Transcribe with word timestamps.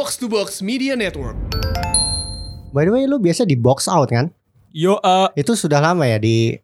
Box 0.00 0.16
to 0.16 0.32
Box 0.32 0.64
Media 0.64 0.96
Network. 0.96 1.36
By 2.72 2.88
the 2.88 2.92
way, 2.96 3.04
lu 3.04 3.20
biasa 3.20 3.44
di 3.44 3.52
box 3.52 3.84
out 3.84 4.08
kan? 4.08 4.32
Yo, 4.72 4.96
eh, 4.96 5.28
Itu 5.36 5.52
sudah 5.52 5.76
lama 5.76 6.08
ya 6.08 6.16
di 6.16 6.56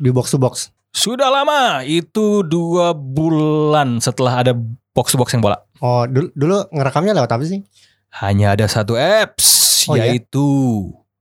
di 0.00 0.08
box 0.08 0.32
to 0.32 0.40
box. 0.40 0.72
sudah 0.88 1.28
lama. 1.28 1.84
Itu 1.84 2.40
dua 2.40 2.96
bulan 2.96 4.00
setelah 4.00 4.40
ada 4.40 4.56
box 4.96 5.12
to 5.12 5.20
box 5.20 5.36
yang 5.36 5.44
bola. 5.44 5.60
Oh, 5.84 6.08
dulu, 6.08 6.32
dulu 6.32 6.64
ngerekamnya 6.72 7.12
lewat 7.12 7.36
apa 7.36 7.44
sih? 7.44 7.60
Hanya 8.24 8.56
ada 8.56 8.64
satu 8.64 8.96
apps, 8.96 9.84
Oh, 9.84 9.92
iya? 9.92 10.08
yaitu 10.16 10.40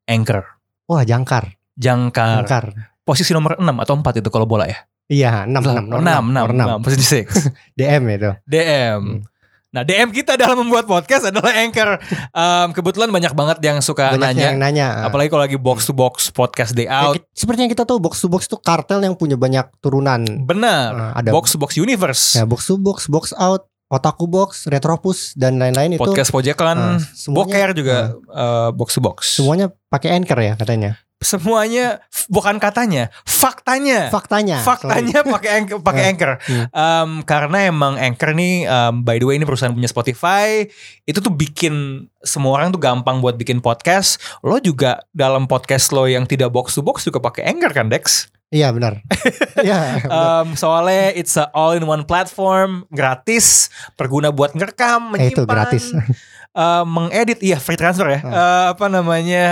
Anchor. 0.08 0.48
Wah, 0.88 1.04
jangkar. 1.04 1.60
Jangkar. 1.76 2.48
Jangkar. 2.48 2.96
Posisi 3.04 3.36
nomor 3.36 3.60
6 3.60 3.76
atau 3.76 4.00
4 4.00 4.24
itu 4.24 4.32
kalau 4.32 4.48
bola 4.48 4.72
ya? 4.72 4.88
Iya, 5.12 5.44
6 5.44 5.60
6 5.60 6.00
6, 6.00 6.00
6, 6.00 6.48
6, 6.48 6.80
posisi 6.80 7.28
6. 7.28 7.52
DM 7.76 8.04
itu. 8.08 8.32
DM. 8.48 9.02
Hmm. 9.20 9.28
Nah, 9.72 9.88
DM 9.88 10.12
kita 10.12 10.36
dalam 10.36 10.60
membuat 10.60 10.84
podcast 10.84 11.32
adalah 11.32 11.56
Anchor. 11.56 11.96
Em, 12.30 12.68
kebetulan 12.72 13.08
banyak 13.08 13.32
banget 13.32 13.58
yang 13.62 13.80
suka 13.80 14.12
Banyak 14.12 14.36
nanya. 14.36 14.44
yang 14.52 14.60
nanya. 14.60 14.88
Apalagi 15.02 15.32
kalau 15.32 15.48
lagi 15.48 15.56
box 15.56 15.88
to 15.88 15.96
box 15.96 16.28
podcast 16.28 16.76
day 16.76 16.86
Ya, 16.86 17.08
out. 17.08 17.16
ki- 17.16 17.24
seperti 17.34 17.64
yang 17.64 17.72
kita 17.72 17.88
tahu 17.88 17.96
box 17.98 18.20
to 18.20 18.28
box 18.28 18.46
itu 18.46 18.60
kartel 18.60 19.00
yang 19.00 19.16
punya 19.16 19.40
banyak 19.40 19.64
turunan. 19.80 20.28
Benar. 20.44 20.90
Nah, 20.92 21.12
ada 21.16 21.32
box 21.32 21.56
to 21.56 21.58
box 21.58 21.80
universe. 21.80 22.36
ya 22.36 22.44
box 22.44 22.68
to 22.68 22.76
box, 22.76 23.08
box 23.08 23.32
out, 23.34 23.64
otaku 23.88 24.28
box, 24.28 24.68
retropus 24.68 25.32
dan 25.34 25.56
lain-lain 25.56 25.96
itu. 25.96 26.04
podcast 26.04 26.30
pojekan. 26.30 27.00
semuanya- 27.10 27.32
Boker 27.32 27.70
juga 27.72 27.98
eh, 28.28 28.70
box 28.72 28.90
to 28.92 29.02
box. 29.02 29.18
Semuanya 29.34 29.72
pakai 29.88 30.12
anchor 30.14 30.36
ya 30.38 30.54
katanya. 30.54 31.00
Semuanya 31.22 32.02
bukan 32.28 32.58
katanya, 32.58 33.14
faktanya. 33.30 34.10
Faktanya. 34.10 34.58
Faktanya 34.66 35.22
pakai 35.22 35.62
anchor, 35.62 35.78
pakai 35.78 36.02
Nah, 36.02 36.10
anchor. 36.10 36.32
Em, 36.74 37.10
karena 37.22 37.70
emang 37.70 37.94
anchor 37.96 38.34
nih, 38.34 38.66
em, 38.66 39.06
by 39.06 39.22
the 39.22 39.30
way 39.30 39.38
ini 39.38 39.46
perusahaan 39.46 39.70
punya 39.70 39.86
Spotify, 39.86 40.66
itu 41.06 41.22
tuh 41.22 41.30
bikin 41.30 42.08
semua 42.20 42.58
orang 42.58 42.74
tuh 42.74 42.82
gampang 42.82 43.22
buat 43.22 43.38
bikin 43.38 43.62
podcast. 43.62 44.18
Lo 44.42 44.58
juga 44.58 45.06
dalam 45.14 45.46
podcast 45.46 45.94
lo 45.94 46.10
yang 46.10 46.26
tidak 46.26 46.50
box 46.50 46.74
to 46.74 46.82
box 46.82 47.06
juga 47.06 47.22
pakai 47.22 47.46
anchor 47.46 47.70
kan 47.70 47.86
Dex? 47.86 48.26
Iya 48.50 48.74
benar. 48.74 49.00
Iya. 49.62 50.02
Em, 50.02 50.58
soalnya 50.58 51.14
it's 51.14 51.38
a 51.38 51.54
all 51.54 51.78
in 51.78 51.86
one 51.86 52.02
platform, 52.02 52.90
gratis, 52.90 53.70
berguna 53.94 54.34
buat 54.34 54.58
ngerekam, 54.58 55.14
Eh, 55.22 55.30
itu 55.30 55.46
menyimpan, 55.46 55.54
gratis. 55.54 55.86
eh, 56.54 56.84
mengedit, 56.84 57.40
iya 57.40 57.58
free 57.58 57.76
transfer 57.76 58.08
ya. 58.08 58.20
Hmm. 58.20 58.32
Eh, 58.32 58.66
apa 58.72 58.86
namanya? 58.88 59.46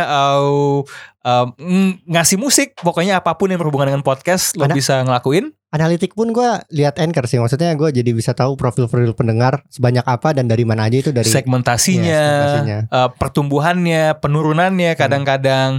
em, 1.19 1.47
ng- 1.59 1.95
ngasih 2.07 2.35
musik, 2.35 2.75
pokoknya 2.77 3.19
apa 3.19 3.35
pun 3.35 3.47
yang 3.47 3.59
berhubungan 3.59 3.87
dengan 3.87 4.01
podcast 4.01 4.55
lo 4.55 4.65
bisa 4.69 5.03
ngelakuin. 5.03 5.51
Analitik 5.69 6.17
pun 6.17 6.33
gue 6.33 6.49
lihat 6.73 6.97
anchor 6.97 7.29
sih. 7.29 7.37
Maksudnya 7.37 7.77
gue 7.77 7.93
jadi 7.93 8.09
bisa 8.09 8.33
tahu 8.33 8.57
profil-profil 8.57 9.13
pendengar 9.13 9.61
sebanyak 9.69 10.01
apa 10.01 10.33
dan 10.33 10.49
dari 10.49 10.65
mana 10.65 10.89
aja 10.89 10.97
itu 10.97 11.13
dari 11.13 11.29
segmentasinya, 11.29 12.09
Iya, 12.09 12.25
segmentasinya. 12.25 12.77
eh, 12.89 13.09
pertumbuhannya, 13.13 14.03
penurunannya 14.17 14.91
Hmm. 14.91 14.99
kadang-kadang 14.99 15.69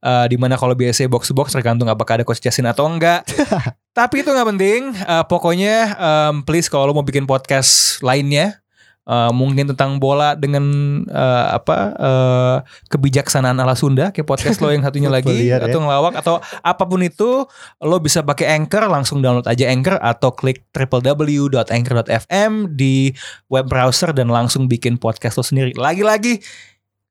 eh, 0.00 0.26
di 0.32 0.36
mana 0.38 0.56
kalau 0.56 0.72
biasanya 0.72 1.12
box 1.12 1.28
to 1.28 1.36
box 1.36 1.52
tergantung 1.52 1.92
apakah 1.92 2.16
ada 2.16 2.24
coach 2.24 2.40
Jasin 2.40 2.64
atau 2.64 2.88
enggak. 2.88 3.28
Tapi 3.98 4.24
itu 4.24 4.32
nggak 4.32 4.48
penting. 4.48 4.80
Eh, 4.96 5.24
pokoknya 5.28 5.74
em, 5.92 6.34
please 6.40 6.72
kalau 6.72 6.88
lo 6.88 6.96
mau 6.96 7.04
bikin 7.04 7.28
podcast 7.28 8.00
lainnya 8.00 8.63
eh, 9.04 9.32
mungkin 9.32 9.70
tentang 9.72 10.00
bola 10.00 10.34
dengan 10.36 10.64
eh, 11.08 11.46
apa 11.52 11.76
eh, 11.94 12.56
kebijaksanaan 12.90 13.60
ala 13.60 13.76
Sunda 13.76 14.10
kayak 14.10 14.26
podcast 14.26 14.58
lo 14.60 14.72
yang 14.72 14.84
satunya 14.86 15.12
lagi 15.12 15.32
Liar 15.32 15.64
ya. 15.64 15.70
atau 15.70 15.80
ngelawak 15.84 16.14
atau 16.18 16.40
apa 16.60 16.84
pun 16.84 17.00
itu 17.04 17.44
lo 17.80 17.96
bisa 18.00 18.24
pakai 18.24 18.56
Anchor 18.56 18.88
langsung 18.88 19.20
download 19.20 19.46
aja 19.46 19.68
Anchor 19.68 20.00
atau 20.00 20.32
klik 20.32 20.64
www.anchor.fm 20.72 22.52
di 22.72 23.12
web 23.52 23.66
browser 23.68 24.12
dan 24.16 24.32
langsung 24.32 24.66
bikin 24.66 24.96
podcast 24.96 25.36
lo 25.36 25.44
sendiri. 25.44 25.76
Lagi-lagi 25.76 26.40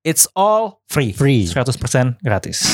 it's 0.03 0.27
all 0.35 0.83
free. 0.91 1.13
Free. 1.15 1.47
100% 1.47 2.21
gratis. 2.21 2.65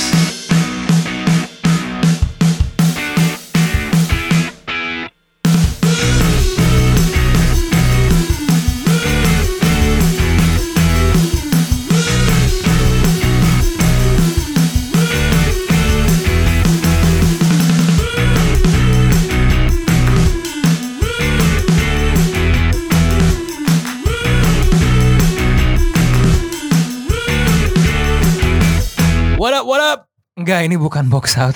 What 29.69 29.85
up? 29.85 30.09
Enggak, 30.33 30.65
ini 30.65 30.81
bukan 30.81 31.13
box 31.13 31.37
out. 31.37 31.53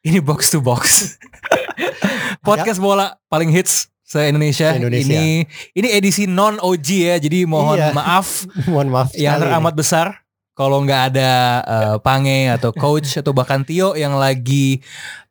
Ini 0.00 0.24
box 0.24 0.48
to 0.48 0.64
box. 0.64 1.20
Podcast 2.48 2.80
bola 2.80 3.20
paling 3.28 3.52
hits 3.52 3.92
se-Indonesia. 4.08 4.72
Se-Indonesia. 4.72 5.12
Ini 5.12 5.44
ini 5.76 5.88
edisi 5.92 6.24
non 6.24 6.56
OG 6.56 6.88
ya. 6.88 7.16
Jadi 7.20 7.44
mohon 7.44 7.76
Iya. 7.76 7.92
maaf 7.92 8.48
Mohon 8.72 8.88
maaf. 8.88 9.08
yang 9.12 9.36
teramat 9.36 9.76
besar 9.76 10.24
kalau 10.56 10.80
nggak 10.80 11.12
ada 11.12 11.30
eh, 11.60 11.96
Pange 12.00 12.48
atau 12.48 12.72
coach 12.72 13.20
atau 13.20 13.36
bahkan 13.36 13.60
Tio 13.68 14.00
yang 14.00 14.16
lagi 14.16 14.80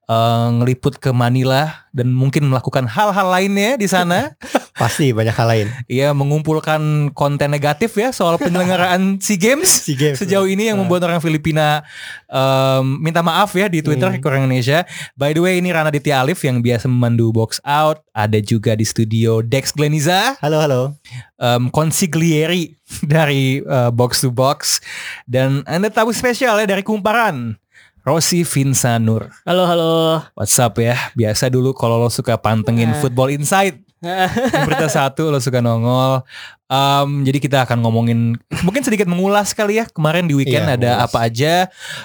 eh, 0.06 0.48
ngeliput 0.54 0.98
ke 0.98 1.10
Manila 1.10 1.86
dan 1.92 2.10
mungkin 2.10 2.48
melakukan 2.48 2.88
hal-hal 2.88 3.28
lainnya 3.28 3.76
di 3.76 3.86
sana. 3.86 4.32
Pasti 4.72 5.12
banyak 5.12 5.32
hal 5.32 5.48
lain. 5.48 5.68
Ia 5.86 6.10
mengumpulkan 6.12 6.82
konten 7.12 7.50
negatif 7.50 7.94
ya 7.94 8.10
soal 8.10 8.36
penyelenggaraan 8.36 9.02
SEA 9.22 9.38
Games 9.38 9.68
Si 9.68 9.94
Games. 9.94 10.18
sejauh 10.18 10.48
ini 10.48 10.66
yang 10.66 10.80
Nah. 10.80 10.88
membuat 10.88 11.06
orang 11.06 11.20
Filipina 11.20 11.84
em, 12.26 12.86
minta 12.98 13.20
maaf 13.20 13.52
ya 13.52 13.68
di 13.68 13.80
Twitter 13.80 14.10
Hmm. 14.10 14.24
orang 14.24 14.42
Indonesia. 14.44 14.88
By 15.14 15.32
the 15.32 15.42
way 15.42 15.58
ini 15.58 15.70
Rana 15.70 15.90
Ditya 15.90 16.20
Alif 16.20 16.42
yang 16.42 16.60
biasa 16.60 16.88
memandu 16.88 17.30
box 17.30 17.60
out. 17.62 18.02
Ada 18.12 18.40
juga 18.40 18.74
di 18.74 18.84
studio 18.84 19.40
Dex 19.40 19.70
Gleniza, 19.72 20.40
Halo 20.40 20.58
halo. 20.58 20.82
em, 21.38 21.70
consiglieri 21.70 22.74
dari 23.06 23.60
eh, 23.60 23.92
box 23.92 24.20
to 24.20 24.32
box 24.32 24.82
dan 25.26 25.62
ada 25.64 25.88
tamu 25.88 26.10
spesial 26.10 26.56
ya 26.56 26.66
dari 26.66 26.82
Kumparan. 26.82 27.60
Rosi 28.02 28.42
Vinsanur. 28.42 29.30
Halo 29.46 29.64
halo. 29.70 29.92
What's 30.34 30.58
up 30.58 30.82
ya? 30.82 30.98
Biasa 31.14 31.54
dulu 31.54 31.78
kalau 31.78 32.02
lo 32.02 32.10
suka 32.10 32.34
pantengin 32.34 32.90
Eh. 32.90 32.98
Football 32.98 33.30
Insight 33.32 33.78
berita 34.66 34.90
satu 34.90 35.30
lo 35.30 35.38
suka 35.38 35.62
nongol. 35.62 36.26
Em, 36.66 37.22
jadi 37.22 37.38
kita 37.38 37.58
akan 37.62 37.86
ngomongin 37.86 38.34
mungkin 38.66 38.82
sedikit 38.82 39.06
mengulas 39.06 39.54
kali 39.54 39.78
ya 39.78 39.86
kemarin 39.86 40.26
di 40.26 40.34
weekend 40.34 40.66
Iya, 40.66 40.74
ada 40.74 40.90
mengulas. 40.98 41.06
apa 41.06 41.18
aja. 41.22 41.54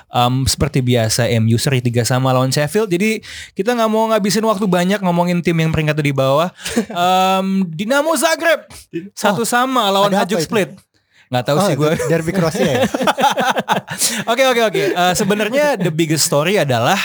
Em, 0.07 0.35
seperti 0.45 0.85
biasa 0.85 1.33
MU 1.41 1.57
seri 1.57 1.81
3 1.81 2.05
sama 2.05 2.29
lawan 2.29 2.53
Sheffield. 2.53 2.93
Jadi 2.93 3.25
kita 3.57 3.73
nggak 3.73 3.89
mau 3.89 4.13
ngabisin 4.13 4.45
waktu 4.45 4.69
banyak 4.69 5.01
ngomongin 5.01 5.41
tim 5.41 5.57
yang 5.57 5.73
peringkat 5.73 5.97
di 5.97 6.13
bawah. 6.13 6.53
Em, 6.93 7.65
Dinamo 7.65 8.13
Zagreb 8.13 8.69
satu 9.17 9.49
sama 9.49 9.89
lawan 9.89 10.13
Hajduk 10.13 10.45
itu? 10.45 10.77
Nggak 11.27 11.45
tahu 11.45 11.57
Oh, 11.57 11.65
sih 11.65 11.75
gue. 11.75 11.91
Derby 12.07 12.31
Kroasia 12.31 12.63
ya. 12.65 12.81
Oke 14.27 14.43
oke 14.45 14.63
oke. 14.65 14.83
Eh, 14.91 15.13
Sebenarnya 15.13 15.75
the 15.77 15.91
biggest 15.91 16.25
story 16.25 16.57
adalah 16.57 16.99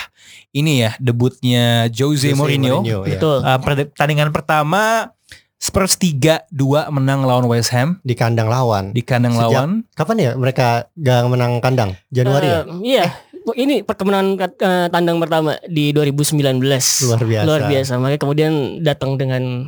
ini 0.52 0.82
ya 0.82 0.92
debutnya 0.98 1.88
Jose, 1.88 2.30
Jose 2.30 2.38
Mourinho. 2.38 2.82
Mourinho, 2.82 3.00
ya. 3.04 3.16
Betul. 3.16 3.38
Uh, 3.40 3.59
pertandingan 3.59 4.30
pertama 4.30 5.14
Spurs 5.56 5.96
3-2 5.96 6.50
menang 6.90 7.22
lawan 7.22 7.46
West 7.46 7.70
Ham 7.72 8.02
Di 8.02 8.14
kandang 8.14 8.46
lawan. 8.46 8.92
di 8.92 9.02
kandang 9.02 9.34
Sejak- 9.34 9.46
lawan. 9.48 9.70
Kapan 9.94 10.18
ya 10.20 10.32
mereka 10.34 10.68
gak 10.92 11.22
menang 11.28 11.58
kandang? 11.59 11.94
Januari 12.09 12.48
ya? 12.48 12.62
Eh, 12.62 12.98
Iya. 12.98 13.06
Ini 13.44 13.82
pertemuan 13.82 14.38
eh, 14.38 14.50
tandang 14.88 15.18
pertama 15.18 15.58
di 15.64 15.90
2019. 15.90 16.62
Luar 17.03 17.22
biasa. 17.24 17.46
Luar 17.46 17.62
biasa. 17.66 17.92
Makanya 17.98 18.20
kemudian 18.20 18.53
datang 18.80 19.18
dengan 19.18 19.66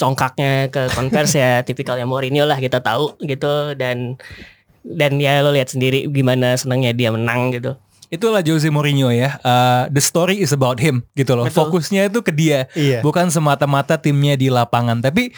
congkaknya 0.00 0.72
ke 0.72 0.88
konvers 0.96 1.36
ya 1.36 1.60
tipikalnya 1.68 2.08
Mourinho 2.08 2.48
lah 2.48 2.56
kita 2.56 2.80
tahu 2.80 3.20
gitu 3.20 3.76
dan 3.76 4.16
dan 4.80 5.20
ya 5.20 5.44
lo 5.44 5.52
lihat 5.52 5.68
sendiri 5.68 6.08
gimana 6.08 6.56
senangnya 6.56 6.96
dia 6.96 7.12
menang 7.12 7.52
gitu. 7.52 7.76
Itulah 8.10 8.42
Jose 8.42 8.66
Mourinho 8.72 9.12
ya. 9.14 9.38
Uh, 9.44 9.86
the 9.92 10.02
story 10.02 10.42
is 10.42 10.50
about 10.50 10.82
him 10.82 11.06
gitu 11.14 11.36
loh. 11.38 11.46
Betul. 11.46 11.70
Fokusnya 11.70 12.10
itu 12.10 12.24
ke 12.26 12.34
dia, 12.34 12.66
Iya. 12.74 13.06
bukan 13.06 13.30
semata-mata 13.30 13.94
timnya 14.02 14.34
di 14.34 14.50
lapangan. 14.50 14.98
Tapi 14.98 15.30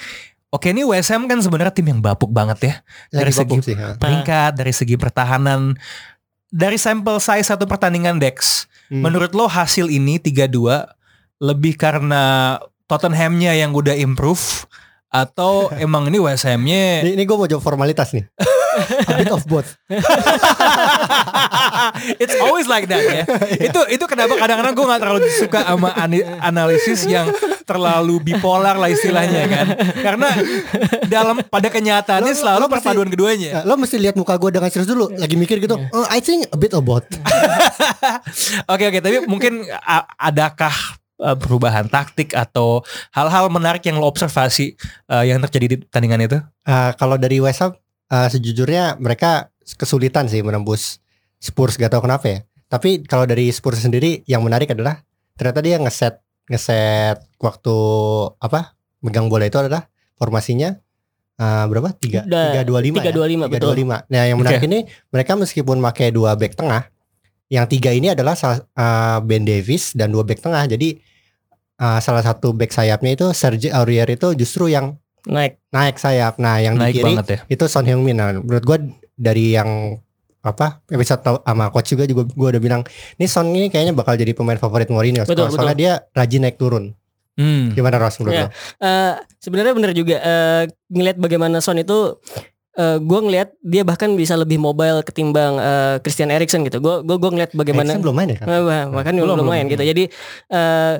oke 0.49 0.73
ini 0.73 0.81
West 0.81 1.13
Ham 1.13 1.29
kan 1.29 1.37
sebenarnya 1.45 1.75
tim 1.75 1.93
yang 1.93 2.01
bapuk 2.01 2.33
banget 2.33 2.59
ya. 2.65 2.75
Lagi 3.13 3.19
dari 3.21 3.33
segi 3.37 3.57
sih. 3.61 3.77
ha. 3.77 4.01
peringkat, 4.01 4.57
dari 4.57 4.73
segi 4.73 4.97
pertahanan, 4.97 5.77
dari 6.49 6.81
sampel 6.81 7.21
size 7.21 7.53
satu 7.53 7.69
pertandingan 7.69 8.17
Dex. 8.17 8.65
Hmm. 8.89 9.05
Menurut 9.05 9.37
lo 9.37 9.53
hasil 9.53 9.93
ini 9.93 10.17
3-2 10.17 10.89
lebih 11.45 11.77
karena 11.77 12.57
Tottenhamnya 12.93 13.57
yang 13.57 13.73
udah 13.73 13.97
improve 13.97 14.69
atau 15.09 15.69
emang 15.85 16.13
ini 16.13 16.21
West 16.21 16.45
Hamnya 16.45 17.01
Ini, 17.09 17.17
ini 17.17 17.25
gue 17.25 17.37
mau 17.37 17.49
jawab 17.49 17.65
formalitas 17.65 18.13
nih. 18.13 18.29
A 19.09 19.21
bit 19.21 19.29
of 19.33 19.45
both. 19.49 19.77
It's 22.23 22.33
always 22.41 22.65
like 22.65 22.89
that 22.89 23.05
ya. 23.05 23.25
itu 23.69 23.81
itu 23.93 24.05
kenapa 24.09 24.33
kadang-kadang 24.37 24.73
gue 24.73 24.87
gak 24.89 25.01
terlalu 25.05 25.21
suka 25.37 25.61
sama 25.61 25.93
analisis 26.41 27.05
yang 27.05 27.29
terlalu 27.69 28.21
bipolar 28.25 28.81
lah 28.81 28.89
istilahnya 28.89 29.45
kan. 29.49 29.67
Karena 30.01 30.29
dalam 31.05 31.45
pada 31.45 31.69
kenyataannya 31.69 32.33
Lo- 32.33 32.41
selalu 32.41 32.65
lo 32.65 32.69
perpaduan 32.73 33.09
keduanya. 33.13 33.61
Ya, 33.61 33.69
lo 33.69 33.77
mesti 33.77 34.01
lihat 34.01 34.17
muka 34.17 34.41
gue 34.41 34.49
dengan 34.49 34.73
serius 34.73 34.89
dulu. 34.89 35.13
Lagi 35.13 35.37
mikir 35.37 35.61
gitu. 35.61 35.77
Oh, 35.93 36.09
I 36.09 36.25
think 36.25 36.49
a 36.49 36.57
bit 36.57 36.73
of 36.73 36.85
both. 36.85 37.05
Oke 38.73 38.89
oke, 38.89 38.99
tapi 39.05 39.29
mungkin 39.29 39.69
adakah 40.17 40.73
uh, 41.23 41.39
perubahan 41.39 41.87
taktik 41.87 42.35
atau 42.35 42.83
hal-hal 43.15 43.47
menarik 43.49 43.87
yang 43.87 44.03
lo 44.03 44.11
observasi 44.11 44.75
uh, 45.07 45.23
yang 45.23 45.39
terjadi 45.47 45.67
di 45.73 45.77
pertandingan 45.87 46.21
itu? 46.27 46.39
Uh, 46.67 46.91
kalau 46.99 47.15
dari 47.15 47.39
West 47.39 47.63
Ham, 47.63 47.73
uh, 48.11 48.29
sejujurnya 48.29 48.99
mereka 48.99 49.49
kesulitan 49.79 50.27
sih 50.27 50.43
menembus 50.43 50.99
Spurs 51.39 51.79
gak 51.79 51.95
tahu 51.95 52.05
kenapa 52.05 52.27
ya. 52.27 52.39
Tapi 52.67 53.07
kalau 53.07 53.25
dari 53.25 53.49
Spurs 53.55 53.79
sendiri 53.81 54.27
yang 54.27 54.43
menarik 54.43 54.75
adalah 54.75 55.01
ternyata 55.39 55.61
dia 55.63 55.77
ngeset 55.79 56.19
ngeset 56.51 57.19
waktu 57.39 57.77
apa 58.43 58.75
megang 59.01 59.31
bola 59.31 59.47
itu 59.47 59.59
adalah 59.59 59.87
formasinya 60.19 60.75
uh, 61.39 61.65
berapa 61.71 61.95
tiga 61.99 62.23
tiga 62.27 62.63
dua 62.63 62.81
lima 62.83 62.99
ya? 62.99 63.11
tiga 63.11 63.13
dua 63.15 63.27
lima, 63.27 63.45
Tiga 63.47 63.55
betul. 63.59 63.69
dua 63.71 63.77
lima. 63.79 63.97
Nah 64.11 64.23
yang 64.27 64.39
menarik 64.39 64.63
ini 64.67 64.87
mereka 65.11 65.33
meskipun 65.39 65.79
pakai 65.83 66.11
dua 66.15 66.35
back 66.39 66.55
tengah, 66.55 66.87
yang 67.53 67.69
tiga 67.69 67.91
ini 67.93 68.15
adalah 68.15 68.33
salah- 68.39 68.65
uh, 68.79 69.19
Ben 69.21 69.45
Davis 69.45 69.93
dan 69.93 70.09
dua 70.15 70.25
back 70.25 70.41
tengah. 70.41 70.65
Jadi 70.71 70.97
uh, 71.77 71.99
salah 71.99 72.21
satu 72.21 72.51
back 72.51 72.71
sayapnya 72.71 73.15
itu 73.15 73.27
Serge 73.31 73.69
Aurier 73.69 74.07
itu 74.07 74.35
justru 74.35 74.67
yang 74.67 74.99
naik 75.23 75.63
naik 75.69 75.97
sayap. 75.97 76.37
Nah 76.37 76.59
yang 76.59 76.75
Naik 76.75 76.91
di 76.91 76.99
kiri 76.99 77.07
banget 77.15 77.27
ya. 77.29 77.39
itu 77.49 77.65
Son 77.65 77.85
Heung-min. 77.85 78.13
Nah, 78.13 78.35
menurut 78.35 78.65
gue 78.65 78.77
dari 79.15 79.55
yang 79.55 79.97
apa 80.41 80.83
episode 80.89 81.23
tau- 81.23 81.39
sama 81.41 81.71
coach 81.71 81.87
juga 81.89 82.03
juga 82.03 82.27
gue 82.27 82.49
udah 82.51 82.61
bilang 82.61 82.83
ini 83.15 83.27
Son 83.27 83.47
ini 83.47 83.69
kayaknya 83.69 83.95
bakal 83.95 84.15
jadi 84.15 84.33
pemain 84.33 84.59
favorit 84.59 84.91
Mourinho 84.91 85.23
Betul, 85.23 85.47
soalnya 85.47 85.71
betul. 85.71 85.79
dia 85.79 85.93
rajin 86.13 86.43
naik 86.43 86.59
turun 86.59 86.99
Hmm. 87.33 87.71
gimana 87.71 87.97
Ross 87.97 88.19
menurut 88.19 88.35
Ya. 88.35 88.45
lo? 88.45 88.49
Eh, 88.79 89.13
sebenarnya 89.39 89.73
benar 89.73 89.93
juga 89.93 90.17
eh, 90.17 90.63
ngelihat 90.87 91.17
bagaimana 91.17 91.59
Son 91.59 91.79
itu 91.79 92.21
eh 92.73 92.99
gue 92.99 93.19
ngelihat 93.23 93.53
dia 93.59 93.83
bahkan 93.83 94.13
bisa 94.13 94.35
lebih 94.35 94.57
mobile 94.57 95.01
ketimbang 95.01 95.57
eh, 95.57 95.97
Christian 96.01 96.29
Eriksen 96.29 96.61
gitu. 96.61 96.77
Gue 96.77 97.01
gue 97.01 97.17
gue 97.17 97.31
ngelihat 97.31 97.53
bagaimana 97.53 97.89
Eriksen 97.89 98.03
belum 98.03 98.15
main 98.15 98.29
ya 98.29 98.37
kan? 98.37 98.47
Bah- 98.51 98.91
bahkan 98.93 99.15
Belum, 99.15 99.25
belum, 99.25 99.37
belum. 99.39 99.49
main 99.49 99.65
gitu. 99.67 99.81
Jadi 99.83 100.05
eh 100.51 100.95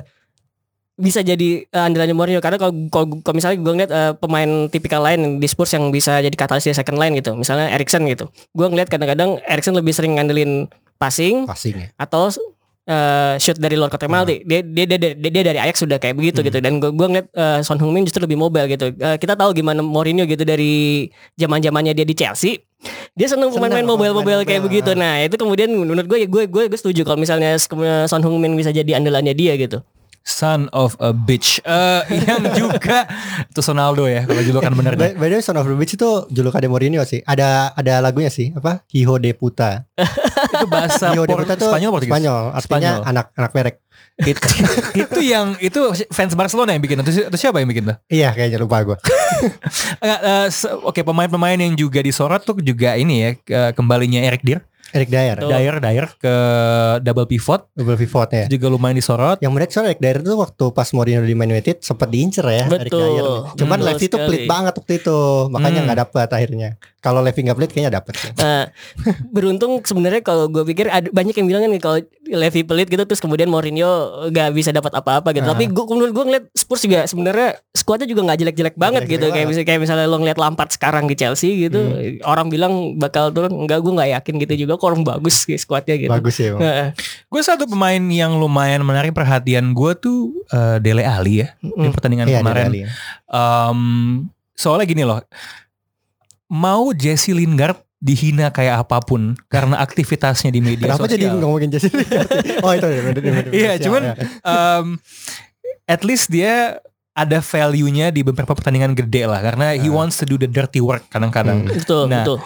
bisa 0.93 1.25
jadi 1.25 1.65
eh, 1.65 1.83
andalannya 1.83 2.13
Mourinho 2.13 2.41
karena 2.41 2.61
kalau 2.61 2.73
kalau 2.93 3.33
misalnya 3.33 3.57
gue 3.57 3.73
ngeliat 3.73 3.91
eh, 3.91 4.13
pemain 4.13 4.69
tipikal 4.69 5.01
lain 5.01 5.41
di 5.41 5.47
Spurs 5.49 5.73
yang 5.73 5.89
bisa 5.89 6.21
jadi 6.21 6.33
katalis 6.33 6.69
di 6.69 6.73
second 6.73 7.01
line 7.01 7.17
gitu, 7.17 7.33
misalnya 7.33 7.73
Eriksen 7.73 8.05
gitu. 8.05 8.29
Gue 8.53 8.69
ngeliat 8.69 8.93
kadang-kadang 8.93 9.41
Eriksen 9.49 9.73
lebih 9.73 9.89
sering 9.91 10.15
ngandelin 10.21 10.69
passing 11.01 11.49
Passing 11.49 11.75
ya. 11.75 11.87
atau 11.97 12.29
eh, 12.83 13.33
shoot 13.41 13.57
dari 13.57 13.73
luar 13.73 13.89
kotak 13.89 14.05
penalti. 14.05 14.45
Dia, 14.45 14.61
dia, 14.61 14.85
dia, 14.85 14.99
dia, 15.17 15.29
dia 15.31 15.43
dari 15.43 15.59
Ajax 15.59 15.81
sudah 15.81 15.97
kayak 15.97 16.13
begitu 16.13 16.39
Hmm. 16.43 16.47
gitu. 16.51 16.57
Dan 16.61 16.73
gue 16.77 16.91
gue 16.93 17.07
ngeliat 17.09 17.27
eh, 17.33 17.59
Son 17.65 17.79
Heung-min 17.81 18.05
justru 18.05 18.21
lebih 18.23 18.37
mobile 18.37 18.69
gitu. 18.69 18.93
Eh, 18.93 19.17
kita 19.17 19.33
tahu 19.33 19.55
gimana 19.55 19.81
Mourinho 19.81 20.29
gitu 20.29 20.45
dari 20.45 21.09
zaman 21.35 21.57
zamannya 21.57 21.97
dia 21.97 22.05
di 22.05 22.13
Chelsea. 22.13 22.61
Dia 23.15 23.31
seneng 23.31 23.49
pemain-pemain 23.49 23.87
mobile-mobile 23.87 24.43
kayak 24.43 24.61
begitu. 24.61 24.91
Nah 24.93 25.23
itu 25.23 25.39
kemudian 25.39 25.71
menurut 25.71 26.03
gue 26.03 26.27
gue 26.27 26.43
gue 26.51 26.63
gue 26.67 26.77
setuju 26.77 27.07
kalau 27.07 27.15
misalnya 27.15 27.55
Son 28.05 28.21
Heung-min 28.21 28.53
bisa 28.53 28.69
jadi 28.69 28.99
andalannya 28.99 29.31
dia 29.31 29.55
gitu. 29.55 29.79
Son 30.23 30.71
of 30.71 30.95
a 30.97 31.11
bitch. 31.11 31.59
Eh, 31.61 32.01
yang 32.23 32.47
juga 32.59 33.03
itu 33.43 33.59
Ronaldo 33.59 34.07
ya 34.07 34.23
kalau 34.23 34.39
julukan 34.39 34.71
bener 34.71 34.95
By, 34.95 35.11
by 35.13 35.27
the 35.27 35.35
way 35.37 35.43
Son 35.43 35.55
of 35.55 35.67
the 35.67 35.75
Beach 35.75 35.93
itu 35.93 36.09
julukan 36.31 36.63
Mourinho 36.65 37.03
sih. 37.03 37.19
Ada 37.21 37.75
ada 37.75 37.99
lagunya 37.99 38.31
sih 38.31 38.55
apa? 38.55 38.87
Hijo 38.87 39.19
de 39.19 39.35
puta. 39.35 39.83
itu 40.55 40.65
bahasa 40.65 41.11
Hijo 41.11 41.23
de 41.23 41.35
puta 41.35 41.53
tuh 41.53 41.67
Spanyol 41.67 41.91
Portugis. 41.91 42.11
Spanyol. 42.11 42.43
Artinya 42.49 42.63
Spanyol. 42.95 43.01
anak 43.03 43.25
anak 43.35 43.51
merek. 43.51 43.75
Itu, 44.13 44.39
itu 45.03 45.19
yang 45.25 45.57
itu 45.57 45.79
fans 46.07 46.37
Barcelona 46.37 46.71
yang 46.71 46.79
bikin 46.79 47.01
atau, 47.01 47.09
atau 47.09 47.35
siapa 47.35 47.57
yang 47.57 47.67
bikin 47.67 47.89
tuh? 47.89 47.97
Iya 48.07 48.31
kayaknya 48.31 48.61
lupa 48.61 48.79
gue. 48.79 48.97
Eh, 49.99 50.47
se- 50.47 50.71
Oke 50.85 51.01
pemain-pemain 51.01 51.57
yang 51.57 51.73
juga 51.73 51.99
disorot 51.99 52.39
tuh 52.39 52.61
juga 52.61 52.93
ini 52.95 53.15
ya 53.19 53.31
ke- 53.35 53.71
kembalinya 53.73 54.21
Eric 54.21 54.45
Dier, 54.45 54.61
Eric 54.93 55.09
Dyer. 55.09 55.35
Tuh. 55.35 55.49
Dyer, 55.49 55.75
Dyer 55.79 56.07
ke 56.15 56.35
double 57.01 57.25
pivot 57.25 57.65
Double 57.73 57.97
pivotnya. 57.97 58.45
juga 58.45 58.69
lumayan 58.69 58.93
disorot. 58.93 59.41
Yang 59.41 59.51
menarik 59.51 59.71
soalnya 59.71 59.89
Eric 59.91 59.99
Dyer 59.99 60.17
itu 60.21 60.35
waktu 60.35 60.65
pas 60.69 60.87
Mourinho 60.89 61.21
di 61.21 61.33
Man 61.33 61.49
United 61.49 61.81
sempat 61.81 62.07
diincer 62.07 62.45
ya 62.45 62.69
Eric 62.69 62.87
Betul. 62.87 63.01
Dyer. 63.01 63.25
Cuman 63.55 63.77
Betul 63.77 63.87
Levy 63.89 64.05
itu 64.05 64.17
pelit 64.19 64.43
banget 64.45 64.73
waktu 64.75 64.93
itu. 64.95 65.19
Makanya 65.49 65.79
Hmm. 65.81 65.87
nggak 65.89 65.99
dapet 65.99 66.27
akhirnya. 66.29 66.69
Kalau 67.03 67.19
Levy 67.19 67.43
nggak 67.43 67.57
pelit 67.59 67.71
kayaknya 67.75 67.99
dapet. 67.99 68.15
Nah, 68.39 68.71
beruntung 69.27 69.83
sebenarnya 69.83 70.23
kalau 70.23 70.47
gue 70.47 70.63
pikir 70.63 70.87
ada 70.87 71.11
banyak 71.11 71.35
yang 71.35 71.47
bilang 71.51 71.61
kan 71.67 71.71
kalau 71.83 71.97
Levy 72.23 72.63
pelit 72.63 72.87
gitu 72.87 73.03
terus 73.03 73.19
kemudian 73.19 73.51
Mourinho 73.51 74.23
gak 74.31 74.55
bisa 74.55 74.71
dapat 74.71 74.95
apa-apa 74.95 75.35
gitu. 75.35 75.43
Ah. 75.43 75.51
Tapi 75.51 75.67
gue 75.67 75.83
menurut 75.83 76.15
gue 76.15 76.23
ngeliat 76.23 76.45
Spurs 76.55 76.87
juga 76.87 77.03
sebenarnya 77.03 77.59
skuadnya 77.75 78.07
juga 78.07 78.23
nggak 78.23 78.39
jelek-jelek 78.39 78.75
banget 78.79 79.03
jelek-jelek 79.03 79.19
gitu. 79.19 79.25
Kayak 79.27 79.35
banget. 79.35 79.49
misalnya 79.51 79.67
kayak 79.67 79.81
misalnya 79.83 80.05
lo 80.07 80.17
ngeliat 80.23 80.39
Lampard 80.39 80.71
sekarang 80.71 81.03
di 81.11 81.15
Chelsea 81.19 81.67
gitu, 81.67 81.81
orang 82.23 82.47
bilang 82.47 82.95
bakal 82.95 83.35
turun. 83.35 83.51
Enggak, 83.51 83.83
gue 83.83 83.91
nggak 83.91 84.09
yakin 84.23 84.33
gitu 84.39 84.53
juga. 84.63 84.79
Kok 84.79 84.87
orang 84.87 85.03
bagus 85.03 85.43
sih 85.43 85.59
skuadnya 85.59 85.99
gitu. 85.99 86.07
Bagus 86.07 86.39
ya. 86.39 86.55
Bang. 86.55 86.61
Heeh. 86.63 86.87
Gue 87.27 87.41
satu 87.43 87.67
pemain 87.67 87.99
yang 87.99 88.39
lumayan 88.39 88.79
menarik 88.87 89.11
perhatian 89.11 89.75
gue 89.75 89.91
tuh 89.99 90.31
eh, 90.47 90.79
Dele 90.79 91.03
Ali 91.03 91.43
ya 91.43 91.51
di 91.59 91.83
Mm. 91.83 91.91
pertandingan 91.91 92.27
Iya, 92.31 92.39
kemarin. 92.39 92.69
Em, 93.27 93.79
soalnya 94.53 94.85
gini 94.85 95.03
loh, 95.03 95.19
mau 96.53 96.93
Jesse 96.93 97.33
Lingard 97.33 97.75
dihina 97.97 98.47
kayak 98.47 98.83
apa 98.83 98.99
pun 98.99 99.33
karena 99.47 99.79
aktivitasnya 99.79 100.49
di 100.49 100.59
media 100.59 100.91
Kenapa 100.91 101.07
sosial. 101.07 101.17
jadi 101.17 101.25
ngomongin 101.33 101.69
Jesse 101.71 101.89
Lingard? 101.89 102.29
oh 102.65 102.71
itu 102.71 102.85
ya. 102.85 103.01
bener- 103.01 103.23
bener- 103.23 103.49
Iya, 103.49 103.71
cuman 103.79 104.01
ya. 104.03 104.13
um, 104.43 104.85
at 105.83 106.03
least 106.03 106.27
dia 106.27 106.77
ada 107.13 107.39
value-nya 107.39 108.09
di 108.09 108.21
beberapa 108.21 108.51
pertandingan 108.51 108.93
gede 108.93 109.23
lah 109.23 109.39
karena 109.39 109.73
he 109.73 109.85
Ah. 109.85 109.95
wants 109.95 110.17
to 110.17 110.25
do 110.25 110.35
the 110.35 110.45
dirty 110.45 110.77
work 110.77 111.05
kadang-kadang. 111.07 111.63
Hmm. 111.63 111.73
Betul, 111.73 112.05
Nah, 112.05 112.21
betul. 112.21 112.39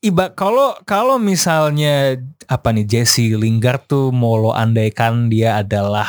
Iba 0.00 0.28
kalau 0.30 0.76
kalau 0.84 1.16
misalnya 1.16 2.20
apa 2.44 2.68
nih 2.70 2.84
Jesse 2.84 3.32
Lingard 3.32 3.84
tuh 3.84 4.12
mau 4.12 4.36
lo 4.36 4.52
andaikan 4.52 5.26
dia 5.26 5.56
adalah 5.58 6.08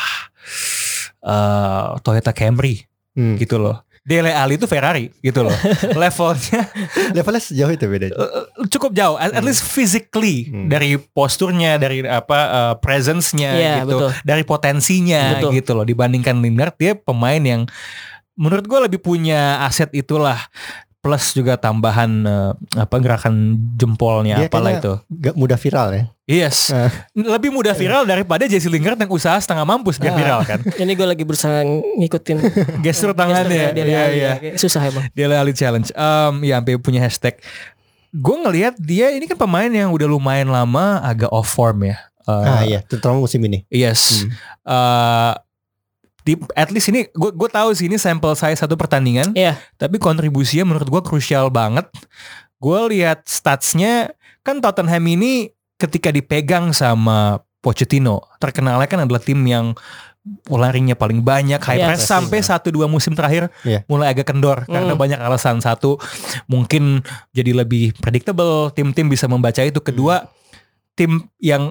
eh, 1.22 1.86
Toyota 2.00 2.32
Camry 2.32 2.84
Hmm. 3.16 3.40
gitu 3.40 3.56
loh. 3.56 3.85
Dele 4.06 4.30
Ali 4.30 4.56
itu 4.56 4.64
Ferrari 4.64 5.10
gitu 5.18 5.42
loh. 5.42 5.50
Levelnya 5.98 6.62
Levelnya 7.10 7.42
sejauh 7.42 7.74
itu 7.74 7.86
beda. 7.86 8.06
eh, 8.08 8.46
cukup 8.70 8.94
jauh 8.94 9.18
at, 9.18 9.32
at 9.32 9.42
Hmm. 9.42 9.50
least 9.50 9.66
physically 9.66 10.46
Hmm. 10.46 10.70
dari 10.70 10.94
posturnya 10.96 11.76
dari 11.76 12.02
apa 12.02 12.38
eh, 12.40 12.74
presence-nya 12.78 13.52
Iya, 13.52 13.74
gitu 13.82 13.98
betul. 13.98 14.10
dari 14.22 14.44
potensinya 14.44 15.22
Betul. 15.36 15.52
gitu 15.54 15.72
loh 15.74 15.84
dibandingkan 15.84 16.38
Lingard 16.38 16.74
dia 16.76 16.94
pemain 16.94 17.42
yang 17.42 17.66
menurut 18.36 18.64
gue 18.64 18.80
lebih 18.84 19.00
punya 19.00 19.64
aset 19.64 19.90
itulah 19.92 20.38
plus 21.06 21.32
juga 21.32 21.54
tambahan 21.54 22.10
eh, 22.26 22.52
apa 22.82 22.96
gerakan 22.98 23.54
jempolnya 23.78 24.42
Dia 24.42 24.50
apalah 24.50 24.74
itu 24.74 24.94
Gak 25.06 25.38
mudah 25.38 25.54
viral 25.54 25.88
ya. 25.94 26.04
yes 26.26 26.74
Eh. 26.74 26.90
lebih 27.38 27.54
mudah 27.54 27.72
viral 27.72 28.04
daripada 28.04 28.44
Jesse 28.44 28.66
Lingard 28.66 28.98
yang 28.98 29.08
usaha 29.08 29.38
setengah 29.38 29.62
mampus 29.64 29.96
biar 29.96 30.12
Ah. 30.12 30.18
viral 30.18 30.42
kan 30.42 30.60
Ini 30.82 30.92
gue 30.92 31.06
lagi 31.06 31.22
berusaha 31.22 31.62
ngikutin 31.96 32.38
gestur 32.86 33.14
tangannya 33.14 33.70
iya 33.72 33.86
iya 33.86 34.02
ya. 34.10 34.32
Kayak 34.42 34.58
Susah 34.58 34.82
emang. 34.82 35.06
Dele 35.14 35.38
Alli 35.38 35.54
Challenge. 35.54 35.94
Um, 35.94 36.42
ya 36.42 36.58
sampai 36.58 36.82
punya 36.82 36.98
hashtag. 37.00 37.38
Gue 38.10 38.42
ngelihat 38.42 38.74
dia 38.76 39.12
ini 39.12 39.28
kan 39.28 39.38
pemain 39.38 39.68
yang 39.68 39.94
udah 39.94 40.08
lumayan 40.08 40.50
lama 40.50 40.98
agak 41.00 41.30
off 41.30 41.46
form 41.48 41.86
ya. 41.86 42.02
Uh, 42.26 42.42
ah 42.42 42.62
iya, 42.66 42.82
terutama 42.82 43.22
musim 43.22 43.38
ini. 43.44 43.62
Yes. 43.70 44.26
Hmm. 44.26 44.34
Uh, 44.66 45.34
di 46.26 46.34
at 46.58 46.74
least 46.74 46.90
ini 46.90 47.06
gue 47.14 47.32
gue 47.32 47.50
tahu 47.50 47.70
sih 47.72 47.86
ini 47.86 47.96
sampel 47.96 48.34
saya 48.34 48.58
satu 48.58 48.74
pertandingan. 48.74 49.32
Iya. 49.32 49.62
Tapi 49.78 50.02
kontribusinya 50.02 50.74
menurut 50.74 50.90
gue 50.90 51.02
krusial 51.06 51.54
banget. 51.54 51.86
Gue 52.58 52.80
lihat 52.98 53.30
statsnya 53.30 54.10
kan 54.42 54.58
Tottenham 54.58 55.06
ini 55.06 55.54
ketika 55.78 56.10
dipegang 56.10 56.74
sama 56.74 57.40
Pochettino 57.62 58.26
terkenalnya 58.38 58.86
kan 58.86 59.06
adalah 59.06 59.22
tim 59.22 59.42
yang 59.46 59.78
larinya 60.50 60.98
paling 60.98 61.22
banyak 61.22 61.62
high 61.62 61.78
Iya, 61.78 61.86
press 61.94 62.10
sampai 62.10 62.42
ya. 62.42 62.58
satu 62.58 62.74
dua 62.74 62.90
musim 62.90 63.14
terakhir 63.14 63.54
Iya. 63.62 63.86
mulai 63.86 64.10
agak 64.10 64.34
kendor 64.34 64.66
karena 64.66 64.94
Hmm. 64.94 65.02
banyak 65.02 65.22
alasan 65.22 65.62
satu 65.62 66.02
mungkin 66.50 67.06
jadi 67.30 67.54
lebih 67.54 67.94
predictable 68.02 68.74
tim-tim 68.74 69.06
bisa 69.06 69.30
membaca 69.30 69.62
itu 69.62 69.78
kedua 69.86 70.26
tim 70.98 71.30
yang 71.38 71.70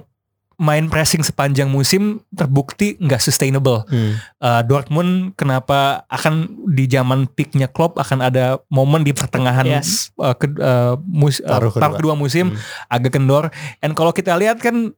main 0.57 0.85
pressing 0.85 1.19
sepanjang 1.19 1.67
musim 1.67 2.03
terbukti 2.29 2.95
nggak 2.97 3.19
sustainable 3.19 3.83
Hmm. 3.85 4.15
Uh, 4.37 4.61
Dortmund 4.61 5.11
kenapa 5.33 5.75
akan 6.07 6.47
di 6.65 6.85
zaman 6.85 7.27
peaknya 7.27 7.65
Klopp 7.65 7.95
akan 7.95 8.19
ada 8.21 8.45
momen 8.67 9.01
di 9.01 9.11
pertengahan 9.11 9.63
Yes. 9.63 10.15
uh, 10.15 10.31
ke- 10.31 10.55
uh, 10.55 10.95
mus- 11.01 11.39
uh, 11.39 11.51
Paruh 11.51 11.69
kedua. 11.69 11.91
kedua 11.93 12.13
musim 12.13 12.51
Hmm. 12.51 12.59
agak 12.87 13.13
kendor. 13.13 13.51
And 13.79 13.91
kalau 13.91 14.09
kita 14.09 14.31
lihat 14.33 14.57
kan 14.57 14.95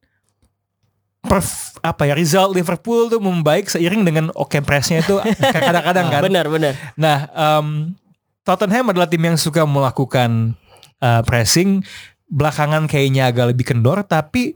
perf, 1.19 1.75
apa 1.81 2.05
ya 2.05 2.13
result 2.13 2.53
Liverpool 2.53 3.09
tuh 3.09 3.19
membaik 3.19 3.67
seiring 3.67 4.01
dengan 4.01 4.25
oke 4.31 4.55
pressnya 4.61 5.01
itu 5.01 5.19
kadang-kadang 5.55 6.07
kan. 6.07 6.21
Benar, 6.23 6.45
benar. 6.47 6.73
Nah, 6.95 7.17
um, 7.29 7.91
Tottenham 8.41 8.87
adalah 8.87 9.05
tim 9.05 9.19
yang 9.21 9.35
suka 9.35 9.61
melakukan 9.61 10.55
uh, 10.97 11.21
pressing 11.21 11.83
belakangan 12.25 12.85
kayaknya 12.85 13.27
agak 13.27 13.51
lebih 13.51 13.65
kendor 13.65 14.03
tapi 14.03 14.55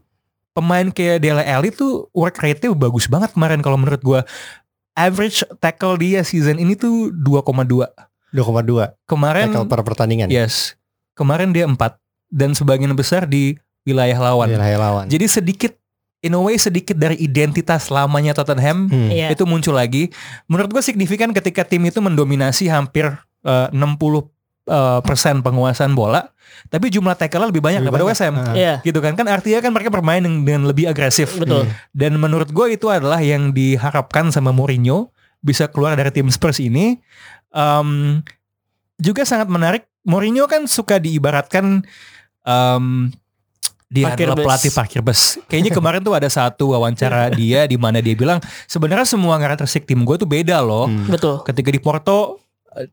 pemain 0.52 0.88
kayak 0.88 1.20
Dele 1.20 1.44
Alli 1.44 1.70
tuh 1.70 2.08
work 2.12 2.38
rate-nya 2.38 2.72
bagus 2.72 3.06
banget 3.06 3.32
kemarin 3.32 3.60
kalau 3.60 3.76
menurut 3.76 4.02
gua 4.02 4.22
average 4.94 5.42
tackle 5.58 5.96
dia 5.96 6.22
season 6.22 6.56
ini 6.56 6.74
tuh 6.74 7.10
2,2 7.14 7.88
2,2 8.30 8.96
kemarin 9.06 9.48
tackle 9.48 9.66
per 9.66 9.82
pertandingan. 9.84 10.28
yes 10.28 10.76
kemarin 11.14 11.52
dia 11.52 11.64
4 11.64 11.76
dan 12.30 12.52
sebagian 12.52 12.92
besar 12.92 13.24
di 13.24 13.56
wilayah 13.82 14.16
lawan 14.16 14.48
Wilayah 14.50 14.80
lawan. 14.80 15.06
jadi 15.08 15.26
sedikit 15.26 15.72
in 16.22 16.32
a 16.32 16.40
way 16.40 16.54
sedikit 16.54 16.94
dari 16.94 17.18
identitas 17.18 17.88
lamanya 17.88 18.32
Tottenham 18.32 18.86
Hmm. 18.86 19.10
Iya. 19.10 19.34
itu 19.34 19.42
muncul 19.44 19.74
lagi. 19.74 20.14
Menurut 20.46 20.70
gue 20.70 20.84
signifikan 20.84 21.34
ketika 21.34 21.66
tim 21.66 21.82
itu 21.82 21.98
mendominasi 21.98 22.70
hampir 22.70 23.10
eh, 23.42 23.68
60 23.74 24.30
eh, 24.68 25.00
persen 25.02 25.42
penguasaan 25.42 25.94
bola, 25.94 26.30
tapi 26.70 26.92
jumlah 26.92 27.18
tackle 27.18 27.50
lebih 27.50 27.64
banyak 27.64 27.82
Lebih 27.82 27.94
daripada 27.94 28.06
banyak. 28.06 28.18
West 28.18 28.24
Ham. 28.26 28.36
Ah. 28.38 28.56
Iya, 28.56 28.74
Gitu 28.84 29.00
kan? 29.02 29.14
Kan 29.18 29.26
artinya 29.28 29.60
kan 29.64 29.72
mereka 29.74 29.90
bermain 29.90 30.22
dengan, 30.22 30.68
lebih 30.68 30.86
agresif. 30.92 31.34
betul. 31.40 31.66
Dan 31.96 32.20
menurut 32.20 32.52
gue 32.52 32.76
itu 32.76 32.88
adalah 32.92 33.20
yang 33.24 33.52
diharapkan 33.52 34.30
sama 34.30 34.54
Mourinho 34.54 35.10
bisa 35.42 35.66
keluar 35.72 35.98
dari 35.98 36.14
tim 36.14 36.30
Spurs 36.30 36.62
ini. 36.62 37.02
Em, 37.52 38.22
juga 39.02 39.26
sangat 39.26 39.50
menarik. 39.50 39.84
Mourinho 40.02 40.46
kan 40.46 40.66
suka 40.66 40.98
diibaratkan 40.98 41.82
em, 42.42 42.86
dia 43.92 44.08
Parkir 44.08 44.24
adalah 44.24 44.38
bus. 44.40 44.46
pelatih 44.48 44.72
parkir 44.72 45.02
bus. 45.04 45.22
Kayaknya 45.52 45.72
kemarin 45.76 46.00
tuh 46.00 46.16
ada 46.16 46.30
satu 46.32 46.72
wawancara 46.72 47.28
dia 47.36 47.68
di 47.68 47.76
mana 47.76 48.00
dia 48.00 48.16
bilang 48.16 48.40
sebenarnya 48.66 49.04
semua 49.04 49.36
karakteristik 49.36 49.84
tim 49.84 50.02
gue 50.08 50.16
tuh 50.16 50.26
beda 50.26 50.64
loh. 50.64 50.88
Hmm. 50.88 51.12
Betul. 51.12 51.44
Ketika 51.44 51.70
di 51.70 51.82
Porto 51.84 52.41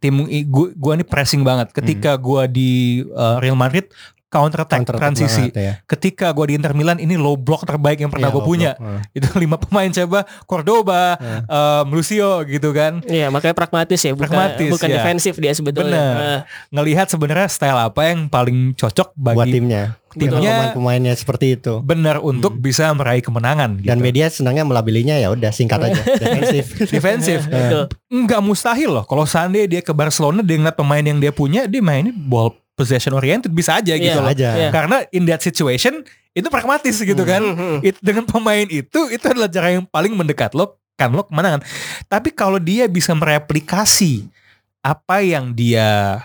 tim 0.03 0.27
gue 0.27 0.67
gua 0.75 0.93
ini 0.99 1.07
pressing 1.07 1.43
banget. 1.47 1.71
Ketika 1.71 2.19
gua 2.19 2.51
di 2.51 3.03
eh, 3.07 3.37
Real 3.39 3.59
Madrid 3.59 3.91
counter 4.29 4.61
attack 4.61 4.79
Counter 4.79 4.95
attack 4.95 5.05
transisi. 5.11 5.45
banget 5.47 5.57
ya. 5.59 5.73
Ketika 5.85 6.31
gua 6.31 6.45
di 6.45 6.55
Inter 6.55 6.73
Milan 6.73 6.97
ini 6.97 7.15
low 7.15 7.35
block 7.35 7.65
terbaik 7.65 7.97
yang 7.97 8.09
pernah 8.09 8.29
Iya, 8.29 8.35
gue 8.35 8.43
punya. 8.45 8.71
block. 8.75 8.89
Ah. 8.91 9.01
Itu 9.11 9.29
lima 9.35 9.57
pemain 9.57 9.89
coba 9.91 10.19
Cordoba, 10.45 11.17
Ah. 11.17 11.81
em, 11.81 11.87
Lucio 11.91 12.45
gitu 12.45 12.71
kan. 12.71 13.01
Iya, 13.03 13.29
makanya 13.29 13.53
pragmatis 13.55 13.97
ya, 13.99 14.13
bukan 14.13 14.29
Pragmatis, 14.29 14.69
bukan 14.71 14.87
ya. 14.87 14.95
defensif 14.95 15.35
dia 15.35 15.51
sebetulnya. 15.51 15.97
Bener. 15.97 16.15
Eh, 16.21 16.41
Ngelihat 16.71 17.07
sebenarnya 17.07 17.49
style 17.49 17.81
apa 17.83 18.01
yang 18.07 18.27
paling 18.27 18.73
cocok 18.75 19.13
buat 19.13 19.35
bagi 19.39 19.53
timnya. 19.55 19.97
timnya 20.11 20.73
pemain-pemainnya 20.75 21.15
seperti 21.15 21.55
itu. 21.55 21.79
benar 21.81 22.19
untuk 22.19 22.53
Hmm. 22.53 22.61
bisa 22.61 22.91
meraih 22.91 23.21
kemenangan 23.21 23.77
gitu. 23.77 23.87
Dan 23.87 23.99
media 23.99 24.27
senangnya 24.27 24.63
melabelinya 24.63 25.15
ya 25.15 25.31
udah 25.31 25.49
singkat 25.49 25.79
aja 25.81 26.01
defensif. 26.19 26.65
defensif. 26.83 27.39
betul. 27.47 27.85
Nggak 28.09 28.41
mustahil 28.41 28.91
loh 28.91 29.05
kalau 29.05 29.25
seandainya 29.25 29.69
dia 29.69 29.81
ke 29.81 29.91
Barcelona 29.91 30.41
dia 30.41 30.57
ngeliat 30.57 30.75
pemain 30.75 31.01
yang 31.01 31.17
dia 31.17 31.31
punya 31.31 31.65
dia 31.65 31.79
mainnya 31.79 32.13
ball 32.13 32.53
possession 32.79 33.11
oriented 33.13 33.51
bisa 33.51 33.75
aja 33.75 33.93
gitu 33.93 34.15
Iya, 34.15 34.23
loh. 34.23 34.31
aja. 34.31 34.49
Iya. 34.55 34.71
Karena 34.71 35.03
in 35.11 35.27
that 35.27 35.43
situation 35.43 36.07
itu 36.31 36.47
pragmatis 36.47 36.95
gitu 36.97 37.27
kan. 37.27 37.43
Hmm, 37.43 37.59
hmm. 37.59 37.79
It- 37.83 37.99
dengan 37.99 38.23
pemain 38.23 38.63
itu 38.65 39.11
itu 39.11 39.25
adalah 39.27 39.51
cara 39.51 39.75
yang 39.75 39.83
paling 39.85 40.15
mendekat 40.15 40.55
lo 40.55 40.79
kan 40.95 41.11
lo 41.11 41.27
kemenangan. 41.27 41.67
Tapi 42.07 42.31
kalau 42.31 42.57
dia 42.57 42.87
bisa 42.87 43.11
mereplikasi 43.13 44.31
apa 44.79 45.19
yang 45.21 45.51
dia 45.51 46.23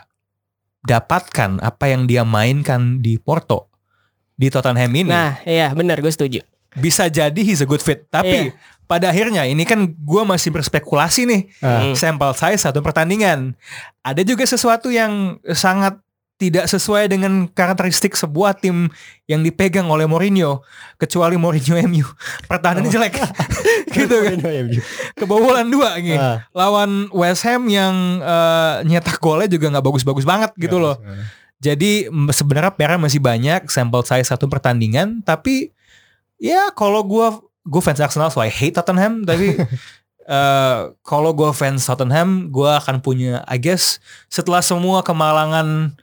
dapatkan, 0.81 1.57
apa 1.57 1.85
yang 1.87 2.05
dia 2.05 2.21
mainkan 2.21 2.99
di 2.99 3.17
Porto 3.17 3.71
di 4.33 4.49
Tottenham 4.49 4.91
ini 4.91 5.09
Nah, 5.09 5.39
iya 5.43 5.71
benar 5.71 5.97
gue 5.97 6.09
setuju. 6.09 6.41
bisa 6.73 7.05
jadi 7.05 7.37
he's 7.37 7.61
a 7.61 7.69
good 7.69 7.79
fit. 7.79 8.09
Tapi 8.09 8.49
pada 8.83 9.07
akhirnya 9.07 9.45
ini 9.45 9.61
kan 9.61 9.79
gua 9.95 10.25
masih 10.27 10.51
berspekulasi 10.51 11.23
nih. 11.23 11.41
Hmm. 11.61 11.93
sampel 11.93 12.33
size 12.33 12.59
satu 12.59 12.81
pertandingan. 12.81 13.53
Ada 14.01 14.21
juga 14.21 14.43
sesuatu 14.43 14.89
yang 14.89 15.37
sangat 15.49 16.01
tidak 16.35 16.65
sesuai 16.65 17.07
dengan 17.07 17.45
karakteristik 17.45 18.13
sebuah 18.13 18.53
tim 18.53 18.89
yang 19.25 19.39
dipegang 19.39 19.85
oleh 19.85 20.03
Mourinho 20.03 20.59
kecuali 20.95 21.35
Mourinho 21.35 21.77
MU 21.83 22.03
pertahanannya 22.49 22.89
Oh. 22.89 22.93
jelek. 22.93 23.15
Gitu 23.95 24.15
kan. 24.17 24.37
Kebobolan 25.13 25.67
dua 25.67 25.95
nih 25.95 26.17
Ah. 26.17 26.43
lawan 26.49 27.07
West 27.09 27.43
Ham 27.43 27.65
yang 27.67 27.93
eh, 28.19 28.75
nyetak 28.83 29.17
golnya 29.17 29.45
juga 29.45 29.69
nggak 29.69 29.85
bagus-bagus 29.85 30.23
banget 30.23 30.51
gitu 30.55 30.77
loh. 30.77 30.97
jadi 31.57 32.09
m- 32.09 32.27
sebenarnya 32.27 32.73
PR 32.73 32.97
masih 32.97 33.17
banyak 33.17 33.65
sampel 33.67 34.01
size 34.01 34.27
satu 34.27 34.45
pertandingan 34.45 35.21
tapi 35.21 35.71
ya 36.35 36.67
kalau 36.69 36.99
gua 37.01 37.39
gue 37.63 37.79
fans 37.79 37.97
Arsenal 37.97 38.27
so 38.27 38.37
I 38.37 38.51
hate 38.51 38.73
Tottenham 38.73 39.23
tapi 39.23 39.55
eh 40.25 40.77
kalau 41.01 41.31
gue 41.31 41.47
fans 41.51 41.79
Tottenham 41.81 42.49
gua 42.49 42.77
akan 42.77 42.99
punya 42.99 43.45
I 43.45 43.55
guess 43.55 43.99
setelah 44.27 44.59
semua 44.59 44.99
kemalangan 45.01 45.95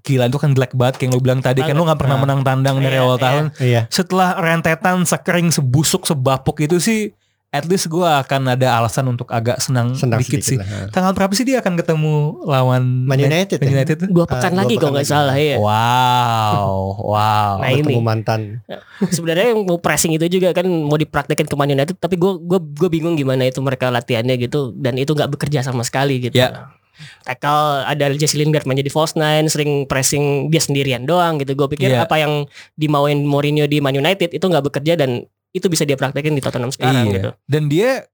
gila 0.00 0.26
itu 0.26 0.36
kan 0.36 0.50
black 0.50 0.72
banget 0.72 0.94
kayak 0.96 1.04
yang 1.04 1.12
lo 1.12 1.20
bilang 1.20 1.40
tadi 1.40 1.60
kan 1.60 1.72
lo 1.72 1.82
nggak 1.82 1.96
pernah 1.96 2.16
Nah. 2.16 2.22
menang 2.22 2.40
tandang 2.42 2.76
dari 2.78 2.94
Iya, 2.94 3.02
awal 3.02 3.14
iya. 3.14 3.22
tahun 3.22 3.44
Iya. 3.58 3.80
setelah 3.86 4.28
rentetan 4.34 5.02
sekering 5.02 5.48
sebusuk 5.48 6.02
sebapuk 6.04 6.58
itu 6.58 6.76
sih 6.76 7.14
at 7.48 7.64
least 7.64 7.86
gua 7.86 8.20
akan 8.20 8.52
ada 8.52 8.68
alasan 8.74 9.06
untuk 9.06 9.30
agak 9.30 9.56
senang, 9.58 9.94
Senang 9.94 10.20
dikit 10.20 10.42
sih 10.42 10.58
lah. 10.58 10.90
tanggal 10.90 11.14
berapa 11.14 11.32
sih 11.32 11.40
dia 11.42 11.62
akan 11.62 11.72
ketemu 11.74 12.12
lawan 12.42 13.06
Man 13.06 13.16
United 13.16 13.56
Man 13.56 13.64
ya? 13.64 13.74
United 13.76 13.94
tuh? 13.96 14.08
Dua 14.10 14.24
Ah, 14.24 14.28
pekan 14.28 14.52
dua 14.52 14.60
lagi 14.60 14.74
kalau 14.76 14.92
nggak 14.92 15.08
salah 15.08 15.36
ya. 15.38 15.56
Wow, 15.56 16.66
wow. 17.14 17.52
Nah, 17.58 17.70
ini. 17.70 17.96
mantan. 17.98 18.60
Sebenarnya 19.00 19.52
yang 19.52 19.62
mau 19.62 19.78
pressing 19.78 20.12
itu 20.12 20.26
juga 20.28 20.52
kan 20.52 20.66
mau 20.66 20.96
dipraktekin 20.96 21.46
ke 21.46 21.54
Man 21.54 21.70
United, 21.70 21.96
tapi 21.96 22.14
gue 22.14 22.32
gue 22.36 22.58
gue 22.60 22.88
bingung 22.90 23.14
gimana 23.14 23.44
itu 23.44 23.60
mereka 23.60 23.88
latihannya 23.88 24.36
gitu 24.38 24.74
dan 24.74 24.96
itu 24.96 25.12
nggak 25.12 25.30
bekerja 25.30 25.62
sama 25.62 25.80
sekali 25.80 26.20
gitu. 26.20 26.36
Ya. 26.36 26.74
Tackle 27.22 27.84
ada 27.84 28.12
Jesse 28.12 28.36
Lingard 28.36 28.64
menjadi 28.64 28.88
false 28.88 29.14
nine, 29.14 29.46
sering 29.46 29.84
pressing 29.84 30.48
dia 30.48 30.60
sendirian 30.60 31.04
doang 31.04 31.38
gitu. 31.38 31.52
Gue 31.52 31.68
pikir 31.68 31.90
Iya. 31.90 32.04
apa 32.04 32.16
yang 32.16 32.44
dimauin 32.74 33.22
Mourinho 33.22 33.64
di 33.64 33.78
Man 33.78 33.94
United 33.94 34.32
itu 34.32 34.44
nggak 34.44 34.64
bekerja 34.66 34.94
dan 34.94 35.24
itu 35.50 35.66
bisa 35.66 35.82
dia 35.82 35.96
praktekin 35.96 36.36
di 36.36 36.42
Tottenham 36.44 36.70
sekarang 36.70 37.08
Iya. 37.08 37.12
gitu. 37.12 37.30
Dan 37.44 37.62
dia 37.66 38.04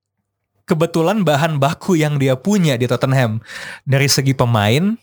kebetulan 0.63 1.27
bahan 1.27 1.59
baku 1.59 1.99
yang 1.99 2.17
dia 2.17 2.39
punya 2.39 2.79
di 2.79 2.87
Tottenham 2.87 3.43
dari 3.83 4.07
segi 4.07 4.31
pemain 4.33 4.95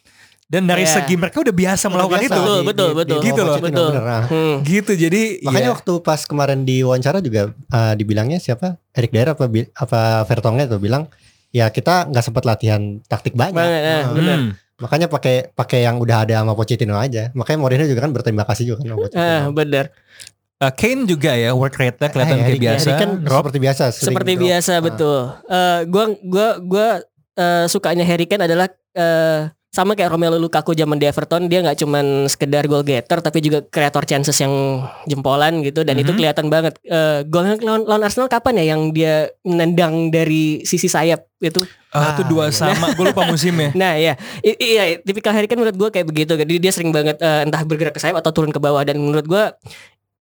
dan 0.49 0.65
dari 0.65 0.81
Iya. 0.81 0.97
segi 0.97 1.13
mereka 1.13 1.45
udah 1.45 1.53
biasa 1.53 1.85
melakukan 1.93 2.19
Biasa 2.25 2.31
itu. 2.33 2.41
Betul, 2.41 2.59
betul, 2.65 2.89
betul. 2.95 3.19
Gitu 3.21 3.41
loh. 3.43 3.57
Betul. 3.61 3.89
bener, 3.93 4.05
ah. 4.07 4.23
Hmm. 4.25 4.55
Gitu 4.65 4.91
jadi 4.97 5.21
Makanya 5.45 5.69
ya, 5.69 5.75
waktu 5.77 5.93
pas 6.01 6.21
kemarin 6.25 6.65
di 6.65 6.81
wawancara 6.81 7.21
juga 7.21 7.53
ah, 7.69 7.93
dibilangnya 7.93 8.41
siapa? 8.41 8.81
Eric 8.95 9.11
Dyer 9.13 9.29
apa 9.29 9.45
apa 9.77 9.99
Vertonghen 10.25 10.65
tuh 10.65 10.81
bilang 10.81 11.05
ya 11.49 11.67
kita 11.67 12.07
nggak 12.07 12.21
sempat 12.21 12.43
latihan 12.43 12.81
taktik 13.03 13.33
banyak. 13.33 13.55
Banyak, 13.55 13.81
ya, 13.81 13.97
Ah, 13.99 14.11
bener. 14.11 14.37
hmm, 14.37 14.49
makanya 14.79 15.07
pakai 15.07 15.35
pakai 15.49 15.83
yang 15.83 15.97
udah 15.97 16.23
ada 16.23 16.39
sama 16.39 16.53
Pochettino 16.53 16.95
aja. 16.95 17.33
Makanya 17.33 17.57
Mourinho 17.57 17.85
juga 17.85 18.01
kan 18.01 18.11
berterima 18.11 18.43
kasih 18.43 18.63
juga 18.67 18.77
kan 18.79 18.87
sama 18.87 18.99
Pochettino. 18.99 19.25
Ah, 19.25 19.45
bener. 19.49 19.85
uh, 20.59 20.71
Kane 20.71 21.03
juga 21.03 21.31
ya 21.33 21.51
work 21.51 21.71
rate-nya 21.73 22.07
kelihatan 22.07 22.29
Eh, 22.29 22.37
kayak 22.37 22.49
Harry- 22.49 22.59
biasa. 22.61 22.83
Harry 22.85 22.99
kan 22.99 23.09
Rob, 23.23 23.41
seperti 23.41 23.59
biasa. 23.59 23.83
Seperti 23.91 24.31
drop. 24.35 24.43
biasa 24.43 24.71
Ah. 24.71 24.81
betul. 24.81 25.19
Eh 25.47 25.79
gua 25.87 26.05
gua 26.21 26.47
gua 26.59 26.87
eh, 27.33 27.65
sukanya 27.65 28.03
Harry 28.03 28.25
Kane 28.25 28.43
adalah 28.43 28.67
eh, 28.91 29.41
sama 29.69 29.93
kayak 29.93 30.09
Romelu 30.09 30.41
Lukaku 30.41 30.73
zaman 30.73 30.97
di 30.97 31.05
Everton 31.05 31.45
dia 31.45 31.61
nggak 31.61 31.77
cuman 31.77 32.25
sekedar 32.25 32.65
goal 32.65 32.81
getter 32.81 33.21
tapi 33.21 33.37
juga 33.37 33.61
kreator 33.61 34.01
chances 34.01 34.33
yang 34.35 34.49
jempolan 35.05 35.61
gitu 35.61 35.85
dan 35.85 35.93
itu 35.93 36.09
Mhm. 36.09 36.17
kelihatan 36.17 36.49
banget. 36.49 36.73
Eh 36.81 37.21
gol 37.23 37.45
lawan, 37.61 37.85
lawan 37.85 38.01
Arsenal 38.01 38.25
kapan 38.25 38.57
ya 38.57 38.73
yang 38.73 38.89
dia 38.89 39.29
nendang 39.45 40.09
dari 40.09 40.65
sisi 40.65 40.89
sayap 40.89 41.21
itu? 41.39 41.61
ah, 41.89 42.13
itu 42.13 42.25
dua 42.25 42.45
iya. 42.49 42.53
sama. 42.53 42.93
Gue 42.93 43.09
lupa 43.09 43.25
musimnya. 43.25 43.69
Nah 43.73 43.93
ya, 43.93 44.17
I- 44.41 44.57
iya 44.57 44.83
tipikal 44.99 45.33
Harry 45.33 45.45
Kane 45.45 45.61
menurut 45.61 45.77
gua 45.77 45.89
kayak 45.89 46.05
begitu. 46.05 46.33
Jadi 46.33 46.53
dia 46.57 46.69
sering 46.69 46.89
banget 46.89 47.17
eh, 47.17 47.45
entah 47.45 47.61
bergerak 47.61 47.93
ke 47.93 48.01
sayap 48.01 48.17
atau 48.17 48.33
turun 48.33 48.49
ke 48.49 48.57
bawah 48.57 48.81
dan 48.81 48.97
menurut 48.97 49.25
gua 49.25 49.53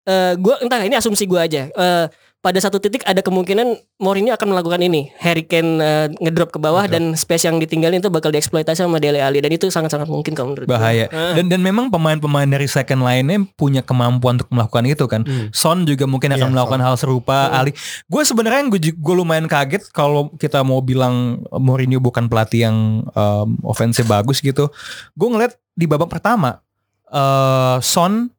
eh 0.04 0.36
gua 0.36 0.56
entah 0.60 0.80
ini 0.82 0.96
asumsi 0.96 1.24
gua 1.24 1.44
aja. 1.44 1.68
Eh 1.68 2.06
pada 2.48 2.64
satu 2.64 2.80
titik 2.80 3.04
ada 3.04 3.20
kemungkinan 3.20 3.76
Mourinho 4.00 4.32
akan 4.32 4.56
melakukan 4.56 4.80
ini. 4.80 5.12
Harry 5.20 5.44
Kane 5.44 5.84
eh, 5.84 6.08
ngedrop 6.24 6.56
ke 6.56 6.64
bawah 6.64 6.88
Ngedrop. 6.88 6.96
dan 6.96 7.20
space 7.20 7.44
yang 7.44 7.60
ditinggalin 7.60 8.00
itu 8.00 8.08
bakal 8.08 8.32
dieksploitasi 8.32 8.88
sama 8.88 9.04
Dele 9.04 9.20
Alli 9.20 9.44
dan 9.44 9.52
itu 9.52 9.68
sangat-sangat 9.68 10.08
mungkin 10.08 10.32
kalau 10.32 10.56
menurut. 10.56 10.64
Bahaya. 10.72 11.12
Eh, 11.12 11.34
Dan 11.36 11.52
dan 11.52 11.60
memang 11.60 11.92
pemain-pemain 11.92 12.48
dari 12.48 12.72
second 12.72 13.04
line-nya 13.04 13.44
punya 13.60 13.84
kemampuan 13.84 14.40
untuk 14.40 14.48
melakukan 14.48 14.88
itu 14.88 15.04
kan. 15.12 15.28
Hmm. 15.28 15.52
Son 15.52 15.84
juga 15.84 16.08
mungkin 16.08 16.32
akan 16.32 16.48
Iya, 16.48 16.54
melakukan 16.56 16.80
hal 16.80 16.96
serupa. 16.96 17.52
Hmm. 17.52 17.60
Ali, 17.68 17.72
gue 18.08 18.22
sebenarnya 18.24 18.64
gue 18.72 18.80
gue 18.96 19.16
lumayan 19.18 19.52
kaget 19.52 19.92
kalau 19.92 20.32
kita 20.40 20.64
mau 20.64 20.80
bilang 20.80 21.44
Mourinho 21.52 22.00
bukan 22.00 22.32
pelatih 22.32 22.72
yang 22.72 23.04
um, 23.12 23.60
offensive 23.68 24.08
bagus 24.08 24.40
gitu. 24.40 24.72
Gue 25.20 25.28
ngeliat 25.28 25.60
di 25.76 25.84
babak 25.84 26.08
pertama 26.08 26.64
eh 27.12 27.78
Son, 27.84 28.32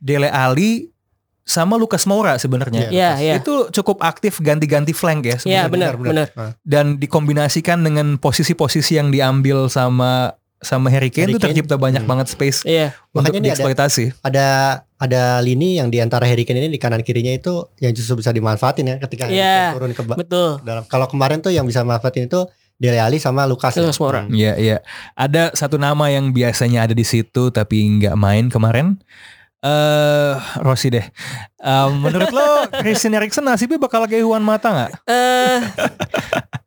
Dele 0.00 0.28
Ali, 0.32 0.89
sama 1.50 1.74
Lucas 1.74 2.06
Moura 2.06 2.38
sebenarnya. 2.38 2.86
Iya, 2.88 3.10
iya. 3.18 3.34
Itu 3.36 3.66
cukup 3.70 3.98
aktif 4.00 4.38
ganti-ganti 4.38 4.94
flank 4.94 5.26
ya 5.26 5.36
Iya, 5.42 5.66
sebenarnya. 5.66 5.68
benar, 5.68 5.94
benar. 5.98 6.28
Ah. 6.38 6.52
Dan 6.62 6.96
dikombinasikan 6.96 7.82
dengan 7.82 8.14
posisi-posisi 8.16 8.94
yang 8.94 9.10
diambil 9.10 9.66
sama 9.66 10.38
sama 10.60 10.92
Harry 10.92 11.08
Kane 11.08 11.24
Harry 11.24 11.34
itu 11.34 11.40
tercipta 11.40 11.74
banyak 11.74 12.04
Hmm. 12.04 12.10
banget 12.12 12.28
space 12.28 12.68
Iya, 12.68 12.92
untuk 13.10 13.32
Makanya 13.32 13.34
ini 13.34 13.40
ada- 13.40 13.48
dieksploitasi. 13.56 14.04
ada 14.20 14.46
ada 15.00 15.22
lini 15.40 15.80
yang 15.80 15.88
di 15.88 15.98
antara 15.98 16.28
Harry 16.28 16.44
Kane 16.44 16.60
ini 16.60 16.68
di 16.68 16.76
kanan 16.76 17.00
kirinya 17.00 17.32
itu 17.32 17.64
yang 17.80 17.90
justru 17.90 18.20
bisa 18.20 18.28
dimanfaatin 18.28 18.84
ya 18.84 18.96
ketika 19.00 19.24
Harry 19.24 19.40
Iya. 19.40 19.56
Kane 19.66 19.74
turun 19.74 19.92
ke 19.96 20.02
betul. 20.14 20.50
dalam. 20.60 20.84
Kalau 20.84 21.08
kemarin 21.08 21.40
tuh 21.40 21.48
yang 21.48 21.64
bisa 21.64 21.80
manfaatin 21.80 22.28
itu 22.28 22.44
Dele 22.76 22.96
Alli 22.96 23.16
sama 23.16 23.44
Lukas. 23.44 23.72
ya? 23.72 23.80
Lucas 23.82 23.96
Moura. 23.96 24.24
Iya, 24.26 24.52
iya. 24.56 24.76
Ada 25.14 25.52
satu 25.54 25.76
nama 25.76 26.08
yang 26.08 26.28
biasanya 26.30 26.84
ada 26.84 26.92
di 26.92 27.04
situ 27.04 27.48
tapi 27.48 27.76
nggak 27.98 28.12
main 28.14 28.48
kemarin. 28.48 29.00
Eh, 29.60 30.34
Rossi 30.58 30.88
deh. 30.88 31.04
Eh, 31.60 31.86
menurut 31.92 32.32
lo 32.32 32.48
Christian 32.80 33.12
Eriksen 33.12 33.44
nasibnya 33.44 33.76
bakal 33.76 34.08
kayak 34.08 34.24
Juan 34.24 34.40
Mata 34.40 34.72
nggak? 34.72 34.90
Eh, 35.04 35.58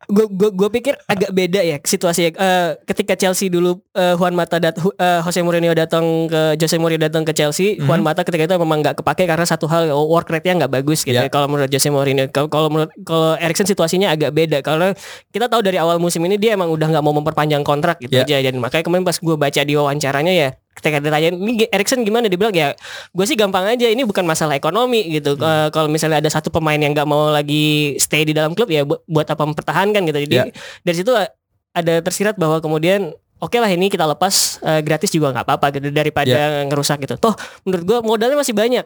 gue 0.06 0.26
gue 0.54 0.70
pikir 0.70 0.94
agak 1.04 1.34
beda 1.34 1.58
ya 1.60 1.82
situasinya. 1.82 2.30
Eh, 2.34 2.70
ketika 2.86 3.18
Chelsea 3.18 3.50
dulu 3.50 3.82
eh, 3.92 4.14
Juan 4.14 4.38
Mata 4.38 4.62
dat 4.62 4.78
eh, 4.78 5.20
Jose 5.26 5.42
Mourinho 5.42 5.74
datang 5.74 6.30
ke 6.30 6.54
Jose 6.56 6.78
Mourinho 6.78 7.02
datang 7.02 7.26
ke 7.26 7.34
Chelsea, 7.34 7.82
Mhm. 7.82 7.90
Juan 7.90 8.02
Mata 8.06 8.22
ketika 8.22 8.46
itu 8.46 8.56
memang 8.56 8.86
nggak 8.86 9.02
kepake 9.02 9.26
karena 9.26 9.42
satu 9.44 9.66
hal 9.66 9.90
work 9.90 10.30
rate-nya 10.30 10.62
nggak 10.62 10.74
bagus 10.76 11.02
gitu. 11.02 11.18
Ya. 11.18 11.26
ya, 11.26 11.34
Kalau 11.34 11.50
menurut 11.50 11.74
Jose 11.74 11.90
Mourinho, 11.90 12.30
kalau 12.30 12.46
kalau 12.46 12.70
menurut 12.70 12.94
kalau 13.02 13.34
Erikson 13.36 13.66
situasinya 13.66 14.14
agak 14.14 14.30
beda 14.30 14.62
karena 14.62 14.94
kita 15.34 15.50
tahu 15.50 15.66
dari 15.66 15.82
awal 15.82 15.98
musim 15.98 16.22
ini 16.22 16.38
dia 16.38 16.54
emang 16.54 16.70
udah 16.70 16.94
nggak 16.94 17.02
mau 17.02 17.12
memperpanjang 17.12 17.66
kontrak 17.66 17.98
gitu 17.98 18.14
Ya. 18.14 18.30
aja. 18.30 18.38
Dan 18.46 18.62
makanya 18.62 18.86
kemarin 18.86 19.02
pas 19.02 19.18
gue 19.18 19.34
baca 19.36 19.62
di 19.66 19.74
wawancaranya 19.74 20.30
ya 20.30 20.50
ketika 20.74 20.98
ditanyain 21.00 21.36
ini 21.38 21.66
Erikson 21.70 22.02
gimana? 22.02 22.26
Dia 22.28 22.38
bilang 22.38 22.54
ya 22.54 22.74
gue 23.12 23.26
sih 23.26 23.38
gampang 23.38 23.66
aja 23.66 23.88
ini 23.88 24.04
bukan 24.04 24.26
masalah 24.26 24.58
ekonomi 24.58 25.06
gitu. 25.10 25.38
Eh, 25.38 25.68
kalau 25.70 25.88
misalnya 25.88 26.20
ada 26.20 26.30
satu 26.30 26.50
pemain 26.50 26.78
yang 26.78 26.94
nggak 26.94 27.08
mau 27.08 27.30
lagi 27.30 27.96
stay 27.98 28.26
di 28.26 28.34
dalam 28.34 28.54
klub 28.54 28.70
ya 28.70 28.84
bu- 28.84 29.02
buat 29.06 29.26
apa 29.26 29.44
mempertahankan 29.46 30.02
gitu. 30.10 30.20
Jadi 30.26 30.36
Ya. 30.36 30.46
dari 30.82 30.96
situ 30.98 31.12
eh, 31.14 31.30
ada 31.74 31.94
tersirat 32.02 32.38
bahwa 32.38 32.62
kemudian 32.62 33.14
oke 33.42 33.58
lah 33.60 33.68
ini 33.68 33.90
kita 33.90 34.06
lepas 34.06 34.62
eh, 34.62 34.82
gratis 34.82 35.10
juga 35.10 35.34
nggak 35.34 35.46
apa-apa 35.46 35.68
gitu 35.78 35.90
daripada 35.90 36.64
ngerusak 36.66 37.02
gitu. 37.04 37.18
Toh 37.18 37.34
menurut 37.66 37.84
gue 37.86 37.98
modalnya 38.06 38.38
masih 38.38 38.54
banyak. 38.54 38.86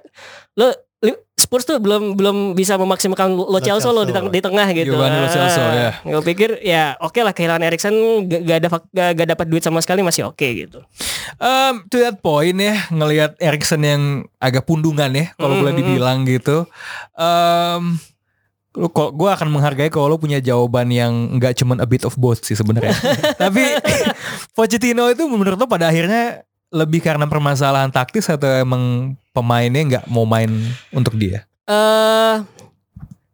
Lo 0.55 0.71
Spurs 1.37 1.63
tuh 1.63 1.77
belum 1.77 2.17
belum 2.17 2.37
bisa 2.51 2.75
memaksimalkan 2.75 3.29
Lo 3.29 3.61
Celso 3.61 3.93
lo 3.93 4.01
di, 4.01 4.11
teng- 4.11 4.27
di 4.27 4.41
tengah 4.41 4.65
gitu. 4.73 4.89
Giovanni 4.89 5.21
Lo 5.21 5.29
Celso, 5.29 5.61
ya. 5.61 5.93
Gue 6.01 6.25
pikir 6.25 6.57
ya 6.59 6.97
oke 6.97 7.21
lah 7.21 7.29
kehilangan 7.29 7.61
Erikson 7.61 7.93
gak, 8.25 8.41
gak 8.41 8.57
ada 8.57 8.67
gak, 8.89 9.09
gak 9.13 9.27
dapat 9.31 9.45
duit 9.45 9.61
sama 9.61 9.77
sekali 9.77 10.01
masih 10.01 10.25
oke 10.25 10.41
gitu. 10.43 10.81
Um, 11.37 11.85
to 11.87 12.01
that 12.01 12.17
point 12.19 12.57
ya 12.57 12.89
ngelihat 12.89 13.37
Erikson 13.37 13.85
yang 13.85 14.01
agak 14.35 14.65
pundungan 14.65 15.13
ya 15.13 15.29
kalau 15.35 15.55
boleh 15.55 15.71
Mhm. 15.71 15.79
dibilang 15.79 16.17
gitu. 16.25 16.65
Um, 17.13 18.01
lu 18.73 18.89
kok 18.89 19.13
gue 19.13 19.25
akan 19.27 19.49
menghargai 19.49 19.89
kalau 19.89 20.05
lo 20.07 20.17
punya 20.17 20.37
jawaban 20.37 20.89
yang 20.89 21.09
nggak 21.33 21.53
cuman 21.55 21.77
a 21.77 21.85
bit 21.85 22.01
of 22.01 22.13
both 22.15 22.41
sih 22.41 22.53
sebenarnya. 22.53 22.97
Tapi 23.37 23.61
Pochettino 24.57 25.05
itu 25.07 25.21
menurut 25.27 25.53
lo 25.55 25.65
pada 25.65 25.85
akhirnya 25.87 26.46
lebih 26.69 26.99
karena 26.99 27.23
permasalahan 27.25 27.87
taktis 27.87 28.27
atau 28.27 28.47
emang 28.47 29.15
pemainnya 29.31 29.81
nggak 29.87 30.05
mau 30.07 30.23
main 30.23 30.49
untuk 30.89 31.15
dia? 31.15 31.47
Eh 31.63 32.37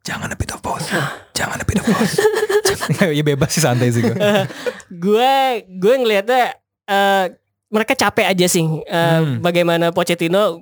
Jangan 0.04 0.28
a 0.28 0.36
bit 0.36 0.52
of 0.52 0.60
both. 0.60 0.84
Jangan 1.32 1.56
a 1.56 1.64
bit 1.64 1.80
of 1.80 1.88
both. 1.88 2.14
Jangan- 2.68 3.10
ya 3.10 3.24
bebas 3.24 3.50
sih 3.50 3.60
santai 3.60 3.88
sih 3.90 4.02
gue. 4.02 4.16
gue 4.92 5.36
gue 5.72 5.94
ngelihatnya 5.96 6.52
eh 6.84 7.26
mereka 7.68 7.96
capek 7.96 8.28
aja 8.28 8.46
sih 8.46 8.62
eh, 8.84 9.18
Hmm. 9.18 9.40
bagaimana 9.40 9.90
Pochettino 9.90 10.62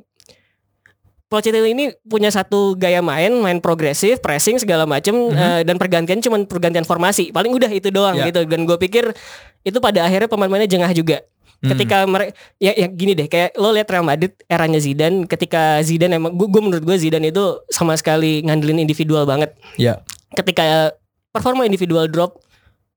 Pochettino 1.26 1.64
ini 1.64 1.96
punya 2.04 2.28
satu 2.28 2.76
gaya 2.76 3.00
main, 3.00 3.32
main 3.34 3.58
progresif, 3.58 4.20
pressing 4.20 4.60
segala 4.60 4.84
macem 4.84 5.16
Mhm. 5.16 5.32
eh, 5.34 5.62
dan 5.64 5.76
pergantian 5.76 6.20
cuman 6.20 6.44
pergantian 6.44 6.84
formasi. 6.84 7.32
Paling 7.32 7.52
udah 7.52 7.72
itu 7.72 7.88
doang 7.88 8.14
Ya. 8.14 8.28
gitu. 8.28 8.44
Dan 8.44 8.64
gue 8.64 8.76
pikir 8.78 9.16
itu 9.62 9.78
pada 9.80 10.04
akhirnya 10.04 10.28
pemain-pemainnya 10.28 10.68
jengah 10.68 10.92
juga. 10.92 11.24
Hmm. 11.62 11.78
Ketika 11.78 12.10
mereka 12.10 12.34
ya, 12.58 12.74
ya 12.74 12.88
gini 12.90 13.14
deh, 13.14 13.30
kayak 13.30 13.54
lo 13.54 13.70
lihat 13.70 13.86
Real 13.86 14.02
Madrid 14.02 14.34
eranya 14.50 14.82
Zidane, 14.82 15.30
ketika 15.30 15.78
Zidane 15.86 16.18
emang 16.18 16.34
gue 16.34 16.62
menurut 16.62 16.82
gue 16.82 16.98
Zidane 16.98 17.30
itu 17.30 17.62
sama 17.70 17.94
sekali 17.94 18.42
ngandelin 18.42 18.82
individual 18.82 19.30
banget. 19.30 19.54
Ya. 19.78 20.02
Ketika 20.34 20.98
performa 21.30 21.70
individual 21.70 22.10
drop, 22.10 22.42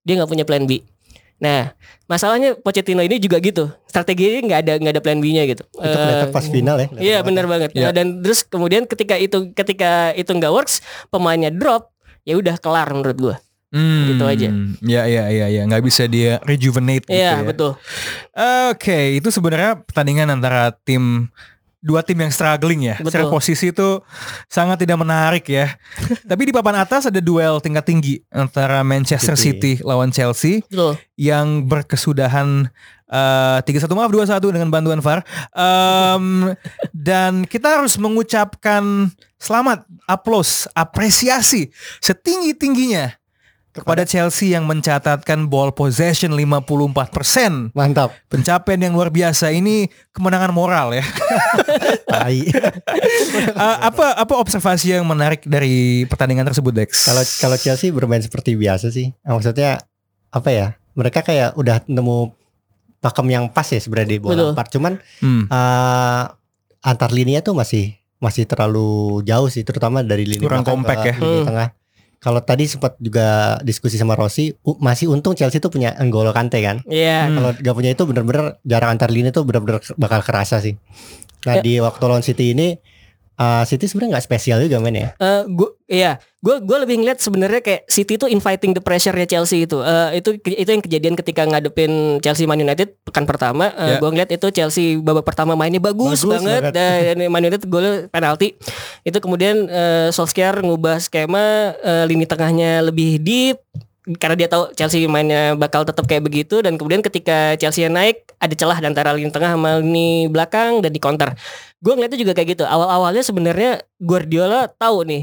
dia 0.09 0.17
nggak 0.17 0.31
punya 0.33 0.45
plan 0.49 0.65
B. 0.65 0.81
Nah, 1.45 1.77
masalahnya 2.09 2.57
Pochettino 2.57 3.05
ini 3.05 3.21
juga 3.21 3.37
gitu. 3.43 3.69
Strateginya 3.85 4.41
nggak 4.49 4.61
ada 4.65 4.73
nggak 4.81 4.93
ada 4.97 5.03
plan 5.05 5.21
B-nya 5.21 5.45
gitu. 5.45 5.61
Itu 5.77 5.97
kelihatan 6.01 6.29
Eh, 6.31 6.33
pas 6.33 6.47
final 6.49 6.77
ya. 6.81 6.89
Iya 6.97 7.17
benar 7.21 7.45
banget. 7.45 7.77
Nah, 7.77 7.93
Dan 7.93 8.25
terus 8.25 8.49
kemudian 8.49 8.89
ketika 8.89 9.19
itu 9.21 9.53
ketika 9.53 10.17
itu 10.17 10.31
nggak 10.31 10.49
works, 10.49 10.81
pemainnya 11.13 11.53
drop, 11.53 11.93
ya 12.25 12.41
udah 12.41 12.57
kelar 12.57 12.89
menurut 12.97 13.19
gua. 13.21 13.37
Hmm, 13.75 14.15
Gitu 14.15 14.23
aja. 14.23 14.49
Ya 14.87 15.03
ya 15.11 15.27
ya 15.35 15.47
ya 15.51 15.63
nggak 15.67 15.83
bisa 15.83 16.07
dia 16.07 16.39
rejuvenate 16.47 17.11
gitu 17.11 17.19
Iya 17.19 17.43
ya. 17.43 17.43
betul. 17.43 17.75
Oke, 18.71 19.19
itu 19.19 19.29
sebenarnya 19.35 19.83
pertandingan 19.83 20.31
antara 20.31 20.71
tim 20.87 21.27
dua 21.85 22.01
tim 22.01 22.17
yang 22.17 22.33
struggling 22.33 22.89
ya. 22.89 22.97
Secara 22.97 23.29
Betul. 23.29 23.35
posisi 23.37 23.69
itu 23.69 24.01
sangat 24.49 24.81
tidak 24.81 24.97
menarik 24.97 25.45
ya. 25.45 25.75
Tapi 26.31 26.49
di 26.49 26.53
papan 26.55 26.81
atas 26.81 27.11
ada 27.13 27.21
duel 27.21 27.61
tingkat 27.61 27.85
tinggi 27.85 28.15
antara 28.33 28.81
Manchester 28.81 29.37
City. 29.37 29.77
City 29.77 29.85
lawan 29.85 30.09
Chelsea 30.09 30.65
Betul. 30.65 30.97
yang 31.21 31.69
berkesudahan 31.69 32.73
eh, 33.05 33.59
tiga 33.69 33.79
satu 33.85 33.93
maaf 33.93 34.09
dua 34.09 34.25
satu 34.25 34.49
dengan 34.49 34.73
bantuan 34.73 35.05
VAR. 35.05 35.21
Em, 35.53 36.57
dan 36.97 37.45
kita 37.45 37.83
harus 37.85 38.01
mengucapkan 38.01 39.13
selamat, 39.37 39.85
aplaus, 40.09 40.65
apresiasi 40.73 41.69
setinggi 42.01 42.57
tingginya 42.57 43.13
kepada 43.75 44.07
Chelsea 44.07 44.55
yang 44.55 44.65
mencatatkan 44.65 45.51
ball 45.51 45.75
possession 45.75 46.31
54%. 46.31 47.75
Mantap. 47.75 48.15
Pencapaian 48.31 48.79
yang 48.81 48.95
luar 48.95 49.11
biasa 49.11 49.51
ini 49.51 49.85
kemenangan 50.15 50.55
moral 50.55 50.95
ya. 50.95 51.03
Tai. 52.11 52.39
Eh, 53.45 53.77
apa 53.83 54.15
apa 54.15 54.35
observasi 54.37 54.95
yang 54.95 55.05
menarik 55.05 55.43
dari 55.45 56.07
pertandingan 56.07 56.47
tersebut 56.47 56.73
Dex? 56.73 57.05
Kalau 57.05 57.23
kalau 57.39 57.57
Chelsea 57.59 57.91
bermain 57.91 58.23
seperti 58.23 58.55
biasa 58.55 58.89
sih. 58.89 59.11
Maksudnya 59.21 59.83
apa 60.31 60.49
ya? 60.49 60.67
Mereka 60.95 61.21
kayak 61.21 61.55
udah 61.55 61.83
nemu 61.85 62.31
pakem 62.99 63.27
yang 63.29 63.45
pas 63.51 63.67
ya 63.67 63.79
sebenarnya 63.79 64.11
di 64.11 64.19
bola 64.19 64.55
empat. 64.55 64.67
Cuman 64.71 64.97
Hmm, 65.19 65.45
eh 65.47 66.25
antar 66.81 67.11
lininya 67.11 67.43
tuh 67.43 67.55
masih 67.55 67.99
masih 68.19 68.47
terlalu 68.47 69.21
jauh 69.23 69.51
sih, 69.51 69.67
terutama 69.67 70.01
dari 70.01 70.25
lini 70.25 70.41
Kurang 70.41 70.65
ke 70.65 70.73
ya. 70.73 71.15
lini 71.19 71.21
Hmm. 71.21 71.47
tengah. 71.47 71.69
Kalau 72.25 72.41
tadi 72.41 72.65
sempat 72.65 72.97
juga 72.97 73.61
diskusi 73.61 74.01
sama 74.01 74.17
Rossi, 74.17 74.57
masih 74.81 75.13
untung 75.13 75.37
Chelsea 75.37 75.61
tuh 75.61 75.69
punya 75.69 75.93
N'Golo 76.01 76.33
Kante 76.33 76.57
kan. 76.65 76.81
Iya. 76.89 77.29
Hmm. 77.29 77.37
Kalau 77.37 77.51
gak 77.61 77.75
punya 77.77 77.91
itu 77.93 78.03
bener-bener 78.09 78.57
jarak 78.65 78.97
antar 78.97 79.13
lini 79.13 79.29
tuh 79.29 79.45
bener-bener 79.45 79.85
bakal 80.01 80.25
kerasa 80.25 80.57
sih. 80.65 80.73
Nah 81.45 81.61
Ya. 81.61 81.63
di 81.63 81.77
waktu 81.85 82.01
lawan 82.09 82.25
City 82.25 82.57
ini, 82.57 82.81
eh, 83.35 83.63
City 83.67 83.85
sebenarnya 83.87 84.19
nggak 84.19 84.27
spesial 84.27 84.59
juga 84.63 84.79
main 84.79 84.95
ya. 84.95 85.09
Eh, 85.17 85.43
gua 85.51 85.71
iya, 85.85 86.13
gua 86.39 86.63
gua 86.63 86.83
lebih 86.83 87.03
ngeliat 87.03 87.19
sebenarnya 87.19 87.61
kayak 87.61 87.83
City 87.87 88.15
itu 88.15 88.27
inviting 88.27 88.73
the 88.73 88.83
pressure-nya 88.83 89.27
Chelsea 89.27 89.67
itu. 89.67 89.79
Eh, 89.81 90.23
itu 90.23 90.39
itu 90.43 90.71
yang 90.71 90.83
kejadian 90.83 91.15
ketika 91.19 91.43
ngadepin 91.45 92.19
Chelsea 92.19 92.47
Man 92.47 92.63
United 92.63 92.95
pekan 93.03 93.27
pertama. 93.27 93.71
Ya. 93.75 93.97
Eh, 93.97 93.99
Gua 93.99 94.11
ngeliat 94.11 94.31
itu 94.31 94.47
Chelsea 94.51 94.99
babak 94.99 95.27
pertama 95.27 95.55
mainnya 95.55 95.79
bagus, 95.79 96.23
Bagus 96.23 96.41
banget. 96.41 96.61
banget. 96.71 96.73
Dan 96.75 97.17
Man 97.29 97.43
United 97.43 97.67
gol 97.67 98.07
penalti. 98.09 98.55
Itu 99.03 99.19
kemudian 99.19 99.67
eh, 99.67 100.09
Solskjaer 100.11 100.63
ngubah 100.63 101.03
skema 101.03 101.75
eh, 101.79 102.05
lini 102.07 102.27
tengahnya 102.27 102.87
lebih 102.87 103.19
deep 103.21 103.59
karena 104.21 104.37
dia 104.37 104.49
tahu 104.53 104.69
Chelsea 104.77 105.09
mainnya 105.09 105.57
bakal 105.57 105.89
tetap 105.89 106.05
kayak 106.05 106.29
begitu 106.29 106.61
dan 106.61 106.77
kemudian 106.77 107.01
ketika 107.01 107.57
Chelsea 107.57 107.89
naik 107.89 108.29
ada 108.37 108.53
celah 108.53 108.77
di 108.77 108.85
antara 108.85 109.17
lini 109.17 109.33
tengah 109.33 109.57
sama 109.57 109.81
lini 109.81 110.29
belakang 110.29 110.85
dan 110.85 110.93
di 110.93 111.01
counter. 111.01 111.33
Gue 111.85 111.93
ngeliatnya 111.93 112.17
juga 112.17 112.33
kayak 112.33 112.57
gitu. 112.57 112.65
Awal-awalnya 112.65 113.21
sebenarnya 113.21 113.85
Guardiola 114.01 114.73
tahu 114.73 115.05
nih 115.05 115.23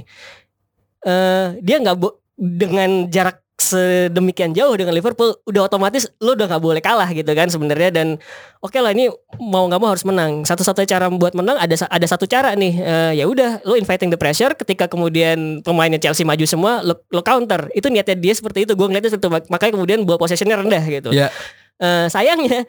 eh 1.01 1.57
dia 1.65 1.81
nggak 1.81 1.97
dengan 2.37 3.09
jarak 3.09 3.41
sedemikian 3.61 4.57
jauh 4.57 4.73
dengan 4.73 4.89
Liverpool 4.89 5.37
udah 5.45 5.69
otomatis 5.69 6.09
lu 6.17 6.33
udah 6.33 6.49
nggak 6.49 6.63
boleh 6.65 6.81
kalah 6.81 7.05
gitu 7.13 7.29
kan 7.33 7.45
sebenarnya. 7.49 7.93
Dan 7.93 8.17
oke 8.57 8.73
lah 8.77 8.89
ini 8.89 9.09
mau 9.37 9.69
nggak 9.69 9.77
mau 9.81 9.89
harus 9.93 10.01
menang. 10.05 10.41
Satu-satunya 10.45 10.97
cara 10.97 11.05
buat 11.13 11.37
menang 11.37 11.61
ada 11.61 11.73
ada 11.89 12.07
satu 12.09 12.25
cara 12.25 12.57
nih 12.57 12.73
Eh, 12.81 13.11
ya 13.21 13.25
udah 13.29 13.61
lu 13.65 13.77
inviting 13.77 14.09
the 14.09 14.17
pressure 14.17 14.53
ketika 14.57 14.89
kemudian 14.89 15.61
pemainnya 15.61 16.01
Chelsea 16.01 16.25
maju 16.25 16.45
semua 16.49 16.81
lu, 16.81 16.97
lu 17.13 17.21
counter. 17.21 17.69
Itu 17.77 17.93
niatnya 17.93 18.17
dia 18.17 18.33
seperti 18.33 18.65
itu 18.65 18.73
gue 18.73 18.87
ngeliatnya 18.89 19.13
seperti 19.13 19.29
itu. 19.29 19.33
Mak- 19.33 19.49
makanya 19.53 19.73
kemudian 19.77 19.99
ball 20.09 20.17
possessionnya 20.17 20.57
rendah 20.57 20.81
gitu. 20.85 21.09
Ya. 21.13 21.29
Eh, 21.77 22.09
sayangnya 22.09 22.65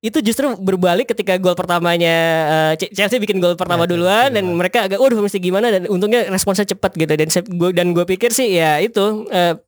itu 0.00 0.16
justru 0.20 0.48
berbalik 0.56 1.04
ketika 1.06 1.36
gol 1.36 1.52
pertamanya 1.52 2.16
eh, 2.72 2.80
Ch- 2.80 2.88
Chelsea 2.90 3.20
bikin 3.20 3.36
gol 3.36 3.52
pertama 3.52 3.84
Ya, 3.84 3.90
duluan 3.90 4.26
Chelsea 4.26 4.34
dan 4.34 4.44
mereka 4.50 4.78
agak 4.84 4.96
waduh 4.96 5.20
mesti 5.20 5.36
gimana? 5.36 5.68
Dan 5.68 5.84
untungnya 5.86 6.24
responsnya 6.26 6.64
cepat 6.66 6.96
gitu. 6.96 7.12
Dan 7.12 7.28
saya- 7.28 7.44
gua 7.46 7.68
dan 7.68 7.92
gue 7.92 8.04
pikir 8.04 8.32
sih 8.32 8.56
ya 8.56 8.80
itu 8.80 9.28
eh, 9.28 9.60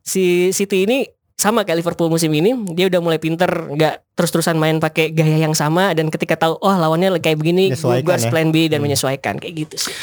si 0.00 0.24
City 0.50 0.86
ini 0.86 0.98
sama 1.34 1.64
kayak 1.64 1.82
Liverpool 1.82 2.06
musim 2.06 2.30
ini. 2.30 2.54
Dia 2.70 2.86
udah 2.86 3.00
mulai 3.00 3.18
pinter 3.18 3.48
nggak 3.48 4.14
terus-terusan 4.14 4.54
main 4.54 4.78
pakai 4.78 5.10
gaya 5.10 5.40
yang 5.40 5.52
sama 5.52 5.90
dan 5.92 6.08
ketika 6.08 6.38
tahu 6.38 6.54
oh 6.54 6.70
lawannya 6.70 7.18
kayak 7.18 7.34
begini 7.36 7.74
gue 7.74 8.06
harus 8.06 8.26
ya. 8.26 8.30
plan 8.30 8.48
B 8.48 8.70
dan 8.70 8.78
Hmm. 8.78 8.86
menyesuaikan. 8.86 9.34
Kayak 9.36 9.54
gitu 9.66 9.90
sih. 9.90 9.94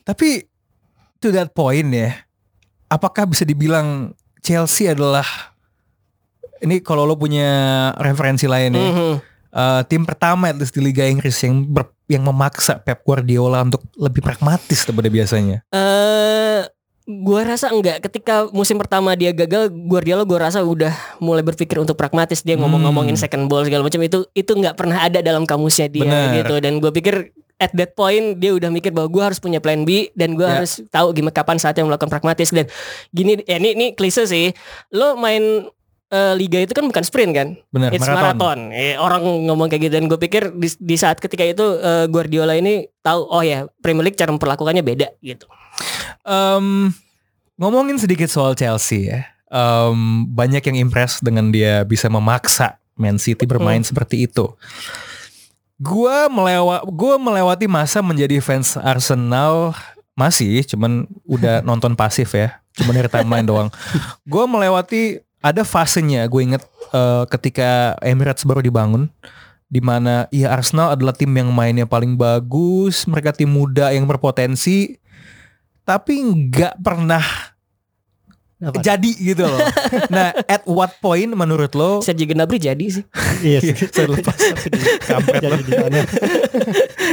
Tapi 0.00 0.48
to 1.18 1.28
that 1.28 1.52
point 1.52 1.88
ya, 1.88 2.24
apakah 2.86 3.26
bisa 3.26 3.44
dibilang 3.44 4.12
Chelsea 4.40 4.86
adalah 4.86 5.53
ini 6.64 6.80
kalau 6.80 7.04
lo 7.04 7.14
punya 7.14 7.48
referensi 7.94 8.44
lain 8.44 8.72
ya, 8.72 8.84
Mhm. 8.86 9.12
eh, 9.50 9.82
tim 9.86 10.02
pertama 10.02 10.48
at 10.48 10.56
least 10.56 10.72
di 10.72 10.80
Liga 10.80 11.04
Inggris 11.04 11.36
yang 11.38 11.62
ber- 11.62 11.92
yang 12.04 12.20
memaksa 12.22 12.76
Pep 12.76 13.00
Guardiola 13.00 13.60
untuk 13.62 13.84
lebih 13.94 14.20
pragmatis 14.20 14.82
daripada 14.82 15.08
biasanya. 15.08 15.60
Eh, 15.68 16.64
Gua 17.04 17.44
rasa 17.44 17.68
enggak. 17.68 18.00
Ketika 18.00 18.48
musim 18.48 18.80
pertama 18.80 19.12
dia 19.12 19.28
gagal, 19.28 19.68
Guardiola 19.68 20.24
gua 20.24 20.48
rasa 20.48 20.64
udah 20.64 20.88
mulai 21.20 21.44
berpikir 21.44 21.76
untuk 21.76 22.00
pragmatis. 22.00 22.40
Dia 22.40 22.56
ngomong-ngomongin 22.56 23.12
second 23.14 23.44
ball 23.44 23.60
segala 23.60 23.84
macam 23.84 24.00
itu 24.00 24.24
itu 24.32 24.48
nggak 24.48 24.72
pernah 24.72 25.04
ada 25.04 25.20
dalam 25.20 25.44
kamusnya 25.44 25.84
dia 25.84 26.00
Bener. 26.00 26.40
gitu. 26.40 26.64
Dan 26.64 26.80
gua 26.80 26.88
pikir 26.88 27.28
at 27.60 27.76
that 27.76 27.92
point 27.92 28.40
dia 28.40 28.56
udah 28.56 28.72
mikir 28.72 28.88
bahwa 28.88 29.12
gua 29.12 29.22
harus 29.28 29.36
punya 29.36 29.60
plan 29.60 29.84
B 29.84 30.08
dan 30.16 30.32
gua 30.32 30.48
Ya. 30.48 30.54
harus 30.64 30.80
tahu 30.88 31.12
gimana 31.12 31.36
kapan 31.36 31.60
saatnya 31.60 31.84
melakukan 31.84 32.08
pragmatis 32.08 32.48
dan 32.48 32.72
gini 33.12 33.36
ya 33.44 33.60
ini 33.60 33.76
ini 33.76 33.86
klise 33.92 34.24
sih. 34.24 34.56
Lo 34.88 35.12
main 35.14 35.68
eh, 36.14 36.32
liga 36.38 36.62
itu 36.62 36.70
kan 36.70 36.86
bukan 36.86 37.02
sprint 37.02 37.32
kan? 37.34 37.48
Benar, 37.74 37.90
It's 37.90 38.06
maraton. 38.06 38.22
marathon. 38.38 38.58
Eh, 38.70 38.94
orang 38.94 39.26
ngomong 39.50 39.66
kayak 39.66 39.90
gitu 39.90 39.94
dan 39.98 40.06
gue 40.06 40.18
pikir 40.22 40.54
di, 40.54 40.70
di 40.70 40.94
saat 40.94 41.18
ketika 41.18 41.42
itu 41.42 41.66
eh, 41.82 42.06
Guardiola 42.06 42.54
ini 42.54 42.86
tahu 43.02 43.26
oh 43.26 43.42
ya 43.42 43.66
Premier 43.82 44.06
League 44.06 44.18
cara 44.18 44.30
memperlakukannya 44.30 44.86
beda 44.86 45.10
gitu. 45.18 45.50
Em, 46.22 46.94
ngomongin 47.58 47.98
sedikit 47.98 48.30
soal 48.30 48.54
Chelsea 48.54 49.10
ya. 49.10 49.26
Em, 49.50 50.24
banyak 50.30 50.62
yang 50.70 50.86
impress 50.86 51.18
dengan 51.18 51.50
dia 51.50 51.82
bisa 51.82 52.06
memaksa 52.06 52.78
Man 52.94 53.18
City 53.18 53.42
bermain 53.44 53.82
seperti 53.82 54.30
itu. 54.30 54.54
Gua 55.74 56.30
melewa 56.30 56.86
gua 56.86 57.18
melewati 57.18 57.66
masa 57.66 57.98
menjadi 57.98 58.38
fans 58.38 58.78
Arsenal 58.78 59.74
masih, 60.14 60.62
cuman 60.62 61.10
udah 61.26 61.60
nonton 61.68 61.98
pasif 61.98 62.30
ya. 62.38 62.62
Cuman 62.74 62.94
dari 62.94 63.10
timeline 63.10 63.46
doang. 63.46 63.68
Gua 64.30 64.50
melewati 64.50 65.22
ada 65.44 65.60
fasenya, 65.60 66.24
gue 66.24 66.40
inget 66.40 66.64
eh, 66.96 67.24
ketika 67.28 68.00
Emirates 68.00 68.48
baru 68.48 68.64
dibangun 68.64 69.12
di 69.68 69.84
mana 69.84 70.24
ya 70.32 70.54
Arsenal 70.56 70.96
adalah 70.96 71.12
tim 71.12 71.28
yang 71.36 71.52
mainnya 71.52 71.84
paling 71.84 72.16
bagus, 72.16 73.04
mereka 73.04 73.36
tim 73.36 73.52
muda 73.52 73.92
yang 73.92 74.08
berpotensi, 74.08 74.96
tapi 75.84 76.22
nggak 76.24 76.80
pernah 76.80 77.24
Apa? 78.62 78.80
jadi 78.80 79.10
gitu 79.20 79.44
loh. 79.44 79.60
nah, 80.14 80.32
at 80.48 80.64
what 80.64 80.96
point 81.04 81.28
menurut 81.28 81.74
lo? 81.76 82.00
Sergio 82.00 82.24
Gnabry 82.24 82.56
jadi 82.56 82.86
sih. 82.86 83.04
Iya 83.44 83.60
sih. 83.60 83.74
Saya 83.92 84.08
lupa. 84.08 84.32
Kampret. 85.04 85.42
Jadi 85.44 85.62
di 85.68 85.72
sana. 85.74 86.00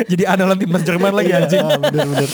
Jadi 0.08 0.24
andalan 0.24 0.56
timnas 0.56 0.84
Jerman 0.88 1.12
lagi 1.12 1.32
anjing. 1.36 1.60
Ah, 1.60 1.82
bener-bener. 1.82 2.30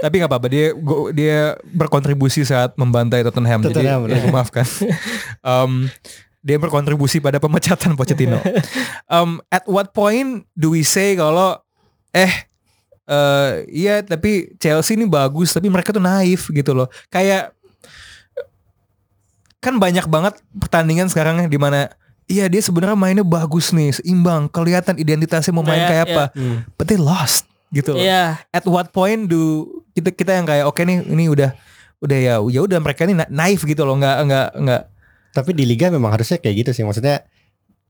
Tapi 0.00 0.14
nggak 0.18 0.30
apa-apa 0.30 0.48
dia 0.50 0.72
dia 1.14 1.38
berkontribusi 1.66 2.42
saat 2.42 2.74
membantai 2.74 3.22
Tottenham. 3.22 3.62
Tottenham, 3.62 4.08
jadi 4.08 4.26
ya, 4.26 4.32
maafkan. 4.32 4.66
Em, 5.44 5.88
dia 6.46 6.56
berkontribusi 6.60 7.20
pada 7.20 7.40
pemecatan 7.40 7.94
Pochettino. 7.98 8.38
Em, 9.06 9.30
at 9.48 9.64
what 9.68 9.92
point 9.92 10.44
do 10.52 10.74
we 10.74 10.84
say 10.84 11.16
kalau 11.16 11.56
eh 12.14 12.32
eh 13.04 13.50
iya 13.68 14.00
tapi 14.00 14.56
Chelsea 14.56 14.96
ini 14.96 15.04
bagus 15.04 15.52
tapi 15.52 15.68
mereka 15.68 15.92
tuh 15.92 16.04
naif 16.04 16.48
gitu 16.50 16.72
loh. 16.72 16.88
Kayak 17.08 17.52
kan 19.60 19.80
banyak 19.80 20.04
banget 20.08 20.36
pertandingan 20.60 21.08
sekarang 21.08 21.48
di 21.48 21.56
mana 21.60 21.88
Iya 22.24 22.48
dia 22.48 22.64
sebenarnya 22.64 22.96
mainnya 22.96 23.20
bagus 23.20 23.68
nih, 23.68 24.00
seimbang, 24.00 24.48
kelihatan 24.48 24.96
identitasnya 24.96 25.52
mau 25.52 25.60
main 25.60 25.84
Iya, 25.84 25.88
kayak 25.92 26.04
iya. 26.08 26.14
apa. 26.16 26.24
Hmm. 26.32 26.56
But 26.80 26.88
they 26.88 26.96
lost 26.96 27.44
gitu 27.68 27.92
loh 27.92 28.00
Iya. 28.00 28.40
at 28.54 28.64
what 28.64 28.94
point 28.94 29.26
do 29.28 29.66
kita 29.94 30.10
kita 30.10 30.32
yang 30.32 30.44
kayak 30.44 30.66
oke 30.66 30.78
nih 30.78 31.06
ini 31.06 31.24
udah 31.26 31.50
udah 31.98 32.18
ya 32.18 32.34
ya 32.44 32.60
udah 32.60 32.78
mereka 32.78 33.06
ini 33.06 33.14
na- 33.14 33.30
naif 33.30 33.62
gitu 33.62 33.82
loh 33.82 33.94
nggak 33.94 34.16
nggak 34.22 34.48
nggak 34.60 34.82
Tapi 35.32 35.50
di 35.50 35.64
liga 35.64 35.88
memang 35.88 36.10
harusnya 36.10 36.36
kayak 36.36 36.62
gitu 36.62 36.70
sih. 36.72 36.82
Maksudnya 36.82 37.26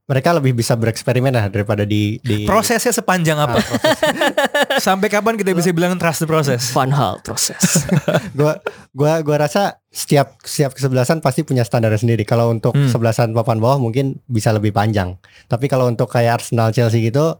mereka 0.04 0.32
lebih 0.32 0.52
bisa 0.54 0.72
bereksperimen 0.74 1.28
lah 1.28 1.48
daripada 1.48 1.84
di 1.84 2.16
di 2.18 2.44
prosesnya 2.44 2.88
sepanjang 2.90 3.36
apa 3.36 3.56
Ah, 3.56 3.60
proses. 3.62 3.96
sampai 4.88 5.08
kapan 5.08 5.32
kita 5.34 5.52
bisa 5.52 5.68
bilang 5.70 5.96
trust 5.96 6.20
the 6.20 6.28
process 6.28 6.68
Fun 6.68 6.88
hall 6.88 7.20
proses. 7.20 7.84
gua 8.38 8.60
gua 8.92 9.20
gua 9.20 9.36
rasa 9.38 9.76
setiap 9.86 10.40
setiap 10.40 10.72
kesebelasan 10.72 11.20
pasti 11.20 11.40
punya 11.40 11.60
standarnya 11.62 11.96
sendiri. 11.98 12.24
Kalau 12.24 12.48
untuk 12.48 12.72
Hmm. 12.72 12.84
kesebelasan 12.86 13.32
papan 13.32 13.58
bawah 13.58 13.76
mungkin 13.78 14.20
bisa 14.24 14.48
lebih 14.48 14.72
panjang. 14.72 15.16
Tapi 15.44 15.68
kalau 15.68 15.84
untuk 15.84 16.08
kayak 16.08 16.40
Arsenal 16.40 16.68
Chelsea 16.70 17.00
gitu, 17.02 17.36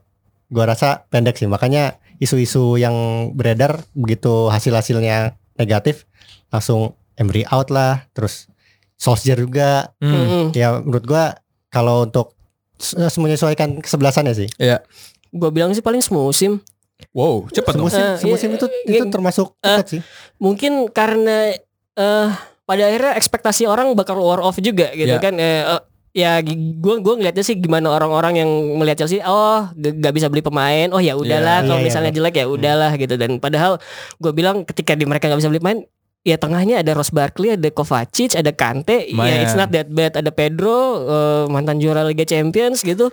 gua 0.47 0.65
rasa 0.67 1.05
pendek 1.07 1.33
sih. 1.33 1.45
Makanya 1.45 1.97
isu-isu 2.17 2.75
yang 2.75 2.93
beredar 3.33 3.83
begitu 3.93 4.47
hasil-hasilnya 4.47 5.33
negatif 5.55 6.07
langsung 6.49 6.95
Emery 7.15 7.47
out 7.47 7.71
lah, 7.71 8.03
terus 8.11 8.51
Solskjaer 8.95 9.39
juga. 9.39 9.91
Hmm. 9.99 10.51
Ya 10.51 10.79
menurut 10.79 11.03
gua 11.03 11.39
kalau 11.67 12.03
untuk 12.03 12.35
menyesuaikan 13.15 13.79
kesebelasannya 13.79 14.33
sih. 14.35 14.47
Gua 15.31 15.51
bilang 15.51 15.71
sih 15.71 15.83
paling 15.83 15.99
semusim. 15.99 16.59
wow 17.11 17.43
cepet 17.51 17.75
dong 17.75 17.91
Semusim, 17.91 18.03
Eh, 18.07 18.15
semusim 18.23 18.49
iya, 18.51 18.55
itu 18.55 18.65
iya, 18.87 18.99
itu 18.99 19.05
termasuk 19.11 19.47
eh, 19.59 19.67
cepat 19.67 19.87
sih. 19.91 20.01
Mungkin 20.39 20.87
karena 20.95 21.51
eh 21.95 22.29
pada 22.63 22.83
akhirnya 22.87 23.19
ekspektasi 23.19 23.67
orang 23.67 23.91
bakal 23.93 24.15
war 24.17 24.39
off 24.39 24.55
juga 24.57 24.95
gitu 24.95 25.11
Ya. 25.11 25.19
kan. 25.19 25.35
Eh, 25.35 25.63
eh, 25.67 25.81
ya 26.15 26.39
gue 26.39 26.95
gue 27.03 27.13
ngeliatnya 27.19 27.43
sih 27.43 27.59
gimana 27.59 27.91
orang-orang 27.91 28.39
yang 28.39 28.49
melihat 28.79 29.03
Chelsea 29.03 29.19
oh 29.19 29.67
gak 29.75 30.15
bisa 30.15 30.31
beli 30.31 30.39
pemain. 30.39 30.87
Oh 30.95 31.03
ya 31.03 31.19
udahlah 31.19 31.59
Iya, 31.59 31.67
kalau 31.67 31.79
iya, 31.83 31.87
misalnya 31.91 32.11
iya. 32.15 32.17
jelek 32.23 32.35
ya 32.39 32.45
udahlah 32.47 32.91
gitu. 32.95 33.19
Dan 33.19 33.43
padahal 33.43 33.83
gue 34.23 34.31
bilang 34.31 34.63
ketika 34.63 34.95
di 34.95 35.03
mereka 35.03 35.27
nggak 35.27 35.43
bisa 35.43 35.51
beli 35.51 35.59
pemain 35.59 35.83
ya 36.25 36.41
tengahnya 36.41 36.81
ada 36.81 36.97
Ross 36.97 37.13
Barkley 37.13 37.53
ada 37.59 37.67
Kovacic 37.67 38.31
ada 38.39 38.55
Kante. 38.55 39.11
Ya 39.11 39.13
Lumayan. 39.13 39.43
it's 39.43 39.59
not 39.59 39.75
that 39.75 39.91
bad. 39.91 40.15
Ada 40.15 40.31
Pedro 40.31 41.03
eh, 41.03 41.43
mantan 41.51 41.83
juara 41.83 42.07
Liga 42.07 42.23
Champions 42.23 42.79
gitu. 42.79 43.11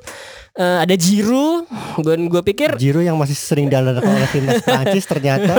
Eh, 0.54 0.78
ada 0.86 0.94
Giroud. 0.94 1.66
Gue 1.98 2.14
gue 2.30 2.42
pikir 2.54 2.78
Giroud 2.78 3.02
yang 3.02 3.18
masih 3.18 3.34
sering 3.34 3.66
diandalkan 3.66 4.06
oleh 4.06 4.30
timnas 4.34 4.62
Prancis 4.62 5.10
ternyata. 5.10 5.58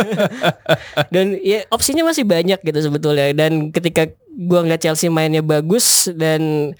Dan 1.11 1.35
ya 1.43 1.67
opsinya 1.75 2.07
masih 2.07 2.23
banyak 2.23 2.63
gitu 2.63 2.79
sebetulnya. 2.79 3.35
Dan 3.35 3.75
ketika 3.75 4.07
gua 4.33 4.65
ngeliat 4.65 4.81
Chelsea 4.81 5.13
mainnya 5.13 5.45
bagus 5.45 6.09
dan 6.17 6.73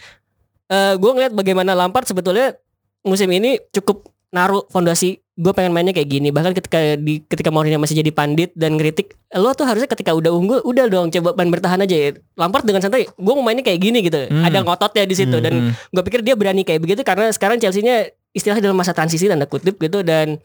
eh 0.73 0.93
gua 0.97 1.11
ngeliat 1.13 1.33
bagaimana 1.37 1.77
Lampard 1.77 2.09
sebetulnya 2.09 2.57
musim 3.05 3.29
ini 3.29 3.61
cukup 3.69 4.09
naruh 4.33 4.65
fondasi. 4.73 5.21
Gue 5.33 5.49
pengen 5.49 5.73
mainnya 5.73 5.93
kayak 5.93 6.09
gini. 6.09 6.29
Bahkan 6.29 6.53
ketika 6.57 6.97
di 6.97 7.21
ketika 7.25 7.49
Mourinho 7.49 7.81
masih 7.81 7.97
jadi 8.01 8.09
pandit 8.13 8.53
dan 8.53 8.77
kritik 8.77 9.17
lo 9.33 9.53
tuh 9.53 9.65
harusnya 9.65 9.89
ketika 9.89 10.13
udah 10.13 10.29
unggul 10.29 10.61
udah 10.61 10.85
dong 10.89 11.09
coba 11.09 11.33
main 11.37 11.49
bertahan 11.53 11.81
aja 11.85 11.93
ya. 11.93 12.09
Lampard 12.37 12.65
dengan 12.65 12.81
santai 12.81 13.05
gue 13.05 13.33
mau 13.33 13.45
mainnya 13.45 13.65
kayak 13.65 13.79
gini 13.81 14.01
gitu. 14.05 14.29
Hmm. 14.29 14.45
ada 14.45 14.61
ngototnya 14.65 15.05
di 15.05 15.15
situ. 15.17 15.37
Hmm, 15.37 15.45
dan 15.45 15.53
gue 15.73 16.03
pikir 16.05 16.25
dia 16.25 16.33
berani 16.33 16.65
kayak 16.65 16.81
begitu 16.81 17.01
karena 17.05 17.29
sekarang 17.29 17.61
Chelsea-nya 17.61 18.09
istilahnya 18.33 18.65
dalam 18.65 18.77
masa 18.77 18.93
transisi 18.93 19.29
tanda 19.29 19.45
kutip 19.45 19.77
gitu. 19.77 20.01
Dan 20.01 20.37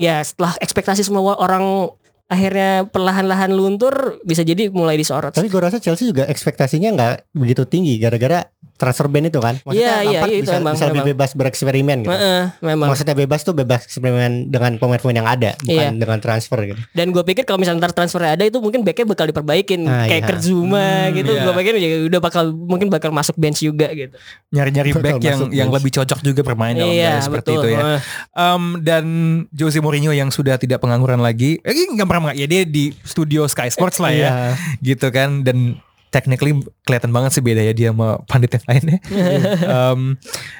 ya 0.00 0.24
setelah 0.24 0.56
ekspektasi 0.60 1.04
semua 1.04 1.36
orang 1.36 1.92
akhirnya 2.26 2.84
perlahan-lahan 2.86 3.54
luntur 3.54 4.18
bisa 4.22 4.42
jadi 4.42 4.66
mulai 4.68 4.98
disorot. 4.98 5.30
Tapi 5.30 5.46
gue 5.46 5.60
rasa 5.62 5.78
Chelsea 5.78 6.10
juga 6.10 6.26
ekspektasinya 6.26 6.90
nggak 6.92 7.14
begitu 7.32 7.62
tinggi 7.64 7.96
gara-gara 7.96 8.42
transfer 8.76 9.08
ban 9.08 9.24
itu 9.24 9.40
kan. 9.40 9.56
Iya, 9.64 10.04
iya, 10.04 10.20
Lampard 10.20 10.30
iya, 10.30 10.36
itu 10.36 10.44
bisa, 10.44 10.60
emang, 10.60 10.74
bisa 10.76 10.84
lebih 10.84 11.00
memang. 11.00 11.12
bebas 11.16 11.30
bereksperimen 11.32 11.98
gitu. 12.04 12.12
Heeh, 12.12 12.42
memang. 12.60 12.88
Maksudnya 12.92 13.16
bebas 13.16 13.40
tuh 13.40 13.54
bebas 13.56 13.88
eksperimen 13.88 14.52
dengan 14.52 14.76
pemain-pemain 14.76 15.16
yang 15.16 15.24
ada, 15.24 15.56
bukan 15.64 15.96
Iya. 15.96 15.96
dengan 15.96 16.18
transfer 16.20 16.58
gitu. 16.60 16.80
Dan 16.92 17.08
gue 17.08 17.24
pikir 17.24 17.48
kalau 17.48 17.56
misalnya 17.56 17.88
ntar 17.88 17.96
transfernya 17.96 18.36
ada 18.36 18.44
itu 18.44 18.60
mungkin 18.60 18.84
backnya 18.84 19.08
bakal 19.08 19.32
diperbaikin 19.32 19.80
Ah, 19.88 20.04
kayak 20.04 20.20
iya. 20.20 20.28
Kerzuma 20.28 21.08
Hmm, 21.08 21.16
gitu. 21.16 21.32
iya. 21.32 21.42
Gue 21.48 21.54
pikir 21.56 21.72
ya 21.80 21.88
udah 22.04 22.20
bakal 22.20 22.44
mungkin 22.52 22.92
bakal 22.92 23.10
masuk 23.16 23.40
bench 23.40 23.64
juga 23.64 23.88
gitu. 23.96 24.12
nyari-nyari 24.52 24.90
back 24.92 25.20
yang 25.20 25.40
masuk 25.40 25.48
yang 25.52 25.68
bench. 25.68 25.76
lebih 25.80 25.90
cocok 25.96 26.18
juga 26.20 26.40
bermain 26.44 26.72
dalam 26.76 26.92
iya, 26.92 27.16
gaya 27.16 27.24
seperti 27.24 27.50
betul. 27.52 27.62
itu 27.64 27.68
ya. 27.72 27.80
Em, 28.32 28.62
dan 28.80 29.04
Jose 29.52 29.80
Mourinho 29.80 30.12
yang 30.12 30.28
sudah 30.28 30.56
tidak 30.56 30.80
pengangguran 30.80 31.20
lagi, 31.20 31.60
eh 31.60 31.72
nggak 31.72 32.08
pernah 32.18 32.34
ya 32.34 32.46
dia 32.46 32.62
di 32.62 32.94
studio 33.00 33.44
Sky 33.44 33.68
Sports 33.68 33.98
lah 33.98 34.10
ya, 34.10 34.18
Iya. 34.18 34.32
gitu 34.80 35.08
kan 35.08 35.40
dan 35.40 35.76
technically 36.06 36.56
kelihatan 36.82 37.10
banget 37.10 37.30
sih 37.30 37.42
bedanya 37.42 37.70
dia 37.70 37.92
sama 37.92 38.22
pandit 38.24 38.48
yang 38.50 38.64
lainnya. 38.66 38.98
Em, 39.92 40.00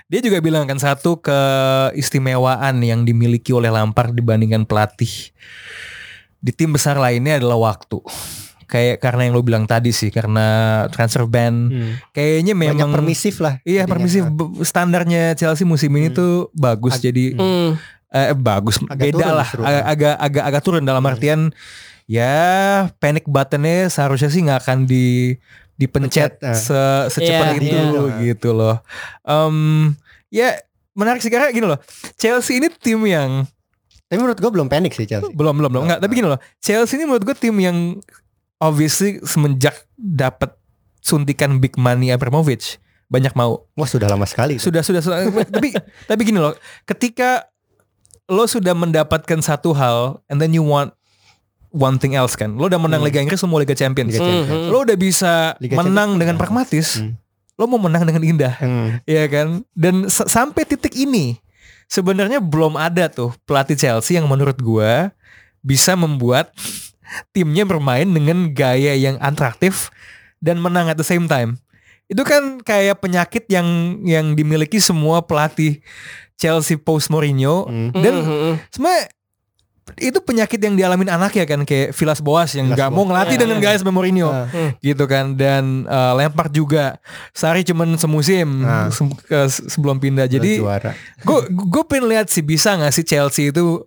dia 0.07 0.21
juga 0.21 0.39
bilang 0.39 0.65
kan 0.65 0.77
satu 0.77 1.17
keistimewaan 1.17 2.77
yang 2.81 3.03
dimiliki 3.03 3.51
oleh 3.51 3.69
Lampard 3.69 4.13
dibandingkan 4.13 4.65
pelatih 4.65 5.33
di 6.37 6.53
tim 6.53 6.71
besar 6.71 6.97
lainnya 6.97 7.37
adalah 7.37 7.73
waktu. 7.73 7.99
Kayak 8.67 8.99
karena 8.99 9.31
yang 9.31 9.33
lo 9.33 9.47
bilang 9.47 9.63
tadi 9.63 9.95
sih 9.95 10.11
karena 10.11 10.47
transfer 10.91 11.23
ban 11.25 11.71
Hmm. 11.71 11.95
kayaknya 12.11 12.53
Banyak 12.53 12.75
memang 12.75 12.91
permisif 12.93 13.39
lah. 13.39 13.63
Iya 13.63 13.87
permisif 13.87 14.27
standarnya 14.61 15.33
Chelsea 15.33 15.63
musim 15.63 15.95
ini 15.95 16.11
Hmm. 16.11 16.17
tuh 16.17 16.33
bagus 16.53 16.99
Ag- 16.99 17.07
jadi 17.07 17.25
Hmm. 17.33 17.79
Eh, 18.25 18.33
bagus 18.33 18.81
Agak 18.83 18.97
beda 19.05 19.17
turun 19.19 19.35
lah 19.35 19.49
agak 19.51 19.85
agak 19.85 20.15
agak 20.19 20.45
agak 20.45 20.63
turun 20.63 20.83
dalam 20.83 21.01
Hmm. 21.01 21.13
artian 21.13 21.41
ya 22.07 22.35
panic 22.97 23.25
buttonnya 23.25 23.87
seharusnya 23.87 24.29
sih 24.29 24.41
nggak 24.41 24.61
akan 24.63 24.79
di 24.85 25.35
dipencet 25.75 26.39
Pencet, 26.39 26.49
eh. 26.49 26.57
se 26.57 26.81
secepat 27.13 27.47
Iya, 27.53 27.61
itu 27.61 27.77
iya. 27.77 28.17
gitu 28.25 28.49
loh. 28.51 28.81
Em, 29.23 29.93
ya 30.29 30.57
menarik 30.93 31.21
sih 31.21 31.29
karena 31.29 31.51
gini 31.51 31.67
loh 31.67 31.77
Chelsea 32.15 32.57
ini 32.57 32.73
tim 32.73 32.97
yang 33.03 33.45
Tapi 34.03 34.17
menurut 34.17 34.39
gue 34.39 34.49
belum 34.49 34.67
panik 34.67 34.95
sih 34.95 35.05
Chelsea. 35.05 35.29
belum 35.29 35.53
belum 35.55 35.69
belum 35.69 35.85
nggak 35.85 36.01
tapi 36.01 36.13
gini 36.15 36.29
loh 36.29 36.41
Chelsea 36.57 36.95
ini 36.95 37.05
menurut 37.05 37.23
gue 37.23 37.37
tim 37.37 37.53
yang 37.57 37.99
obviously 38.57 39.21
semenjak 39.21 39.75
dapat 39.93 40.55
suntikan 40.99 41.59
big 41.59 41.77
money 41.77 42.09
Abramovich 42.09 42.79
banyak 43.07 43.35
mau 43.35 43.69
Wah 43.73 43.85
sudah 43.85 44.07
lama 44.07 44.25
sekali. 44.25 44.57
sudah 44.57 44.81
sudah, 44.81 44.99
sudah. 44.99 45.19
tapi 45.55 45.75
tapi 46.07 46.21
gini 46.23 46.39
loh 46.39 46.57
ketika 46.85 47.45
lo 48.27 48.45
sudah 48.47 48.75
mendapatkan 48.75 49.39
satu 49.39 49.71
hal 49.75 50.19
and 50.27 50.43
then 50.43 50.51
you 50.51 50.63
want 50.63 50.91
one 51.71 52.01
thing 52.01 52.17
else 52.17 52.35
kan. 52.35 52.57
Lo 52.57 52.67
udah 52.67 52.81
menang 52.81 53.05
Liga 53.05 53.21
Inggris, 53.21 53.39
lo 53.45 53.49
mau 53.53 53.61
Liga 53.61 53.77
Champions. 53.77 54.17
Liga 54.17 54.25
Champions. 54.25 54.51
Mhm. 54.51 54.69
Lo 54.73 54.79
udah 54.83 54.97
bisa 54.99 55.55
Liga 55.61 55.77
menang 55.79 56.17
Champions. 56.17 56.21
dengan 56.21 56.35
pragmatis. 56.41 56.89
Hmm. 56.99 57.13
Lo 57.57 57.65
mau 57.69 57.81
menang 57.81 58.05
dengan 58.05 58.23
indah. 58.25 58.55
Hmm. 58.59 58.89
Iya 59.05 59.25
kan? 59.29 59.49
Dan 59.73 60.09
sampai 60.09 60.65
titik 60.65 60.97
ini 60.97 61.39
sebenarnya 61.87 62.43
belum 62.43 62.75
ada 62.75 63.07
tuh 63.13 63.33
pelatih 63.47 63.79
Chelsea 63.79 64.19
yang 64.19 64.27
menurut 64.27 64.59
gua 64.59 65.13
bisa 65.63 65.95
membuat 65.95 66.51
timnya 67.31 67.63
bermain 67.63 68.07
dengan 68.07 68.51
gaya 68.51 68.95
yang 68.99 69.17
atraktif 69.23 69.95
dan 70.43 70.59
menang 70.59 70.91
at 70.91 70.99
the 70.99 71.07
same 71.07 71.31
time. 71.31 71.59
Itu 72.07 72.23
kan 72.23 72.63
kayak 72.63 73.03
penyakit 73.03 73.51
yang 73.51 73.99
yang 74.07 74.39
dimiliki 74.39 74.79
semua 74.79 75.27
pelatih 75.27 75.83
Chelsea 76.37 76.77
post 76.77 77.09
Mourinho 77.09 77.65
Hmm. 77.65 77.91
dan 77.93 78.15
Mhm. 78.17 78.53
sebenarnya 78.69 79.05
itu 79.97 80.19
penyakit 80.19 80.59
yang 80.59 80.75
dialamin 80.75 81.07
anak 81.09 81.31
ya 81.33 81.47
kan 81.47 81.63
kayak 81.63 81.95
Vilas 81.95 82.19
Boas 82.19 82.51
yang 82.51 82.67
Villas 82.67 82.75
nggak 82.77 82.91
mau 82.91 83.05
ngelatih 83.05 83.35
Ya, 83.35 83.41
dengan 83.41 83.57
ya. 83.57 83.63
gaya 83.65 83.77
seperti 83.77 83.95
Mourinho 83.95 84.29
Ah. 84.29 84.47
gitu 84.79 85.05
kan 85.05 85.33
dan 85.33 85.87
uh, 85.87 86.13
Lampard 86.13 86.51
juga 86.51 86.99
Sari 87.31 87.63
cuman 87.63 87.95
semusim 87.95 88.61
Ah. 88.61 88.91
se- 88.91 89.07
ke- 89.23 89.47
sebelum 89.67 89.97
pindah 89.97 90.27
jadi 90.27 90.59
gue 90.59 91.39
gue 91.49 91.83
pengen 91.85 92.07
lihat 92.09 92.27
sih 92.27 92.43
bisa 92.43 92.75
nggak 92.75 92.91
sih 92.91 93.03
Chelsea 93.03 93.49
itu 93.49 93.87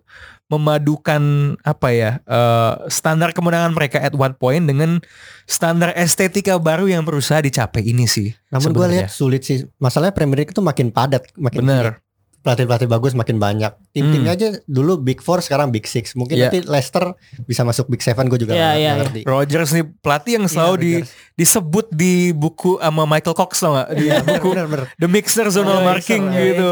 memadukan 0.50 1.22
apa 1.60 1.88
ya 1.88 2.10
uh, 2.24 2.84
standar 2.86 3.30
kemenangan 3.30 3.70
mereka 3.70 3.98
at 3.98 4.12
one 4.12 4.34
point 4.34 4.62
dengan 4.62 4.98
standar 5.44 5.94
estetika 5.94 6.56
baru 6.56 6.86
yang 6.86 7.02
berusaha 7.02 7.38
dicapai 7.38 7.84
ini 7.84 8.04
sih 8.04 8.34
Namun 8.48 8.60
gue 8.66 8.82
sebenarnya. 8.82 8.94
lihat 9.00 9.10
sulit 9.10 9.42
sih. 9.42 9.62
Masalahnya 9.76 10.10
Premier 10.10 10.38
League 10.38 10.50
itu 10.50 10.58
makin 10.58 10.90
padat, 10.90 11.28
makin 11.34 11.60
bener 11.60 12.02
pelatih-pelatih 12.40 12.86
bagus 12.86 13.12
makin 13.12 13.36
banyak. 13.36 13.68
Tim-timnya 13.90 14.32
aja 14.32 14.48
dulu 14.64 14.96
Big 14.96 15.20
Four 15.20 15.40
sekarang 15.40 15.68
Big 15.68 15.84
Six. 15.84 16.12
Mungkin 16.14 16.34
Iya. 16.34 16.48
nanti 16.48 16.60
Leicester 16.62 17.12
bisa 17.42 17.62
masuk 17.62 17.86
Big 17.86 18.00
Seven. 18.00 18.26
Gue 18.26 18.38
juga 18.38 18.52
Iya, 18.52 18.60
nggak- 18.62 18.74
iya, 18.74 18.88
nggak 18.88 18.96
iya. 18.96 19.02
ngerti. 19.02 19.20
Rogers 19.24 19.70
nih 19.70 19.84
pelatih 19.96 20.32
yang 20.34 20.46
selalu 20.46 20.74
Iya, 20.74 20.80
di, 20.80 20.92
disebut 21.36 21.86
di 21.90 22.14
buku 22.30 22.76
sama 22.76 23.04
Michael 23.04 23.34
Cox 23.34 23.52
tau 23.56 23.72
gak? 23.74 23.88
Di 23.92 24.02
Iya, 24.02 24.14
buku 24.20 24.48
bener, 24.50 24.66
bener. 24.66 24.86
The 24.96 25.06
Mixer 25.06 25.46
Zonal 25.48 25.78
Oh, 25.78 25.84
Marking 25.84 26.22
iya. 26.28 26.40
gitu. 26.46 26.70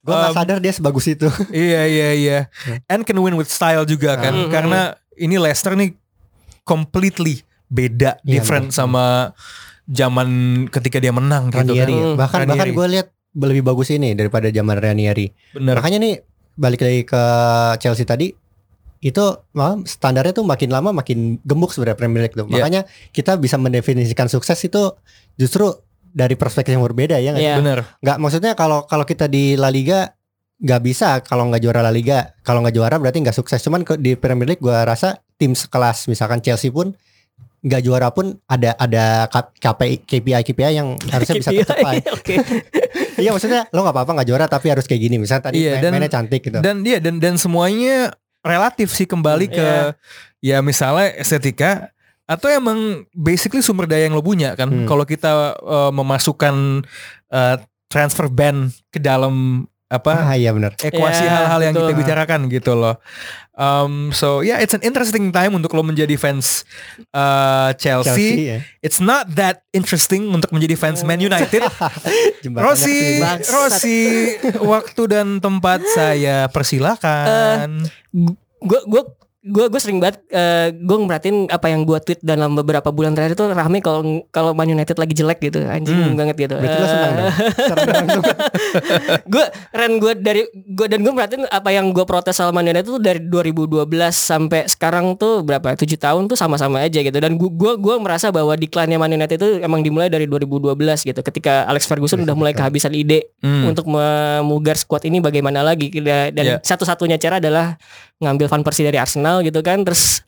Gue 0.00 0.14
gak 0.14 0.30
Um, 0.30 0.36
sadar 0.36 0.58
dia 0.58 0.72
sebagus 0.72 1.04
itu. 1.06 1.26
Iya 1.52 1.80
iya 1.84 2.08
iya. 2.12 2.38
And 2.86 3.02
can 3.02 3.16
win 3.16 3.34
with 3.34 3.48
style 3.48 3.82
juga 3.84 4.14
kan. 4.14 4.32
Hmm. 4.32 4.48
Karena 4.48 4.80
ini 5.14 5.36
Leicester 5.36 5.74
nih 5.74 5.92
completely 6.62 7.42
beda, 7.66 8.18
Iya, 8.20 8.38
different 8.38 8.70
bener. 8.70 8.78
sama 8.78 9.04
zaman 9.86 10.28
ketika 10.68 10.96
dia 10.96 11.10
menang 11.10 11.50
gitu 11.50 11.66
Ranieri. 11.66 11.90
kan. 11.90 12.04
Hmm. 12.04 12.16
Bahkan 12.16 12.38
bahkan 12.44 12.58
Ranieri. 12.62 12.72
gue 12.72 12.86
lihat 12.90 13.08
lebih 13.36 13.62
bagus 13.62 13.94
ini 13.94 14.14
daripada 14.18 14.50
zaman 14.50 14.76
Ranieri. 14.78 15.30
Bener. 15.54 15.78
Makanya 15.78 15.98
nih 16.02 16.14
balik 16.58 16.82
lagi 16.82 17.02
ke 17.06 17.22
Chelsea 17.78 18.04
tadi 18.04 18.34
itu 19.00 19.24
malah 19.56 19.80
standarnya 19.88 20.36
tuh 20.36 20.44
makin 20.44 20.68
lama 20.68 20.92
makin 20.92 21.40
gemuk 21.40 21.72
sebenarnya 21.72 21.96
Premier 21.96 22.22
League 22.28 22.36
tuh. 22.36 22.44
Iya. 22.44 22.52
Makanya 22.60 22.80
kita 23.16 23.40
bisa 23.40 23.56
mendefinisikan 23.56 24.28
sukses 24.28 24.60
itu 24.60 24.92
justru 25.40 25.72
dari 26.10 26.36
perspektif 26.36 26.76
yang 26.76 26.84
berbeda 26.84 27.16
ya 27.16 27.32
nggak? 27.32 27.42
Iya. 27.42 27.56
Bener. 27.64 27.78
Nggak 28.04 28.16
maksudnya 28.20 28.52
kalau 28.58 28.84
kalau 28.84 29.08
kita 29.08 29.30
di 29.30 29.56
La 29.56 29.72
Liga 29.72 30.12
nggak 30.60 30.80
bisa 30.84 31.24
kalau 31.24 31.48
nggak 31.48 31.64
juara 31.64 31.80
La 31.80 31.88
Liga 31.88 32.36
kalau 32.44 32.60
nggak 32.60 32.76
juara 32.76 33.00
berarti 33.00 33.24
nggak 33.24 33.36
sukses. 33.36 33.64
Cuman 33.64 33.86
di 33.96 34.18
Premier 34.20 34.52
League 34.52 34.60
gua 34.60 34.84
rasa 34.84 35.24
tim 35.40 35.56
sekelas 35.56 36.04
misalkan 36.12 36.44
Chelsea 36.44 36.68
pun 36.68 36.92
nggak 37.60 37.82
juara 37.84 38.08
pun 38.08 38.40
ada 38.48 38.72
ada 38.74 39.28
KPI 39.60 40.08
KPI 40.08 40.42
KPI 40.48 40.72
yang 40.80 40.96
harusnya 41.12 41.36
bisa 41.36 41.50
KPI, 41.52 41.60
tercapai. 41.60 41.96
Oke. 42.16 42.34
Iya 43.20 43.36
maksudnya 43.36 43.68
lo 43.68 43.84
nggak 43.84 43.92
apa-apa 43.92 44.12
nggak 44.16 44.28
juara 44.32 44.46
tapi 44.48 44.72
harus 44.72 44.88
kayak 44.88 45.02
gini. 45.04 45.20
Misalnya 45.20 45.52
tadi 45.52 45.60
Iya, 45.60 45.76
main- 45.76 45.82
dan- 45.84 45.92
mainnya 45.92 46.12
cantik 46.12 46.40
gitu. 46.40 46.58
Dan 46.64 46.80
dia 46.80 46.96
dan 47.04 47.20
dan 47.20 47.36
semuanya 47.36 48.16
relatif 48.40 48.96
sih 48.96 49.04
kembali 49.04 49.52
ke 49.52 49.92
ya 50.40 50.64
misalnya 50.64 51.12
estetika 51.20 51.92
atau 52.24 52.48
emang 52.48 53.04
basically 53.12 53.60
sumber 53.60 53.84
daya 53.84 54.08
yang 54.08 54.16
lo 54.16 54.24
punya 54.24 54.56
kan. 54.56 54.72
Hmm. 54.72 54.86
Kalau 54.88 55.04
kita 55.04 55.52
uh, 55.60 55.92
memasukkan 55.92 56.80
uh, 57.28 57.56
transfer 57.92 58.32
ban 58.32 58.72
ke 58.88 58.96
dalam 58.96 59.66
apa 59.90 60.12
ah 60.14 60.34
iya 60.38 60.54
benar. 60.54 60.78
ekuasi 60.78 61.26
Ya, 61.26 61.42
hal-hal 61.42 61.60
yang 61.66 61.74
kita 61.74 61.92
bicarakan 61.98 62.46
gitu 62.46 62.78
loh. 62.78 63.02
Um, 63.58 64.14
so 64.14 64.40
yeah, 64.40 64.62
it's 64.62 64.72
an 64.72 64.86
interesting 64.86 65.34
time 65.34 65.52
untuk 65.52 65.74
lo 65.74 65.82
menjadi 65.82 66.14
fans 66.14 66.62
uh, 67.10 67.74
Chelsea. 67.74 68.06
Chelsea 68.08 68.42
ya. 68.54 68.58
It's 68.86 69.02
not 69.02 69.34
that 69.34 69.66
interesting 69.74 70.30
untuk 70.30 70.54
menjadi 70.54 70.78
fans 70.78 71.02
Man 71.02 71.18
United. 71.18 71.66
Rossi. 72.56 73.18
Rossi, 73.50 74.00
waktu 74.62 75.02
dan 75.10 75.42
tempat 75.42 75.82
saya 75.90 76.46
persilakan. 76.48 77.90
gue 78.60 78.80
gue 78.86 79.02
gue 79.42 79.64
gue 79.66 79.80
sering 79.80 79.98
banget 79.98 80.20
gue 80.76 80.96
ngeratin 81.00 81.48
apa 81.48 81.66
yang 81.66 81.82
gue 81.82 81.96
tweet 81.98 82.20
dalam 82.20 82.52
beberapa 82.52 82.88
bulan 82.88 83.12
terakhir 83.12 83.32
itu 83.34 83.44
rame 83.48 83.80
kalau 83.80 84.00
kalau 84.28 84.52
Man 84.52 84.68
United 84.68 84.94
lagi 84.94 85.14
jelek 85.14 85.40
gitu 85.42 85.64
anjing 85.64 85.96
Hmm. 85.96 86.12
banget 86.12 86.36
gitu 86.38 86.54
Berarti 86.54 86.76
lo 86.76 86.86
senang 86.86 87.14
langsung. 87.16 88.24
gue 89.26 89.44
ren 89.70 89.92
gue 89.96 90.12
dari 90.14 90.42
gue 90.52 90.86
dan 90.86 91.00
gue 91.00 91.08
merhatiin 91.10 91.44
apa 91.46 91.70
yang 91.70 91.88
gue 91.90 92.04
protes 92.04 92.34
sama 92.34 92.52
Man 92.52 92.68
United 92.68 92.84
tuh 92.86 92.98
dari 92.98 93.20
2012 93.22 93.88
sampai 94.10 94.66
sekarang 94.66 95.16
tuh 95.16 95.40
berapa 95.40 95.72
tujuh 95.74 95.96
tahun 95.96 96.26
tuh 96.26 96.36
sama-sama 96.36 96.82
aja 96.82 97.00
gitu 97.00 97.14
dan 97.14 97.34
gue 97.34 97.50
gue 97.72 97.94
merasa 97.96 98.28
bahwa 98.28 98.52
decline-nya 98.54 98.98
Man 98.98 99.14
United 99.14 99.36
itu 99.36 99.50
emang 99.58 99.80
dimulai 99.80 100.08
dari 100.08 100.26
2012 100.26 100.76
gitu 101.02 101.20
ketika 101.22 101.64
Alex 101.64 101.86
Ferguson 101.86 102.20
udah 102.20 102.34
mulai 102.34 102.52
kehabisan 102.52 102.92
ide 102.92 103.32
Hmm. 103.40 103.64
untuk 103.66 103.88
memugar 103.88 104.76
squad 104.76 105.00
ini 105.02 105.16
bagaimana 105.18 105.62
lagi 105.62 105.88
dan 105.90 106.32
Yeah. 106.36 106.58
satu-satunya 106.60 107.16
cara 107.16 107.38
adalah 107.38 107.80
ngambil 108.18 108.46
Van 108.48 108.60
Persie 108.60 108.84
dari 108.84 108.96
Arsenal 108.96 109.29
gitu 109.40 109.60
kan 109.60 109.80
terus 109.80 110.26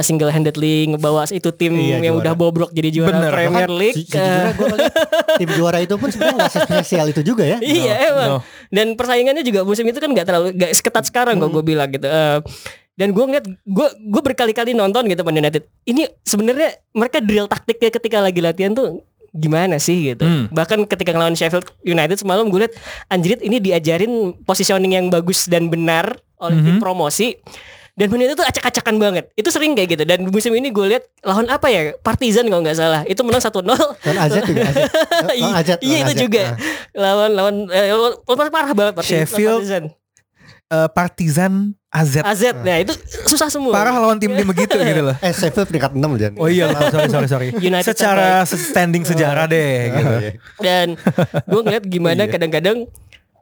single 0.00 0.28
handedly 0.28 0.86
ngebawa 0.86 1.26
itu 1.28 1.50
tim 1.50 1.74
Iya, 1.74 1.98
yang 2.00 2.14
juara. 2.14 2.22
udah 2.22 2.34
bobrok 2.34 2.70
jadi 2.70 2.88
juara 2.92 3.18
Bener. 3.18 3.32
Premier 3.32 3.66
League 3.68 4.06
gue 4.06 4.66
ngeliat 4.68 4.94
tim 5.36 5.50
juara 5.52 5.78
itu 5.78 5.94
pun 5.94 6.06
sebenarnya 6.06 6.36
nggak 6.38 6.52
spesial 6.60 7.06
itu 7.08 7.22
juga 7.22 7.44
ya. 7.44 7.58
Iya 7.58 7.94
emang. 8.08 8.28
no. 8.28 8.38
Dan 8.68 8.86
persaingannya 8.94 9.42
juga 9.42 9.62
musim 9.62 9.82
itu 9.84 9.98
kan 9.98 10.06
nggak 10.08 10.22
terlalu 10.24 10.46
nggak 10.52 10.70
seketat 10.72 11.04
sekarang 11.04 11.36
kok 11.36 11.50
gue 11.50 11.64
bilang 11.64 11.88
gitu. 11.88 12.04
Eh, 12.04 12.38
dan 12.92 13.08
gue 13.10 13.24
ngeliat 13.24 13.46
gue 13.48 13.88
gue 14.04 14.22
berkali-kali 14.24 14.70
nonton 14.72 15.02
gitu 15.04 15.22
Man 15.22 15.34
United. 15.36 15.66
Ini 15.82 16.06
sebenarnya 16.22 16.70
mereka 16.92 17.18
drill 17.18 17.46
taktiknya 17.46 17.90
ketika 17.90 18.18
lagi 18.18 18.38
latihan 18.38 18.70
tuh 18.70 19.02
gimana 19.32 19.76
sih 19.76 20.12
gitu. 20.12 20.22
Hmm. 20.22 20.46
Bahkan 20.46 20.84
ketika 20.86 21.10
ngelawan 21.10 21.32
Sheffield 21.32 21.66
United 21.82 22.16
semalam 22.16 22.46
gue 22.46 22.62
liat 22.62 22.74
anjrit 23.08 23.40
ini 23.40 23.58
diajarin 23.58 24.12
positioning 24.40 24.92
yang 24.92 25.06
bagus 25.08 25.48
dan 25.48 25.66
benar 25.66 26.14
oleh 26.36 26.60
tim 26.60 26.76
Mhm. 26.76 26.78
promosi. 26.78 27.40
Dan 27.92 28.08
Man 28.08 28.18
United 28.18 28.34
tuh 28.34 28.46
acak-acakan 28.46 28.96
banget. 28.96 29.24
Itu 29.32 29.48
sering 29.48 29.72
kayak 29.72 29.88
gitu. 29.90 30.04
Dan 30.04 30.24
musim 30.24 30.48
ini 30.50 30.68
gue 30.68 30.86
liat 30.88 31.04
lawan 31.20 31.44
apa 31.46 31.68
ya? 31.68 31.92
Partizan 31.98 32.46
kalau 32.46 32.60
nggak 32.60 32.72
salah. 32.74 33.04
Itu 33.04 33.20
menang 33.20 33.38
1-0 33.38 33.52
Dan 34.00 34.16
AZ 34.16 34.32
juga 34.42 34.62
AZ. 34.64 34.76
Lawan 35.28 35.52
AZ, 35.54 35.68
Iya 35.76 35.98
lawan 35.98 36.00
itu 36.02 36.12
juga 36.18 36.42
Nah. 36.42 36.56
lawan 36.94 37.30
lawan 37.32 37.54
eh, 37.68 37.92
lawan- 37.92 38.16
parah 38.48 38.72
banget 38.72 38.94
Parti- 38.94 39.12
Sheffield, 39.12 39.60
Partizan. 39.60 39.84
Uh, 40.66 40.88
Partizan 40.88 41.52
AZ. 41.86 42.16
AZ 42.18 42.42
nah 42.58 42.80
itu 42.80 42.96
susah 43.22 43.52
semua. 43.52 43.70
Parah 43.70 43.92
lawan 43.92 44.16
tim-tim 44.16 44.48
begitu 44.48 44.72
gitu 44.72 45.02
loh. 45.04 45.16
Eh 45.20 45.28
Sheffield 45.30 45.68
peringkat 45.68 45.92
6 45.92 46.00
Jan. 46.16 46.32
Oh 46.36 46.48
iya, 46.48 46.72
sorry 46.88 47.08
sorry 47.08 47.28
sorry. 47.28 47.46
United 47.54 47.84
Secara 47.86 48.40
standing 48.46 49.04
sejarah 49.04 49.44
deh 49.44 49.60
Oh, 49.84 49.92
gitu. 49.94 50.14
iya. 50.18 50.30
Dan 50.58 50.86
gue 51.44 51.60
ngeliat 51.60 51.84
gimana 51.84 52.24
Iya. 52.24 52.32
kadang-kadang 52.32 52.88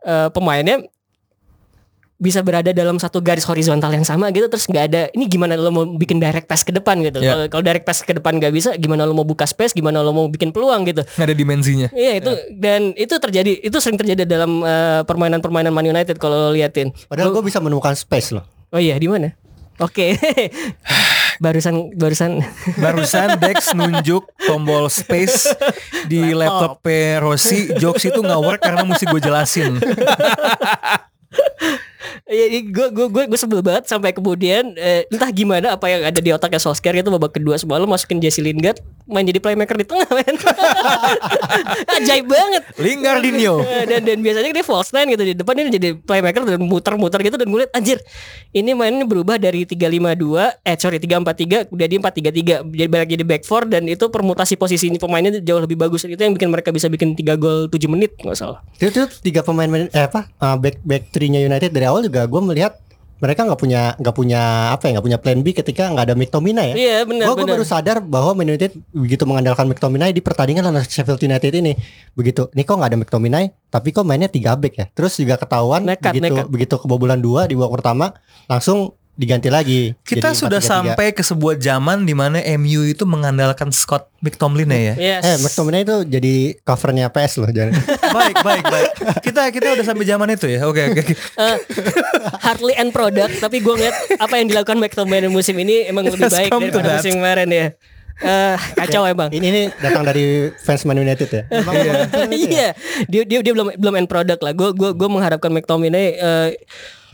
eh, 0.03 0.29
pemainnya 0.29 0.83
bisa 2.21 2.39
berada 2.41 2.69
dalam 2.71 2.95
satu 2.95 3.19
garis 3.19 3.43
horizontal 3.43 3.89
yang 3.89 4.05
sama 4.05 4.29
gitu 4.29 4.45
terus 4.47 4.65
nggak 4.65 4.85
ada 4.87 5.03
ini 5.11 5.25
gimana 5.25 5.57
lo 5.57 5.69
mau 5.69 5.89
bikin 5.89 6.21
direct 6.21 6.45
pass 6.45 6.61
ke 6.61 6.71
depan 6.71 7.01
gitu 7.01 7.17
Iya. 7.19 7.33
kalau 7.33 7.45
kalau 7.49 7.63
direct 7.65 7.83
pass 7.83 8.01
ke 8.01 8.13
depan 8.13 8.37
nggak 8.37 8.53
bisa 8.53 8.77
gimana 8.77 9.03
lo 9.03 9.13
mau 9.13 9.25
buka 9.25 9.43
space 9.43 9.73
gimana 9.73 9.99
lo 9.99 10.13
mau 10.13 10.27
bikin 10.27 10.51
peluang 10.51 10.85
gitu 10.85 11.01
Nggak 11.01 11.25
ada 11.25 11.35
dimensinya. 11.35 11.89
iya 11.91 12.15
itu 12.15 12.29
dan 12.55 12.93
itu 12.93 13.17
terjadi 13.17 13.57
itu 13.59 13.77
sering 13.79 13.97
terjadi 13.97 14.29
dalam 14.29 14.61
eh, 14.61 15.01
permainan-permainan 15.03 15.73
Man 15.73 15.89
United 15.89 16.15
kalau 16.15 16.37
lo 16.39 16.53
liatin 16.53 16.93
Padahal 17.07 17.33
Lo- 17.33 17.41
gue 17.41 17.49
bisa 17.49 17.57
menemukan 17.57 17.97
space 17.97 18.31
loh. 18.31 18.45
oh 18.69 18.77
iya 18.77 18.95
di 18.95 19.09
mana 19.09 19.33
oke 19.81 20.21
barusan 21.41 21.97
barusan 21.97 22.45
Barusan 22.77 23.41
Dex 23.41 23.73
nunjuk 23.79 24.29
tombol 24.39 24.87
space 24.87 25.57
di 26.05 26.21
laptop 26.31 26.85
Rossi. 27.19 27.73
Jokes 27.75 28.05
itu 28.05 28.21
nggak 28.21 28.37
work 28.39 28.61
karena 28.61 28.85
mesti 28.85 29.09
gue 29.09 29.21
jelasin. 29.21 29.81
Iya, 32.27 32.61
gue 32.67 32.87
gue 32.93 33.07
gue 33.11 33.25
gue 33.31 33.39
sebel 33.39 33.61
banget 33.61 33.91
sampai 33.91 34.15
kemudian 34.15 34.75
eh, 34.79 35.07
entah 35.11 35.31
gimana 35.31 35.75
apa 35.75 35.87
yang 35.91 36.03
ada 36.07 36.21
di 36.23 36.31
otaknya 36.31 36.61
Solskjaer 36.63 37.03
itu 37.03 37.11
babak 37.11 37.37
kedua 37.37 37.59
semalam 37.59 37.89
masukin 37.89 38.23
Jesse 38.23 38.43
Lingard 38.43 38.79
main 39.11 39.27
jadi 39.27 39.43
playmaker 39.43 39.75
di 39.75 39.85
tengah 39.85 40.07
men. 40.07 40.37
Ajaib 41.99 42.27
banget. 42.31 42.63
Lingardinho. 42.79 43.63
Eh, 43.71 43.87
dan 43.87 44.03
dan 44.03 44.19
biasanya 44.19 44.51
dia 44.51 44.67
false 44.67 44.91
nine 44.91 45.15
gitu 45.15 45.23
di 45.23 45.35
depan 45.37 45.55
ini 45.55 45.71
jadi 45.71 45.89
playmaker 45.95 46.43
dan 46.43 46.59
muter-muter 46.59 47.23
gitu 47.23 47.39
dan 47.39 47.47
gue 47.47 47.61
liat 47.63 47.73
anjir 47.73 48.03
ini 48.51 48.75
mainnya 48.75 49.07
berubah 49.07 49.39
dari 49.39 49.63
352 49.63 50.67
eh 50.67 50.77
sorry 50.77 50.99
343 50.99 51.71
udah 51.71 51.87
di 51.87 51.97
433 52.03 52.67
jadi 52.67 52.89
balik 52.91 53.09
jadi 53.15 53.25
back 53.25 53.43
four 53.47 53.63
dan 53.71 53.87
itu 53.87 54.11
permutasi 54.11 54.59
posisi 54.59 54.91
pemainnya 54.99 55.39
jauh 55.39 55.63
lebih 55.63 55.79
bagus 55.79 56.03
itu 56.03 56.19
yang 56.19 56.35
bikin 56.35 56.51
mereka 56.51 56.75
bisa 56.75 56.91
bikin 56.91 57.15
3 57.15 57.39
gol 57.39 57.71
7 57.71 57.79
menit 57.87 58.19
nggak 58.19 58.37
salah. 58.37 58.59
Itu 58.83 58.91
tuh 58.91 59.09
tiga 59.23 59.47
pemain 59.47 59.71
eh 59.71 60.05
apa 60.05 60.27
uh, 60.43 60.59
back 60.59 60.83
back 60.83 61.15
three-nya 61.15 61.47
United 61.47 61.71
dari 61.71 61.87
awal 61.87 62.00
juga 62.05 62.25
gue 62.27 62.41
melihat 62.43 62.77
mereka 63.21 63.45
nggak 63.45 63.61
punya 63.61 63.83
nggak 64.01 64.17
punya 64.17 64.73
apa 64.73 64.89
ya 64.89 64.97
nggak 64.97 65.07
punya 65.07 65.19
plan 65.21 65.39
B 65.45 65.53
ketika 65.53 65.93
nggak 65.93 66.05
ada 66.09 66.15
McTominay 66.17 66.73
ya. 66.73 66.75
Iya 66.75 66.97
benar 67.05 67.25
Gue 67.37 67.45
baru 67.45 67.65
sadar 67.69 68.01
bahwa 68.01 68.33
Man 68.33 68.49
United 68.49 68.73
begitu 68.97 69.29
mengandalkan 69.29 69.69
McTominay 69.69 70.17
di 70.17 70.25
pertandingan 70.25 70.65
lawan 70.65 70.81
Sheffield 70.89 71.21
United 71.21 71.53
ini. 71.53 71.77
Begitu, 72.17 72.49
ini 72.57 72.65
kok 72.65 72.81
nggak 72.81 72.91
ada 72.97 72.99
McTominay, 72.99 73.45
tapi 73.69 73.93
kok 73.93 74.09
mainnya 74.09 74.33
tiga 74.33 74.57
back 74.57 74.73
ya. 74.73 74.87
Terus 74.97 75.21
juga 75.21 75.37
ketahuan 75.37 75.85
Nekat, 75.85 76.17
begitu 76.17 76.33
nekat. 76.33 76.47
begitu 76.49 76.75
kebobolan 76.81 77.21
dua 77.21 77.45
di 77.45 77.55
babak 77.61 77.85
pertama 77.85 78.17
langsung 78.49 78.97
diganti 79.19 79.53
lagi. 79.53 79.93
Kita 80.01 80.33
Jadi 80.33 80.41
sudah 80.41 80.61
4-3-3. 80.65 80.73
sampai 80.73 81.07
ke 81.13 81.21
sebuah 81.21 81.55
zaman 81.61 82.09
di 82.09 82.15
mana 82.17 82.41
MU 82.57 82.89
itu 82.89 83.05
mengandalkan 83.05 83.69
Scott 83.69 84.09
McTominay 84.25 84.81
ya. 84.81 84.95
Yes. 84.97 85.23
Eh, 85.25 85.37
McTominay 85.45 85.85
itu 85.85 85.97
jadi 86.09 86.35
covernya 86.65 87.13
PS 87.13 87.45
loh, 87.45 87.51
jangan. 87.53 87.77
baik, 88.17 88.37
baik, 88.41 88.65
baik. 88.65 88.91
Kita 89.21 89.43
kita 89.53 89.67
udah 89.77 89.85
sampai 89.85 90.05
zaman 90.09 90.29
itu 90.33 90.47
ya. 90.49 90.65
Oke, 90.65 90.89
oke. 90.89 91.01
oke. 91.05 91.15
Eh, 91.15 91.57
hardly 92.41 92.75
end 92.81 92.97
product 92.97 93.43
tapi 93.45 93.61
gue 93.61 93.75
ngeliat 93.77 93.97
apa 94.17 94.35
yang 94.41 94.49
dilakukan 94.49 94.79
McTominay 94.81 95.29
musim 95.29 95.57
ini 95.61 95.85
emang 95.85 96.09
lebih 96.09 96.25
Let's 96.25 96.37
baik 96.41 96.51
daripada 96.51 96.89
that. 96.89 96.97
musim 97.05 97.21
kemarin 97.21 97.49
ya. 97.53 97.67
Eh, 98.21 98.57
kacau 98.77 99.09
emang. 99.09 99.33
ini 99.33 99.47
ini 99.49 99.63
datang 99.81 100.05
dari 100.05 100.53
fans 100.61 100.85
Man 100.85 101.01
United 101.01 101.29
ya. 101.33 101.43
Ya? 101.49 102.05
Iya, 102.29 102.69
dia 103.09 103.23
dia 103.25 103.41
dia 103.41 103.53
belum 103.57 103.81
belum 103.81 103.95
end 103.97 104.09
product 104.13 104.45
lah. 104.45 104.53
Gue 104.53 104.77
gue 104.77 104.93
gue 104.93 105.09
mengharapkan 105.09 105.49
McTominay 105.49 106.21
eh 106.21 106.49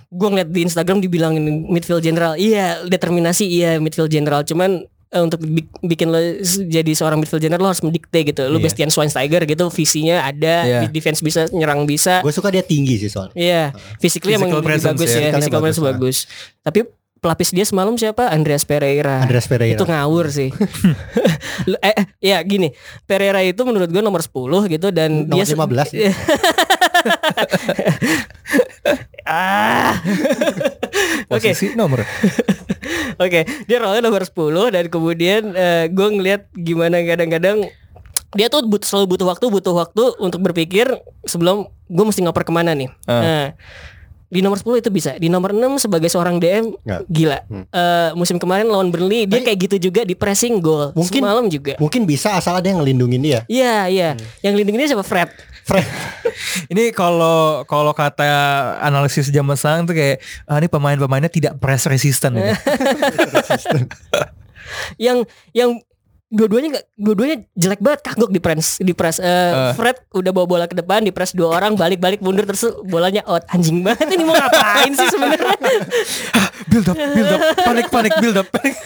gue 0.09 0.29
ngeliat 0.29 0.49
di 0.49 0.61
Instagram 0.63 0.99
dibilangin 0.99 1.43
midfield 1.65 2.01
general. 2.01 2.35
Iya, 2.35 2.85
determinasi 2.85 3.45
iya 3.45 3.77
midfield 3.77 4.09
general. 4.09 4.43
Cuman 4.43 4.83
eh, 5.07 5.21
untuk 5.21 5.39
bi- 5.41 5.63
bikin 5.81 6.09
lo 6.09 6.19
jadi 6.65 6.93
seorang 6.93 7.17
midfield 7.17 7.39
general 7.41 7.63
lo 7.63 7.71
harus 7.71 7.81
mendikte 7.81 8.23
gitu. 8.23 8.43
Lo 8.45 8.57
Iya. 8.57 8.65
Bastian 8.65 8.89
Schweinsteiger 8.89 9.43
gitu, 9.45 9.67
visinya 9.69 10.23
ada, 10.23 10.55
di- 10.83 10.91
defense 10.93 11.21
bisa, 11.21 11.47
nyerang 11.51 11.85
bisa. 11.85 12.21
Gue 12.21 12.31
suka 12.31 12.49
dia 12.49 12.61
tinggi 12.61 12.97
sih 12.97 13.09
soalnya. 13.09 13.35
Iya, 13.35 13.63
physically 13.97 14.35
emang 14.35 14.47
Physical 14.49 14.61
lebih 14.61 14.71
presence 14.73 14.91
bagus 14.93 15.09
ya. 15.09 15.21
ya, 15.21 15.31
physical 15.33 15.61
presence 15.61 15.81
bagus, 15.81 15.97
bagus. 15.97 16.17
Tapi 16.61 16.81
pelapis 17.17 17.49
dia 17.51 17.65
semalam 17.65 17.95
siapa? 17.95 18.29
Andreas 18.29 18.63
Pereira. 18.63 19.19
Andreas 19.21 19.47
Pereira. 19.47 19.75
Itu 19.75 19.85
ngawur 19.85 20.27
sih. 20.29 20.51
Eh, 21.67 21.91
eh, 21.91 22.07
ya 22.23 22.39
gini, 22.43 22.71
Pereira 23.03 23.41
itu 23.41 23.59
menurut 23.61 23.89
gue 23.89 23.99
nomor 23.99 24.21
10 24.21 24.31
gitu 24.69 24.93
dan 24.93 25.25
Nomor 25.25 25.35
dia 25.35 25.45
se- 25.45 25.57
15 25.57 25.89
ya? 25.91 26.13
ah. 29.37 29.93
Oke, 31.33 31.53
Posisi 31.53 31.75
nomor. 31.75 32.07
oke. 33.25 33.41
Dia 33.67 33.79
role 33.83 33.99
nomor 33.99 34.23
10 34.23 34.73
dan 34.73 34.85
kemudian 34.87 35.43
gue 35.91 36.09
ngeliat 36.15 36.49
gimana 36.55 37.03
kadang-kadang 37.03 37.67
dia 38.37 38.47
tuh 38.53 38.63
but, 38.69 38.85
selalu 38.85 39.17
butuh 39.17 39.27
waktu, 39.27 39.47
butuh 39.49 39.75
waktu 39.75 40.03
untuk 40.21 40.45
berpikir 40.45 40.87
sebelum 41.25 41.67
gue 41.89 42.05
mesti 42.05 42.23
ngoper 42.23 42.45
ke 42.45 42.53
mana 42.53 42.77
nih. 42.77 42.91
Ah. 43.09 43.23
Nah, 43.23 43.47
di 44.27 44.41
nomor 44.41 44.59
10 44.59 44.83
itu 44.83 44.91
bisa. 44.91 45.15
Di 45.15 45.27
nomor 45.27 45.55
6 45.55 45.79
sebagai 45.79 46.07
seorang 46.07 46.37
DM 46.37 46.75
Nggak. 46.77 47.01
gila. 47.07 47.39
Hmm. 47.47 47.65
Eh, 47.65 48.11
musim 48.13 48.37
kemarin 48.37 48.67
lawan 48.67 48.91
Burnley 48.91 49.25
dia 49.25 49.39
Tapi- 49.39 49.47
kayak 49.47 49.59
gitu 49.65 49.77
juga 49.87 50.01
di 50.03 50.13
pressing 50.13 50.59
gol. 50.59 50.91
Mungkin- 50.93 51.23
Semalam 51.23 51.47
juga. 51.47 51.75
Mungkin 51.79 52.03
bisa 52.05 52.35
asal 52.35 52.59
ada 52.59 52.67
yang 52.67 52.83
ngelindungin 52.83 53.23
dia. 53.23 53.41
Iya, 53.47 53.87
iya. 53.87 54.11
Yang 54.41 54.55
lindungin 54.59 54.81
dia 54.83 54.91
siapa 54.91 55.03
Fred? 55.03 55.31
Fred. 55.63 55.87
Ini 56.73 56.91
kalau 56.91 57.63
kalau 57.65 57.91
kata 57.91 58.27
analisis 58.79 59.27
zaman 59.29 59.55
sekarang 59.55 59.83
tuh 59.83 59.95
kayak 59.95 60.23
ah, 60.45 60.59
ini 60.59 60.69
pemain-pemainnya 60.69 61.27
tidak 61.27 61.59
press 61.59 61.87
resistant 61.87 62.37
ini. 62.39 62.55
yang 64.97 65.25
yang 65.53 65.81
dua-duanya 66.37 66.69
nggak 66.71 66.87
dua-duanya 66.95 67.37
jelek 67.53 67.81
banget 67.81 68.01
kagok 68.03 68.29
di 68.29 68.39
press 68.39 68.77
di 68.79 68.93
press 68.93 69.17
Eh, 69.17 69.25
Eh. 69.27 69.73
Fred 69.73 69.97
udah 70.13 70.31
bawa 70.31 70.47
bola 70.47 70.65
ke 70.65 70.77
depan 70.77 71.01
di 71.01 71.11
press 71.11 71.33
dua 71.33 71.49
orang 71.51 71.73
balik-balik 71.75 72.21
mundur 72.21 72.45
terus 72.45 72.63
bolanya 72.85 73.25
out 73.25 73.43
anjing 73.49 73.81
banget 73.81 74.07
ini 74.07 74.23
mau 74.23 74.35
ngapain 74.35 74.93
sih 74.93 75.09
sebenarnya 75.09 75.57
build 76.71 76.87
up, 76.87 76.97
build 76.97 77.31
up, 77.31 77.41
panik, 77.59 77.87
panik, 77.89 78.13
build 78.19 78.37
up. 78.37 78.49
panik. 78.49 78.77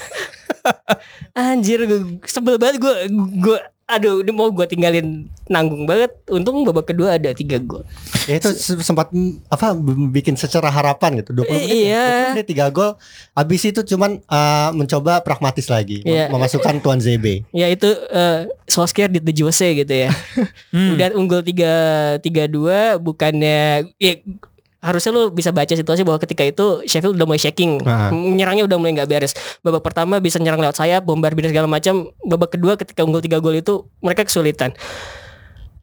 anjir 1.33 1.83
gue 1.83 2.01
sebel 2.25 2.55
banget 2.55 2.79
gue 2.79 2.95
gue 3.41 3.59
aduh 3.91 4.21
ini 4.21 4.31
mau 4.31 4.49
gue 4.49 4.65
tinggalin 4.65 5.07
nanggung 5.47 5.83
banget 5.83 6.15
untung 6.27 6.63
babak 6.63 6.87
kedua 6.87 7.15
ada 7.15 7.31
tiga 7.31 7.59
gol 7.59 7.83
Ya 8.25 8.37
itu 8.37 8.51
se- 8.53 8.79
sempat 8.79 9.11
mm, 9.11 9.49
apa 9.49 9.75
bikin 10.09 10.35
secara 10.35 10.69
harapan 10.69 11.19
gitu 11.19 11.35
20 11.35 11.51
menit. 11.51 11.67
Iya. 11.67 11.91
ya, 11.91 12.05
20 12.29 12.35
menit 12.37 12.47
3 12.49 12.71
gol. 12.71 12.91
Habis 13.33 13.63
itu 13.65 13.81
cuman 13.85 14.23
uh, 14.23 14.71
mencoba 14.71 15.19
pragmatis 15.19 15.67
lagi 15.67 16.01
mem- 16.01 16.13
Iya. 16.13 16.25
memasukkan 16.29 16.79
tuan 16.79 16.99
ZB. 16.99 17.43
ya 17.51 17.67
itu 17.67 17.91
eh 18.09 18.47
Solskjaer 18.65 19.09
di 19.09 19.19
the 19.19 19.35
Jose 19.35 19.67
gitu 19.75 19.91
ya 19.91 20.15
Hmm. 20.71 20.95
udah 20.95 21.11
unggul 21.13 21.43
tiga 21.43 21.73
tiga 22.19 22.47
dua 22.47 22.95
bukannya 22.97 23.91
ya, 23.97 24.13
harusnya 24.81 25.11
lu 25.11 25.29
bisa 25.29 25.51
baca 25.51 25.69
situasi 25.71 26.03
bahwa 26.03 26.17
ketika 26.19 26.41
itu 26.43 26.81
Sheffield 26.83 27.13
udah 27.13 27.27
mulai 27.27 27.39
shaking 27.39 27.85
Ah. 27.85 28.09
menyerangnya 28.09 28.65
udah 28.65 28.77
mulai 28.77 28.93
nggak 28.95 29.07
beres 29.07 29.33
babak 29.61 29.81
pertama 29.83 30.17
bisa 30.17 30.37
nyerang 30.37 30.57
lewat 30.59 30.75
sayap 30.75 31.03
bombardir 31.03 31.47
segala 31.47 31.65
macam 31.65 32.09
babak 32.19 32.51
kedua 32.51 32.75
ketika 32.75 33.01
unggul 33.01 33.19
tiga 33.19 33.39
gol 33.39 33.53
itu 33.53 33.85
mereka 33.99 34.23
kesulitan 34.23 34.73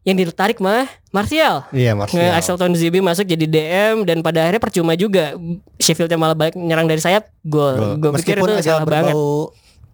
yang 0.01 0.15
ditarik 0.15 0.57
mah 0.57 0.87
Martial 1.09 1.67
Iya, 1.69 1.91
Martial. 1.91 2.31
Axel 2.31 2.55
Tuanzebe 2.55 2.97
masuk 2.97 3.23
jadi 3.23 3.43
DM 3.43 4.01
dan 4.01 4.19
pada 4.19 4.41
akhirnya 4.41 4.59
percuma 4.59 4.93
juga 4.93 5.35
Sheffieldnya 5.75 6.15
malah 6.15 6.33
balik 6.33 6.55
nyerang 6.55 6.85
dari 6.85 6.97
sayap 6.97 7.27
gol 7.41 7.97
gue 7.97 8.11
pikir 8.17 8.39
itu 8.39 8.53
salah 8.61 8.81
banget 8.81 9.13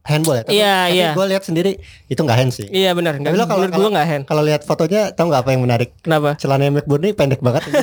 handball 0.04 0.36
ya. 0.36 0.44
Tapi, 0.44 0.54
Iya, 0.54 0.76
tapi 0.78 0.94
iya. 0.94 1.10
gue 1.10 1.26
lihat 1.28 1.44
sendiri 1.44 1.72
itu 2.06 2.20
nggak 2.20 2.38
hand 2.38 2.52
sih. 2.52 2.68
iya 2.70 2.92
benar 2.92 3.16
nggak 3.16 3.24
Tapi 3.26 3.38
lo 3.38 3.46
kalau- 3.48 3.72
gue 3.74 3.90
nggak 3.90 4.06
hand 4.06 4.24
Kalau 4.28 4.44
lihat 4.44 4.62
fotonya 4.62 5.02
tahu 5.10 5.28
nggak 5.28 5.42
apa 5.42 5.52
yang 5.52 5.62
menarik? 5.62 5.90
kenapa 5.98 6.36
Celananya 6.36 6.72
McBurney 6.78 7.12
pendek 7.12 7.40
banget. 7.40 7.64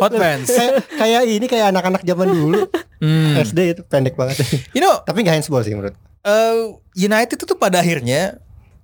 Hot 0.00 0.12
pants. 0.12 0.48
kayak 0.48 0.72
kayak 0.90 1.22
ini 1.26 1.46
kayak 1.46 1.66
anak-anak 1.68 2.02
zaman 2.02 2.28
dulu. 2.28 2.60
Hmm. 2.96 3.36
SD 3.38 3.58
itu 3.70 3.82
pendek 3.82 4.14
banget. 4.14 4.40
You 4.74 4.80
know, 4.80 5.00
Tapi 5.00 5.20
nggak 5.20 5.36
handsball 5.36 5.60
sih 5.60 5.70
menurut. 5.70 5.94
eh, 6.20 6.56
United 6.94 7.32
itu 7.32 7.44
tuh 7.44 7.54
pada 7.54 7.78
akhirnya 7.78 8.36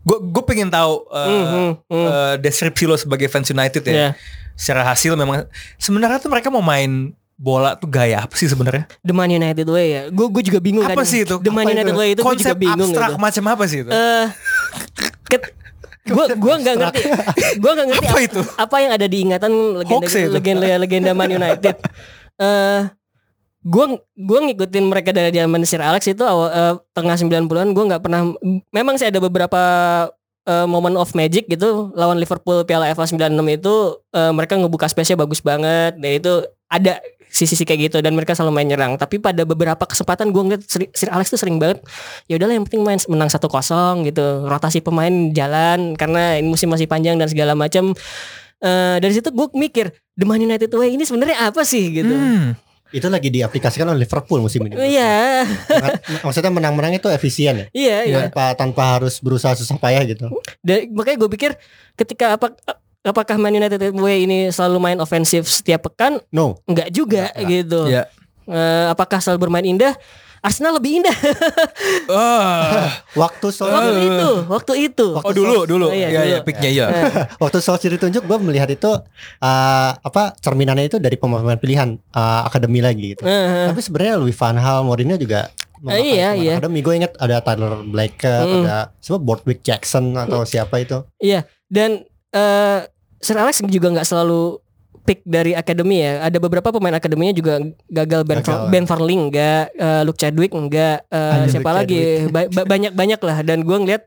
gue 0.03 0.19
gue 0.23 0.43
pengen 0.43 0.69
tahu 0.69 1.05
eh, 1.11 1.27
Hmm, 1.27 1.73
hmm. 1.83 2.07
eh, 2.07 2.35
deskripsi 2.39 2.85
lo 2.85 2.95
sebagai 2.95 3.27
fans 3.27 3.49
United 3.49 3.83
ya. 3.83 3.93
Iya. 3.93 4.09
Secara 4.55 4.87
hasil 4.87 5.13
memang 5.15 5.45
sebenarnya 5.77 6.17
tuh 6.17 6.29
mereka 6.29 6.49
mau 6.49 6.61
main 6.61 7.13
bola 7.37 7.75
tuh 7.75 7.85
gaya 7.87 8.23
apa 8.23 8.33
sih 8.33 8.47
sebenarnya? 8.47 8.89
The 9.01 9.13
Man 9.13 9.29
United 9.29 9.67
Way 9.67 9.87
ya 9.87 10.03
gue 10.09 10.27
gue 10.27 10.43
juga 10.43 10.57
bingung 10.59 10.81
Apa 10.83 10.97
kan. 10.97 11.05
sih 11.05 11.21
itu? 11.23 11.37
The 11.37 11.51
Man 11.51 11.63
Apa 11.63 11.73
United 11.75 11.93
itu? 11.93 11.99
Way 11.99 12.09
itu 12.09 12.21
gue 12.23 12.35
juga 12.35 12.49
Konsep 12.49 12.57
bingung 12.57 12.89
abstrak 12.89 13.11
gitu. 13.11 13.21
macam 13.21 13.45
apa 13.47 13.65
sih 13.67 13.79
itu? 13.81 13.91
Eh, 13.91 14.27
gua 16.07 16.25
gua 16.35 16.55
nggak 16.57 16.77
ngerti 16.79 17.03
gua 17.59 17.73
nggak 17.75 17.89
ngerti 17.91 18.07
Apa 18.11 18.19
ap- 18.19 18.27
itu? 18.27 18.41
apa 18.57 18.77
yang 18.79 18.93
ada 18.95 19.07
di 19.07 19.19
ingatan 19.23 19.53
legenda 19.83 20.07
Hoax 20.07 20.13
ya 20.13 20.25
itu? 20.25 20.33
legenda 20.33 20.67
legenda 20.79 21.11
Man 21.13 21.31
United 21.31 21.75
eh 22.45 22.81
gua 23.63 23.85
gua 24.15 24.39
ngikutin 24.47 24.85
mereka 24.87 25.11
dari 25.11 25.35
zaman 25.35 25.63
Sir 25.63 25.83
Alex 25.83 26.07
itu 26.07 26.23
awal 26.23 26.49
eh, 26.51 26.75
tengah 26.93 27.17
90-an 27.19 27.69
gua 27.75 27.85
nggak 27.91 28.03
pernah 28.03 28.23
memang 28.71 28.95
sih 28.95 29.11
ada 29.11 29.19
beberapa 29.19 29.61
eh, 30.45 30.67
moment 30.67 30.95
of 30.97 31.11
magic 31.13 31.51
gitu 31.51 31.91
lawan 31.93 32.17
Liverpool 32.17 32.63
Piala 32.63 32.87
FA 32.95 33.05
96 33.05 33.35
itu 33.51 33.75
eh, 34.15 34.31
mereka 34.31 34.55
ngebuka 34.55 34.87
space-nya 34.87 35.19
bagus 35.19 35.43
banget 35.43 35.99
dan 35.99 36.11
itu 36.15 36.33
ada 36.67 36.99
sisi-sisi 37.37 37.63
kayak 37.63 37.81
gitu 37.87 37.99
dan 38.01 38.17
mereka 38.17 38.33
selalu 38.33 38.53
main 38.55 38.65
nyerang 38.67 38.97
tapi 38.97 39.21
pada 39.21 39.45
beberapa 39.45 39.85
kesempatan 39.85 40.33
gue 40.33 40.43
ngeliat 40.43 40.63
Sir 40.65 41.13
Alex 41.13 41.29
tuh 41.29 41.37
sering 41.37 41.61
banget 41.61 41.85
ya 42.25 42.35
udahlah 42.35 42.57
yang 42.57 42.65
penting 42.65 42.81
main 42.81 42.97
menang 43.07 43.29
1-0 43.29 43.45
gitu 44.03 44.25
rotasi 44.43 44.81
pemain 44.81 45.13
jalan 45.31 45.93
karena 45.95 46.35
ini 46.35 46.49
musim 46.49 46.67
masih 46.67 46.89
panjang 46.89 47.15
dan 47.15 47.29
segala 47.29 47.53
macam 47.53 47.93
Eh 48.57 48.97
dari 48.97 49.13
situ 49.13 49.29
gue 49.29 49.53
mikir 49.53 49.87
The 50.15 50.25
Man 50.25 50.41
United 50.41 50.73
Way 50.73 50.97
ini 50.97 51.05
sebenarnya 51.05 51.45
apa 51.45 51.61
sih 51.63 51.93
gitu 51.93 52.09
Hmm. 52.09 52.57
Itu 52.89 53.11
lagi 53.11 53.29
diaplikasikan 53.29 53.85
oleh 53.85 54.01
Liverpool 54.01 54.41
musim 54.41 54.63
ini. 54.63 54.79
iya 54.89 55.45
Mak- 55.69 56.23
Maksudnya 56.23 56.49
menang-menang 56.49 56.95
itu 56.95 57.11
efisien 57.11 57.53
ya. 57.53 57.67
iya 57.75 57.97
iya 58.01 58.17
Tanpa 58.25 58.57
tanpa 58.57 58.97
harus 58.97 59.19
berusaha 59.19 59.53
susah 59.53 59.77
payah 59.77 60.07
gitu. 60.07 60.33
Dan 60.63 60.95
makanya 60.95 61.19
gue 61.19 61.31
pikir 61.31 61.51
ketika 61.93 62.41
apa 62.41 62.57
apakah 63.07 63.37
Man 63.37 63.55
United 63.55 63.79
Way 63.93 64.27
ini 64.27 64.39
selalu 64.49 64.77
main 64.79 64.99
ofensif 64.99 65.47
setiap 65.47 65.87
pekan 65.87 66.19
No. 66.29 66.59
enggak 66.65 66.91
juga 66.91 67.31
Nggak, 67.31 67.47
gitu 67.47 67.81
Ya. 67.87 68.11
Eh, 68.45 68.87
apakah 68.89 69.19
selalu 69.19 69.39
bermain 69.43 69.65
indah 69.65 69.95
Arsenal 70.39 70.77
lebih 70.77 71.01
indah 71.01 71.11
Ah. 72.07 73.03
Waktu 73.19 73.51
Sol 73.51 73.67
waktu 73.67 73.99
itu 74.05 74.29
waktu 74.47 74.73
itu 74.85 75.09
Oh 75.17 75.33
dulu 75.33 75.65
dulu. 75.65 75.87
Oh, 75.89 75.93
iya, 75.93 76.09
Iya 76.09 76.21
iya 76.23 76.39
dulu. 76.39 76.47
picknya 76.47 76.71
ya. 76.71 76.87
Waktu 77.43 77.59
Solskjaer 77.59 77.97
ditunjuk 77.97 78.23
gue 78.23 78.39
melihat 78.41 78.69
itu 78.69 78.87
uh, 78.87 79.91
apa 79.93 80.37
cerminannya 80.39 80.87
itu 80.87 80.99
dari 80.99 81.17
pemain-pemain 81.17 81.59
pilihan 81.59 81.89
uh, 82.13 82.47
akademi 82.47 82.79
lagi 82.79 83.15
gitu. 83.15 83.23
eh, 83.23 83.67
Tapi 83.67 83.81
sebenarnya 83.81 84.15
Louis 84.17 84.35
van 84.35 84.55
Gaal, 84.55 84.83
Mourinho 84.83 85.17
juga 85.17 85.51
memakai 85.77 86.01
iya, 86.05 86.29
pemain 86.31 86.41
iya. 86.41 86.53
Akademi 86.55 86.79
gue 86.81 86.95
inget 86.95 87.13
ada 87.17 87.37
Tyler 87.41 87.73
Blackett, 87.85 88.45
Hmm. 88.47 88.63
ada 88.63 88.77
siapa 88.97 89.19
Boardwick 89.19 89.61
Jackson 89.61 90.15
atau 90.15 90.45
siapa 90.45 90.79
itu. 90.79 91.03
Iya 91.19 91.43
dan 91.67 92.07
eh 92.31 92.81
Sir 93.19 93.37
Alex 93.37 93.61
juga 93.63 93.89
nggak 93.91 94.07
selalu 94.07 94.61
pick 95.07 95.23
dari 95.23 95.55
akademi 95.55 96.03
ya. 96.03 96.27
Ada 96.27 96.43
beberapa 96.43 96.75
pemain 96.75 96.93
akademinya 96.93 97.31
juga 97.31 97.63
gagal 97.87 98.27
Ben, 98.27 98.43
Gagal. 98.43 98.69
Ben 98.69 98.85
Farling 98.85 99.31
enggak, 99.31 99.71
eh, 99.73 100.03
Luke 100.03 100.19
Chadwick 100.19 100.51
enggak, 100.51 101.07
eh, 101.07 101.33
Ada 101.33 101.47
siapa 101.47 101.71
Luke 101.71 101.79
lagi 101.79 102.01
Ba- 102.27 102.51
ba- 102.51 102.67
banyak 102.67 102.93
banyak 102.93 103.21
lah. 103.23 103.39
Dan 103.47 103.63
gue 103.63 103.77
ngeliat 103.79 104.03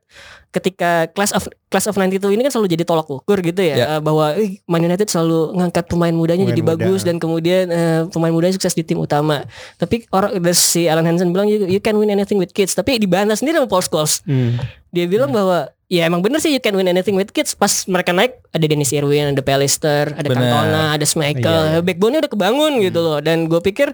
ketika 0.50 1.06
class 1.10 1.30
of 1.30 1.46
class 1.68 1.86
of 1.86 1.94
92 1.94 2.26
ini 2.30 2.42
kan 2.42 2.50
selalu 2.50 2.74
jadi 2.74 2.82
tolak 2.82 3.06
ukur 3.06 3.38
gitu 3.40 3.62
ya 3.62 3.76
Ya. 3.76 3.86
eh, 3.92 4.02
bahwa 4.02 4.34
eh, 4.34 4.58
Man 4.66 4.82
United 4.82 5.06
selalu 5.06 5.54
ngangkat 5.54 5.86
pemain 5.86 6.10
mudanya 6.10 6.42
Pemain 6.42 6.52
jadi 6.52 6.64
muda. 6.64 6.72
bagus 6.76 7.02
dan 7.04 7.16
kemudian 7.18 7.66
eh, 7.68 8.02
pemain 8.08 8.30
mudanya 8.30 8.54
sukses 8.54 8.74
di 8.74 8.82
tim 8.82 8.98
utama. 8.98 9.46
Tapi 9.76 10.10
orang 10.10 10.34
si 10.52 10.86
Alan 10.86 11.06
Hansen 11.06 11.30
bilang 11.30 11.46
you, 11.46 11.70
you 11.70 11.78
can 11.78 11.94
win 11.94 12.10
anything 12.10 12.36
with 12.36 12.50
kids. 12.50 12.74
Tapi 12.74 12.98
dibantah 12.98 13.34
sendiri 13.34 13.58
sama 13.58 13.70
Paul 13.70 13.82
Scholes. 13.82 14.26
Hmm. 14.26 14.58
Dia 14.90 15.06
bilang 15.06 15.30
bahwa 15.30 15.70
ya 15.86 16.06
emang 16.06 16.22
bener 16.22 16.38
sih 16.38 16.50
you 16.50 16.58
can 16.58 16.74
win 16.74 16.86
anything 16.86 17.14
with 17.14 17.30
kids. 17.30 17.54
Pas 17.54 17.86
mereka 17.86 18.10
naik 18.10 18.42
ada 18.50 18.66
Dennis 18.66 18.90
Irwin, 18.90 19.30
ada 19.30 19.42
Pallister, 19.42 20.10
ada 20.10 20.26
Bener. 20.26 20.50
Cantona, 20.50 20.84
ada 20.94 21.06
Schmeichel. 21.06 21.46
Iya, 21.46 21.70
iya. 21.72 21.80
Backbone-nya 21.80 22.26
udah 22.26 22.32
kebangun 22.32 22.82
gitu 22.82 23.00
loh. 23.00 23.22
Dan 23.22 23.46
gue 23.46 23.62
pikir 23.62 23.94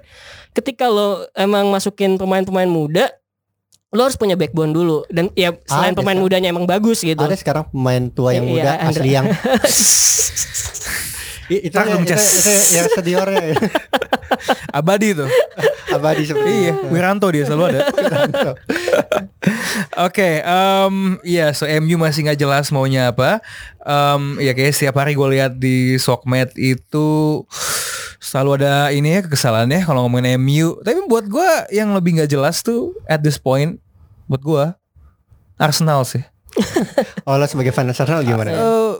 ketika 0.51 0.87
lo 0.87 1.27
emang 1.35 1.67
masukin 1.67 2.15
pemain-pemain 2.15 2.65
muda 2.65 3.11
lo 3.95 4.03
harus 4.03 4.19
punya 4.19 4.35
backbone 4.35 4.69
dulu 4.69 5.07
dan 5.07 5.31
ya 5.33 5.55
selain 5.63 5.95
Ada 5.95 5.97
pemain 5.97 6.13
sekarang. 6.13 6.23
mudanya 6.27 6.47
emang 6.51 6.67
bagus 6.67 6.99
gitu 6.99 7.17
Ada 7.17 7.33
sekarang 7.33 7.63
pemain 7.71 8.03
tua 8.11 8.35
yang 8.35 8.43
Iya, 8.43 8.51
muda 8.51 8.71
Andra. 8.77 8.91
asli 8.91 9.09
yang 9.09 9.25
I- 11.45 11.69
itu, 11.69 11.77
Rangkum, 11.77 12.01
itu, 12.01 12.17
Ces. 12.17 12.41
itu 12.41 12.51
yang 12.73 12.87
seniornya 12.89 13.43
ya. 13.53 13.55
Abadi 14.81 15.13
tuh. 15.13 15.29
abadi 15.93 16.25
seperti 16.25 16.51
iya, 16.51 16.73
itu. 16.73 16.89
Wiranto 16.89 17.29
dia 17.29 17.45
selalu 17.45 17.63
ada. 17.71 17.81
Oke, 20.01 20.41
em, 20.41 20.95
ya 21.21 21.53
so 21.53 21.69
MU 21.69 21.95
masih 21.95 22.25
nggak 22.25 22.39
jelas 22.41 22.73
maunya 22.73 23.13
apa. 23.13 23.39
Em, 23.79 24.41
ya 24.41 24.51
kayak 24.51 24.73
setiap 24.73 24.97
hari 24.97 25.13
gue 25.13 25.27
lihat 25.37 25.55
di 25.55 25.95
Sokmed 25.95 26.51
itu 26.57 27.45
selalu 28.17 28.65
ada 28.65 28.89
ini 28.89 29.13
ya 29.13 29.21
kekesalan 29.23 29.69
ya 29.69 29.85
kalau 29.85 30.09
ngomongin 30.09 30.35
MU. 30.35 30.81
Tapi 30.81 31.05
buat 31.05 31.29
gue 31.29 31.49
yang 31.71 31.93
lebih 31.93 32.17
nggak 32.17 32.31
jelas 32.33 32.59
tuh 32.59 32.97
at 33.05 33.21
this 33.21 33.37
point 33.37 33.77
buat 34.25 34.41
gue 34.41 34.65
Arsenal 35.57 36.03
sih. 36.03 36.23
Oh 37.25 37.35
lo 37.35 37.45
sebagai 37.45 37.69
fan 37.69 37.87
Arsenal 37.87 38.21
gimana? 38.21 38.47
Eh, 38.47 38.93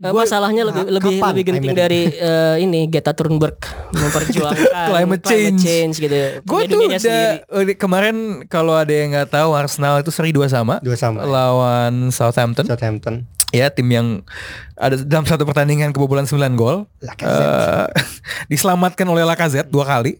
gua- 0.00 0.22
masalahnya 0.22 0.62
lebih 0.62 0.84
Kapan? 0.84 0.94
lebih 0.94 1.16
lebih 1.18 1.42
genting 1.44 1.64
I 1.64 1.68
mean- 1.68 1.78
dari 1.78 2.02
eh, 2.08 2.56
ini 2.60 2.80
Greta 2.86 3.10
Thunberg 3.10 3.58
memperjuangkan 3.90 4.68
Climate 4.90 5.22
change. 5.22 5.94
gitu. 5.96 6.14
gue 6.40 6.60
tuh 6.64 6.78
udah 6.80 7.00
eh, 7.40 7.74
kemarin 7.74 8.16
kalau 8.44 8.74
ada 8.74 8.90
yang 8.90 9.10
nggak 9.10 9.30
tahu 9.32 9.52
Arsenal 9.52 9.98
itu 9.98 10.08
seri 10.08 10.30
dua 10.30 10.46
sama 10.46 10.78
Dua 10.80 10.94
sama. 10.94 11.22
lawan 11.22 12.10
Southampton. 12.10 12.62
Southampton. 12.64 13.26
ya 13.50 13.70
tim 13.70 13.86
yang 13.86 14.26
ada 14.74 14.98
dalam 14.98 15.22
satu 15.24 15.42
pertandingan 15.42 15.90
kebobolan 15.90 16.26
9 16.26 16.36
gol. 16.54 16.90
Eh, 17.00 17.86
diselamatkan 18.50 19.06
oleh 19.06 19.22
Lacazette 19.22 19.68
dua 19.68 19.82
kali. 19.84 20.18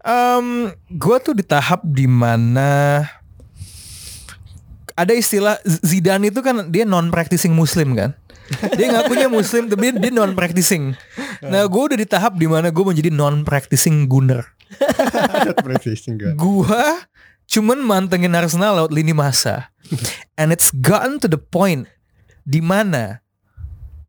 Em 0.00 0.46
gue 0.88 1.16
tuh 1.18 1.32
di 1.32 1.40
tahap 1.40 1.80
di 1.82 2.04
mana 2.04 3.04
ada 5.00 5.16
istilah 5.16 5.56
Zidane 5.64 6.28
itu 6.28 6.44
kan 6.44 6.68
dia 6.68 6.84
non 6.84 7.08
practicing 7.08 7.56
muslim 7.56 7.96
kan. 7.96 8.12
Dia 8.76 8.92
ngakunya 8.92 9.32
muslim 9.32 9.70
tapi 9.72 9.96
dia 9.96 10.12
non 10.12 10.36
practicing. 10.36 10.92
Nah 11.40 11.64
gue 11.64 11.82
udah 11.88 11.96
di 11.96 12.04
tahap 12.04 12.36
di 12.36 12.44
mana 12.44 12.68
gue 12.68 12.84
menjadi 12.84 13.08
non 13.08 13.40
practicing 13.46 14.04
gunner. 14.04 14.44
Gue. 16.36 16.36
Gua 16.36 17.08
cuman 17.50 17.82
mantengin 17.82 18.36
Arsenal 18.36 18.76
lewat 18.76 18.92
lini 18.92 19.16
masa. 19.16 19.72
And 20.36 20.52
it's 20.52 20.70
gotten 20.70 21.18
to 21.24 21.26
the 21.26 21.40
point 21.40 21.88
di 22.44 22.60
mana 22.60 23.24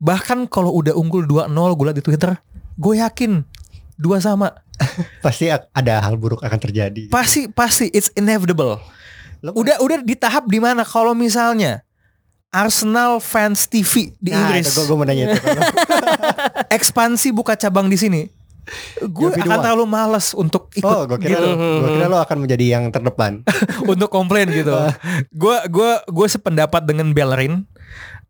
bahkan 0.01 0.49
kalau 0.49 0.73
udah 0.75 0.97
unggul 0.97 1.23
2-0 1.23 1.49
gue 1.53 1.85
liat 1.87 1.97
di 1.97 2.05
Twitter, 2.05 2.33
gue 2.77 2.93
yakin 2.99 3.45
dua 4.01 4.17
sama. 4.17 4.53
Pasti 5.21 5.53
ada 5.53 5.93
hal 6.01 6.17
buruk 6.17 6.41
akan 6.41 6.57
terjadi. 6.57 7.13
Pasti 7.13 7.45
pasti 7.45 7.93
it's 7.93 8.09
inevitable. 8.17 8.81
Lo- 9.41 9.57
Udah 9.57 9.81
udah 9.81 9.97
di 10.05 10.13
tahap 10.13 10.45
di 10.45 10.61
mana 10.61 10.85
kalau 10.85 11.17
misalnya 11.17 11.81
Arsenal 12.51 13.23
fans 13.23 13.65
TV 13.65 14.11
di 14.19 14.29
Nah, 14.29 14.51
Inggris 14.51 14.75
Gue 14.75 14.95
mau 14.95 15.07
nanya 15.07 15.31
itu. 15.31 15.39
ekspansi 16.77 17.31
buka 17.31 17.55
cabang 17.55 17.87
di 17.87 17.95
sini, 17.95 18.27
gue 18.99 19.29
akan 19.31 19.47
dua. 19.47 19.63
terlalu 19.63 19.85
malas 19.87 20.35
untuk 20.35 20.67
ikut 20.75 20.83
oh, 20.83 21.07
gue 21.07 21.17
kira 21.19 21.39
gitu. 21.39 21.47
lo, 21.47 21.55
gue 21.55 21.89
kira 21.95 22.07
lo 22.11 22.19
akan 22.19 22.37
menjadi 22.43 22.65
yang 22.75 22.91
terdepan. 22.91 23.47
untuk 23.91 24.11
komplain 24.11 24.51
gitu. 24.51 24.75
Gue 25.31 25.57
gua 25.71 26.03
gue 26.03 26.27
sependapat 26.27 26.83
dengan 26.83 27.15
Bellerin. 27.15 27.63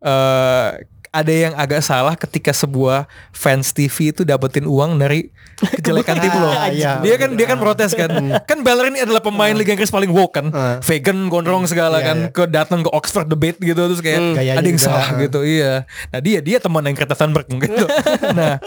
Eh 0.02 0.86
ada 1.12 1.28
yang 1.28 1.52
agak 1.60 1.84
salah 1.84 2.16
ketika 2.16 2.56
sebuah 2.56 3.04
fans 3.36 3.76
TV 3.76 4.16
itu 4.16 4.24
dapetin 4.24 4.64
uang 4.64 4.96
dari 4.96 5.28
kejelekan 5.78 6.16
tim 6.18 6.32
lo. 6.36 6.50
Ah, 6.50 6.68
iya. 6.72 6.98
dia 7.00 7.14
kan 7.16 7.34
dia 7.34 7.46
kan 7.46 7.58
protes 7.58 7.92
kan. 7.94 8.10
kan 8.50 8.58
Bellerin 8.60 8.98
adalah 8.98 9.22
pemain 9.22 9.52
Liga 9.52 9.72
Inggris 9.74 9.92
paling 9.92 10.10
woke 10.10 10.36
kan. 10.38 10.50
Vegan 10.82 11.30
gondrong 11.32 11.64
segala 11.68 12.02
Iya, 12.02 12.08
kan 12.08 12.18
iya. 12.18 12.30
ke 12.34 12.44
datang 12.50 12.80
ke 12.82 12.90
Oxford 12.90 13.28
debate 13.30 13.58
gitu 13.62 13.78
terus 13.78 14.02
kayak 14.02 14.38
Gayanya 14.38 14.58
ada 14.58 14.68
yang 14.68 14.80
juga, 14.80 14.88
salah 14.90 15.08
ah. 15.08 15.18
gitu. 15.20 15.40
Iya. 15.44 15.72
Nah, 15.86 16.20
dia 16.20 16.38
dia 16.42 16.58
teman 16.58 16.82
yang 16.84 16.96
Greta 16.96 17.14
Thunberg 17.14 17.46
gitu. 17.46 17.84
nah, 18.38 18.58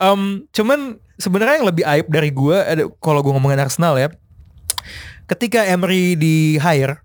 em, 0.00 0.44
cuman 0.52 1.00
sebenarnya 1.16 1.62
yang 1.62 1.68
lebih 1.68 1.84
aib 1.86 2.06
dari 2.10 2.30
gue 2.34 2.56
ada 2.58 2.82
kalau 2.98 3.22
gue 3.22 3.32
ngomongin 3.32 3.62
Arsenal 3.62 3.96
ya 3.96 4.10
ketika 5.30 5.64
Emery 5.64 6.18
di 6.18 6.60
hire, 6.60 7.00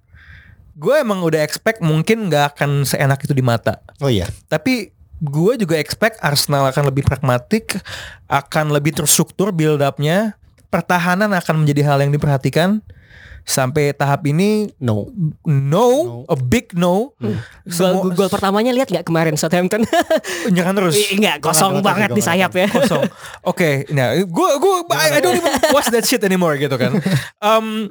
gue 0.76 0.96
emang 1.00 1.24
udah 1.24 1.40
expect 1.40 1.80
mungkin 1.80 2.28
nggak 2.28 2.58
akan 2.58 2.84
seenak 2.84 3.24
itu 3.24 3.32
di 3.32 3.46
mata. 3.46 3.80
Oh 4.04 4.12
iya. 4.12 4.28
Tapi 4.52 4.97
gue 5.20 5.54
juga 5.58 5.76
expect 5.78 6.22
Arsenal 6.22 6.70
akan 6.70 6.94
lebih 6.94 7.02
pragmatik, 7.04 7.78
akan 8.30 8.70
lebih 8.70 8.94
terstruktur 8.94 9.50
build 9.50 9.82
up-nya, 9.82 10.38
pertahanan 10.70 11.34
akan 11.34 11.66
menjadi 11.66 11.88
hal 11.90 12.04
yang 12.06 12.14
diperhatikan. 12.14 12.82
Sampai 13.48 13.96
tahap 13.96 14.28
ini 14.28 14.76
No. 14.76 15.08
no, 15.48 15.88
a 16.28 16.36
big 16.36 16.76
no. 16.76 17.16
Gol, 17.16 17.40
Semua 17.72 18.12
gol 18.12 18.28
pertamanya 18.28 18.76
lihat 18.76 18.92
nggak 18.92 19.08
kemarin 19.08 19.40
Southampton? 19.40 19.88
nyerang 20.52 20.76
terus. 20.76 21.00
Enggak 21.16 21.40
kosong 21.40 21.80
Gol 21.80 21.88
banget 21.88 22.12
gol 22.12 22.20
di 22.20 22.24
sayap 22.28 22.52
ya. 22.52 22.68
kosong. 22.68 23.08
Oke, 23.48 23.88
nah 23.96 24.20
gue 24.20 24.50
gue 24.60 24.76
I, 24.92 25.08
I 25.16 25.20
don't 25.24 25.40
even 25.40 25.56
watch 25.72 25.88
that 25.96 26.04
shit 26.04 26.28
anymore 26.28 26.60
gitu 26.60 26.76
kan. 26.76 27.00
Um, 27.40 27.88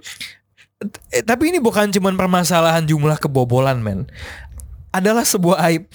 tapi 1.24 1.48
ini 1.48 1.56
bukan 1.56 1.88
cuman 1.88 2.20
permasalahan 2.20 2.84
jumlah 2.84 3.16
kebobolan 3.16 3.80
men. 3.80 4.04
Adalah 4.96 5.28
sebuah 5.28 5.60
aib 5.68 5.92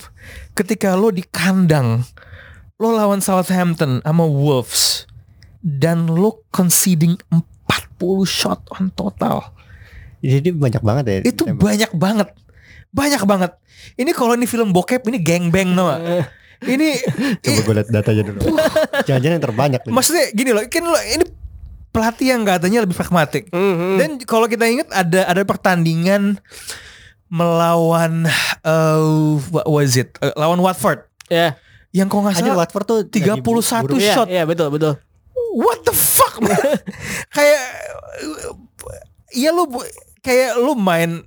ketika 0.53 0.93
lo 0.93 1.09
di 1.09 1.25
kandang 1.25 2.05
lo 2.77 2.93
lawan 2.93 3.21
Southampton 3.21 4.01
sama 4.01 4.25
Wolves 4.25 5.05
dan 5.61 6.09
lo 6.09 6.45
conceding 6.49 7.17
40 7.29 8.25
shot 8.25 8.61
on 8.77 8.89
total. 8.93 9.53
Jadi 10.21 10.53
banyak 10.53 10.81
banget 10.81 11.03
ya. 11.05 11.17
Itu 11.25 11.49
tembak. 11.49 11.61
banyak 11.61 11.91
banget. 11.97 12.29
Banyak 12.93 13.21
banget. 13.25 13.51
Ini 13.97 14.11
kalau 14.13 14.37
ini 14.37 14.45
film 14.45 14.69
bokep 14.69 15.01
ini 15.09 15.17
gangbang 15.21 15.73
no. 15.73 15.89
Ini 16.61 16.93
Coba 17.41 17.59
gue 17.65 17.73
liat 17.73 17.89
datanya 17.89 18.21
dulu. 18.21 18.53
Jangan-jangan 19.09 19.33
yang 19.33 19.45
terbanyak. 19.49 19.81
nih. 19.81 19.93
Maksudnya 19.97 20.25
gini 20.29 20.53
loh, 20.53 20.61
kan 20.69 20.85
lo 20.85 20.93
ini 20.93 21.25
pelatih 21.89 22.37
yang 22.37 22.45
katanya 22.45 22.85
lebih 22.85 22.93
pragmatik. 22.93 23.49
Mhm. 23.49 23.97
Dan 23.97 24.09
kalau 24.29 24.45
kita 24.45 24.69
ingat 24.69 24.93
ada 24.93 25.25
ada 25.25 25.41
pertandingan 25.41 26.37
melawan 27.31 28.27
uh, 28.61 28.99
what 29.49 29.65
was 29.65 29.95
it? 29.95 30.19
Uh, 30.19 30.35
lawan 30.35 30.59
Watford. 30.59 31.07
Ya. 31.31 31.55
Yang 31.95 32.07
kok 32.11 32.19
nggak 32.27 32.35
salah 32.37 32.59
Watford 32.59 32.85
tuh 32.85 32.99
31 33.07 33.23
lagi 33.23 33.41
buruk. 33.41 33.63
Iya, 33.95 34.13
shot. 34.15 34.27
iya 34.27 34.43
betul 34.43 34.67
betul. 34.69 34.99
What 35.55 35.87
the 35.87 35.95
fuck? 35.95 36.39
man? 36.43 36.55
kayak 37.35 37.63
Iya 39.31 39.55
lu 39.55 39.63
bu- 39.63 39.87
kayak 40.19 40.59
lu 40.59 40.75
main 40.75 41.23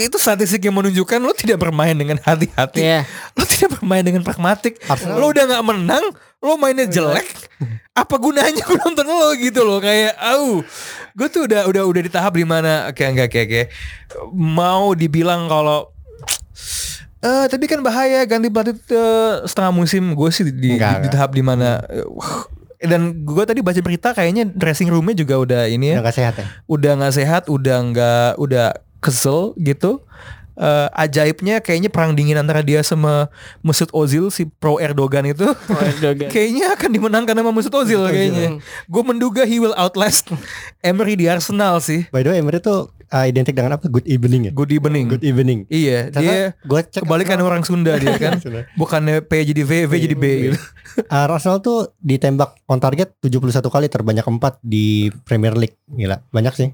itu 0.00 0.16
statistik 0.16 0.62
yang 0.62 0.72
menunjukkan 0.72 1.18
lu 1.18 1.32
tidak 1.34 1.60
bermain 1.60 1.92
dengan 1.92 2.16
hati-hati. 2.16 2.80
Iya. 2.80 3.00
Lu 3.36 3.44
tidak 3.44 3.76
bermain 3.76 4.00
dengan 4.00 4.22
pragmatik. 4.22 4.80
Lu 5.04 5.28
udah 5.28 5.44
nggak 5.44 5.64
menang, 5.66 6.04
lu 6.38 6.56
mainnya 6.56 6.86
jelek. 6.86 7.28
Apa 7.92 8.16
gunanya 8.16 8.64
gue 8.64 8.78
nonton 8.80 9.04
lo 9.04 9.34
gitu 9.36 9.60
loh 9.60 9.78
kayak 9.78 10.16
au. 10.16 10.64
Gue 11.12 11.28
tuh 11.28 11.44
udah 11.44 11.68
udah 11.68 11.82
udah 11.84 12.02
di 12.02 12.10
tahap 12.10 12.32
di 12.34 12.46
mana 12.46 12.88
kayak 12.90 13.10
enggak 13.12 13.28
kayak 13.28 13.48
kayak 13.50 13.68
mau 14.32 14.94
dibilang 14.94 15.44
kalau 15.46 15.90
eh 17.20 17.44
tapi 17.52 17.68
kan 17.68 17.84
bahaya 17.84 18.24
ganti 18.24 18.48
pelatih 18.48 18.80
eh, 18.88 19.44
setengah 19.44 19.72
musim 19.76 20.16
gue 20.16 20.30
sih 20.32 20.40
di, 20.48 20.52
di, 20.56 20.70
Enggak, 20.72 21.04
di 21.04 21.08
enggak. 21.08 21.12
tahap 21.12 21.30
di 21.36 21.42
mana 21.44 21.76
eh, 21.84 22.06
wah. 22.08 22.48
dan 22.80 23.12
gue 23.28 23.44
tadi 23.44 23.60
baca 23.60 23.76
berita 23.84 24.16
kayaknya 24.16 24.48
dressing 24.48 24.88
roomnya 24.88 25.12
juga 25.12 25.36
udah 25.36 25.62
ini 25.68 25.92
ya 25.92 25.96
Udah 26.00 26.08
gak 26.08 26.16
sehat 26.16 26.34
ya. 26.40 26.46
udah 26.64 26.92
nggak 26.96 27.12
sehat, 27.12 27.42
udah 27.52 27.76
nggak, 27.92 28.30
udah 28.40 28.66
kesel 29.00 29.56
gitu. 29.58 30.04
Eh, 30.60 30.88
ajaibnya 30.92 31.64
kayaknya 31.64 31.88
perang 31.88 32.12
dingin 32.12 32.36
antara 32.36 32.60
dia 32.60 32.84
sama 32.84 33.32
Mesut 33.64 33.88
Ozil 33.96 34.28
si 34.28 34.44
pro 34.44 34.76
Erdogan 34.76 35.24
itu 35.24 35.48
kayaknya 36.34 36.76
akan 36.76 36.90
dimenangkan 36.92 37.32
sama 37.32 37.48
Mesut 37.48 37.72
Ozil 37.72 38.04
kayaknya. 38.04 38.60
Gue 38.84 39.00
menduga 39.00 39.48
he 39.48 39.56
will 39.56 39.72
outlast 39.72 40.28
Emery 40.84 41.16
di 41.16 41.32
Arsenal 41.32 41.80
sih. 41.80 42.04
By 42.12 42.20
the 42.20 42.36
way, 42.36 42.44
Emery 42.44 42.60
tuh 42.60 42.92
uh, 43.08 43.24
identik 43.24 43.56
dengan 43.56 43.80
apa? 43.80 43.88
Good 43.88 44.04
evening 44.04 44.50
ya. 44.50 44.52
Good 44.52 44.76
evening. 44.76 45.08
Good 45.08 45.24
evening. 45.24 45.64
Iya, 45.72 46.12
Karena 46.12 46.20
dia 46.28 46.40
gue 46.60 46.80
cek 46.92 47.08
kebalikan 47.08 47.40
orang 47.40 47.64
Sunda 47.64 47.96
dia 47.96 48.20
kan. 48.20 48.36
Bukannya 48.80 49.24
P 49.24 49.32
jadi 49.40 49.64
V, 49.64 49.72
V 49.88 49.92
jadi 49.96 50.16
B 50.16 50.24
gitu. 50.44 50.56
Uh, 51.08 51.24
Arsenal 51.24 51.64
tuh 51.64 51.96
ditembak 52.04 52.60
on 52.68 52.76
target 52.76 53.16
71 53.24 53.64
kali 53.64 53.88
terbanyak 53.88 54.28
4 54.28 54.60
di 54.60 55.08
Premier 55.24 55.56
League. 55.56 55.80
Gila, 55.88 56.20
banyak 56.28 56.52
sih. 56.52 56.68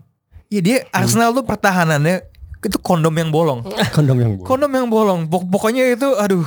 Iya 0.47 0.61
dia 0.61 0.77
Arsenal 0.91 1.31
tuh 1.31 1.43
pertahanannya 1.43 2.23
itu 2.63 2.79
kondom 2.83 3.15
yang 3.15 3.31
bolong. 3.31 3.63
Kondom 3.97 4.19
yang 4.19 4.35
buruk. 4.35 4.47
Kondom 4.47 4.71
yang 4.71 4.89
bolong. 4.91 5.21
Pok- 5.27 5.47
pokoknya 5.47 5.87
itu 5.89 6.15
aduh. 6.15 6.43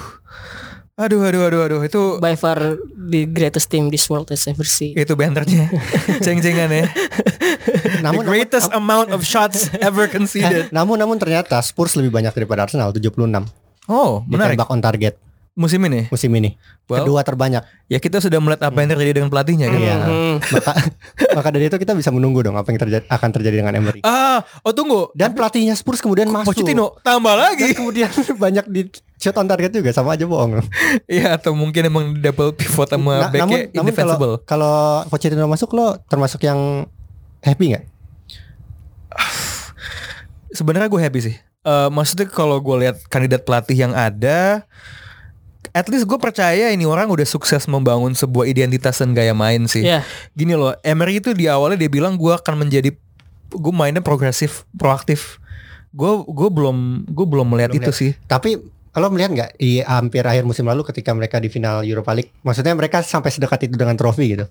Aduh 1.00 1.24
aduh 1.24 1.48
aduh 1.48 1.62
aduh 1.64 1.80
itu 1.80 2.02
By 2.20 2.36
far 2.36 2.60
the 2.92 3.24
greatest 3.24 3.72
team 3.72 3.88
this 3.88 4.12
world 4.12 4.28
has 4.28 4.44
ever 4.44 4.68
seen. 4.68 4.92
itu 4.94 5.16
banternya. 5.16 5.72
Ceng-cengan 6.26 6.68
ya. 6.68 6.92
Namun, 8.00 8.24
The 8.24 8.28
greatest 8.28 8.68
amount 8.74 9.12
of 9.12 9.24
shots 9.24 9.72
ever 9.80 10.08
namun, 10.08 10.16
conceded. 10.18 10.64
namun 10.76 11.00
namun 11.00 11.16
ternyata 11.16 11.56
Spurs 11.60 11.96
lebih 11.96 12.12
banyak 12.12 12.36
daripada 12.36 12.68
Arsenal 12.68 12.92
76 12.92 13.16
Oh, 13.88 14.22
menarik. 14.28 14.60
ditembak 14.60 14.70
on 14.70 14.82
target 14.84 15.16
Musim 15.52 15.82
ini. 15.84 16.08
musim 16.08 16.32
ini. 16.32 16.56
Well, 16.86 17.02
Kedua 17.02 17.20
terbanyak. 17.20 17.62
ya 17.86 17.98
kita 17.98 18.18
sudah 18.18 18.38
melihat 18.38 18.66
apa 18.66 18.78
yang 18.78 18.90
terjadi 18.90 19.12
dengan 19.14 19.28
pelatihnya 19.28 19.68
kan. 19.68 19.78
Iya. 19.78 19.96
Mhm. 20.00 20.36
maka 20.40 20.72
maka 21.34 21.50
dari 21.50 21.66
itu 21.66 21.76
kita 21.76 21.92
bisa 21.94 22.10
menunggu 22.10 22.40
dong 22.42 22.54
apa 22.54 22.68
yang 22.68 22.80
terjadi 22.80 23.04
akan 23.06 23.30
terjadi 23.30 23.56
dengan 23.58 23.74
Emery. 23.74 24.00
Ah, 24.02 24.40
oh 24.62 24.72
tunggu. 24.72 25.12
Dan 25.12 25.32
pelatihnya 25.32 25.74
Spurs 25.74 26.00
kemudian 26.00 26.28
masuk. 26.28 26.54
Pochettino 26.54 26.96
tambah 27.00 27.34
Dan 27.34 27.44
lagi. 27.54 27.68
kemudian 27.74 28.08
banyak 28.40 28.66
di 28.68 28.82
shot 29.16 29.36
on 29.36 29.46
target 29.46 29.74
juga 29.74 29.92
sama 29.92 30.14
aja 30.14 30.24
bohong. 30.24 30.64
Iya 31.06 31.36
atau 31.36 31.52
mungkin 31.52 31.82
emang 31.84 32.06
double 32.16 32.54
pivot 32.54 32.88
sama 32.88 33.20
Na- 33.20 33.30
backnya 33.30 33.44
namun 33.44 33.60
namun 33.70 33.92
kalau 33.92 34.16
indefensible. 34.16 34.36
kalau 34.44 34.78
Pochettino 35.08 35.44
masuk 35.46 35.70
lo 35.72 36.00
termasuk 36.06 36.40
yang 36.42 36.88
happy 37.42 37.74
nggak? 37.74 37.84
Sebenarnya 40.50 40.88
gue 40.88 40.98
happy 41.00 41.20
sih. 41.22 41.36
Eh, 41.60 41.90
maksudnya 41.90 42.26
kalau 42.26 42.58
gue 42.58 42.76
lihat 42.80 42.98
kandidat 43.06 43.44
pelatih 43.44 43.76
yang 43.78 43.94
ada, 43.94 44.64
at 45.80 45.88
least 45.88 46.04
gue 46.04 46.20
percaya 46.20 46.76
ini 46.76 46.84
orang 46.84 47.08
udah 47.08 47.24
sukses 47.24 47.64
membangun 47.66 48.12
sebuah 48.12 48.44
identitas 48.46 49.00
dan 49.00 49.16
gaya 49.16 49.32
main 49.32 49.64
sih. 49.66 49.88
Iya. 49.88 50.04
Gini 50.36 50.60
loh, 50.60 50.76
Emery 50.84 51.24
itu 51.24 51.32
di 51.32 51.48
awalnya 51.48 51.80
dia 51.80 51.92
bilang 51.92 52.20
gue 52.20 52.36
akan 52.36 52.68
menjadi 52.68 52.92
gue 53.50 53.74
mainnya 53.74 54.04
progresif, 54.04 54.68
proaktif. 54.76 55.40
Gue 55.96 56.22
gue 56.28 56.50
belum 56.52 57.08
gue 57.08 57.26
belum 57.26 57.48
melihat 57.50 57.72
Belum 57.72 57.82
itu 57.82 57.92
lihat. 57.96 58.02
sih. 58.04 58.12
Tapi 58.28 58.60
kalau 58.90 59.08
melihat 59.10 59.30
nggak 59.32 59.52
di 59.56 59.80
hampir 59.80 60.22
akhir 60.22 60.44
musim 60.44 60.66
lalu 60.66 60.82
ketika 60.84 61.14
mereka 61.14 61.38
di 61.38 61.48
final 61.48 61.82
Europa 61.82 62.12
League, 62.12 62.34
maksudnya 62.42 62.74
mereka 62.74 63.00
sampai 63.00 63.30
sedekat 63.30 63.66
itu 63.66 63.76
dengan 63.76 63.94
trofi 63.94 64.34
gitu? 64.34 64.46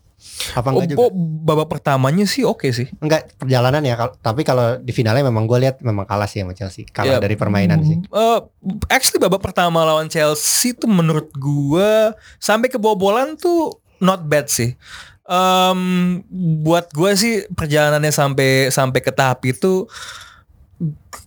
Apa 0.55 0.71
Oh, 0.71 0.79
enggak 0.79 0.89
juga? 0.93 0.99
oh, 1.05 1.11
babak 1.43 1.69
pertamanya 1.69 2.23
sih 2.25 2.43
oke 2.43 2.71
sih. 2.71 2.87
Enggak 2.99 3.35
perjalanan 3.35 3.83
ya, 3.83 3.95
tapi 4.19 4.43
kalau 4.43 4.79
di 4.79 4.91
finalnya 4.91 5.27
memang 5.27 5.45
gue 5.45 5.59
lihat 5.59 5.83
memang 5.83 6.05
kalah 6.05 6.27
sih 6.27 6.41
sama 6.41 6.55
Chelsea, 6.55 6.87
kalah 6.87 7.17
Ya, 7.17 7.19
dari 7.19 7.35
permainan 7.35 7.83
sih. 7.83 7.99
Eh, 7.99 8.39
actually 8.89 9.19
babak 9.19 9.43
pertama 9.43 9.83
lawan 9.83 10.07
Chelsea 10.07 10.71
tuh 10.73 10.87
menurut 10.87 11.29
gua 11.35 12.15
sampai 12.37 12.69
kebobolan 12.69 13.35
tuh 13.35 13.77
not 13.99 14.23
bad 14.25 14.47
sih. 14.47 14.79
Em, 15.25 15.81
buat 16.63 16.89
gua 16.91 17.13
sih 17.13 17.45
perjalanannya 17.51 18.09
sampai 18.09 18.73
sampai 18.73 19.01
ke 19.03 19.13
tahap 19.13 19.45
itu 19.45 19.85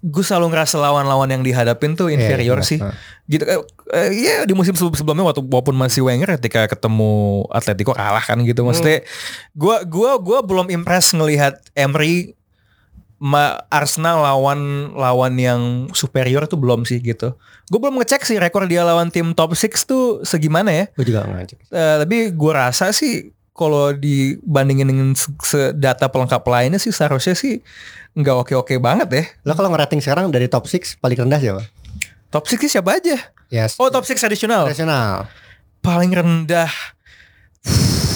gue 0.01 0.23
selalu 0.23 0.55
ngerasa 0.55 0.79
lawan-lawan 0.79 1.27
yang 1.27 1.43
dihadapin 1.43 1.99
tuh 1.99 2.07
inferior 2.07 2.63
Iya, 2.63 2.67
sih. 2.67 2.79
nah. 2.79 2.95
Gitu 3.27 3.43
eh, 3.43 3.59
eh, 3.91 4.09
ya 4.15 4.35
di 4.47 4.55
musim 4.55 4.71
sebelum 4.73 4.95
sebelumnya 4.95 5.27
waktu 5.27 5.43
walaupun 5.43 5.75
masih 5.75 6.07
Wenger 6.07 6.39
ketika 6.39 6.71
ketemu 6.71 7.43
Atletico 7.51 7.91
kalah 7.91 8.23
kan 8.23 8.39
gitu. 8.47 8.63
Maksudnya 8.63 9.03
gua 9.51 9.83
gua 9.83 10.15
gua 10.17 10.39
belum 10.41 10.71
impress 10.71 11.11
ngelihat 11.11 11.59
Emery 11.75 12.33
ma 13.21 13.61
Arsenal 13.69 14.25
lawan 14.25 14.91
lawan 14.97 15.37
yang 15.37 15.61
superior 15.93 16.49
tuh 16.49 16.57
belum 16.57 16.89
sih 16.89 16.97
gitu. 16.97 17.37
Gue 17.69 17.77
belum 17.79 18.01
ngecek 18.01 18.25
sih 18.25 18.41
rekor 18.41 18.65
dia 18.65 18.81
lawan 18.81 19.13
tim 19.13 19.37
top 19.37 19.53
6 19.53 19.69
tuh 19.85 20.25
segimana 20.25 20.73
ya. 20.73 20.85
Gue 20.97 21.05
juga 21.05 21.29
ngajak. 21.29 21.59
Eh, 21.69 21.95
tapi 22.01 22.17
gue 22.33 22.51
rasa 22.51 22.89
sih 22.89 23.29
kalau 23.51 23.91
dibandingin 23.91 24.87
dengan 24.87 25.09
data 25.75 26.07
pelengkap 26.07 26.43
lainnya 26.47 26.79
sih 26.79 26.95
seharusnya 26.95 27.35
sih 27.35 27.59
nggak 28.15 28.35
oke-oke 28.47 28.75
banget 28.79 29.07
ya. 29.11 29.23
Lo 29.47 29.55
kalau 29.55 29.71
ngerating 29.71 30.03
sekarang 30.03 30.31
dari 30.31 30.47
top 30.51 30.67
6 30.67 30.99
paling 30.99 31.17
rendah 31.19 31.39
siapa? 31.39 31.63
Top 32.31 32.47
6 32.47 32.63
sih 32.67 32.71
siapa 32.79 32.99
aja? 32.99 33.17
Yes. 33.51 33.75
Oh 33.79 33.91
top 33.91 34.07
6 34.07 34.23
additional. 34.23 34.67
Nasional. 34.67 35.27
Paling 35.83 36.11
rendah. 36.11 36.71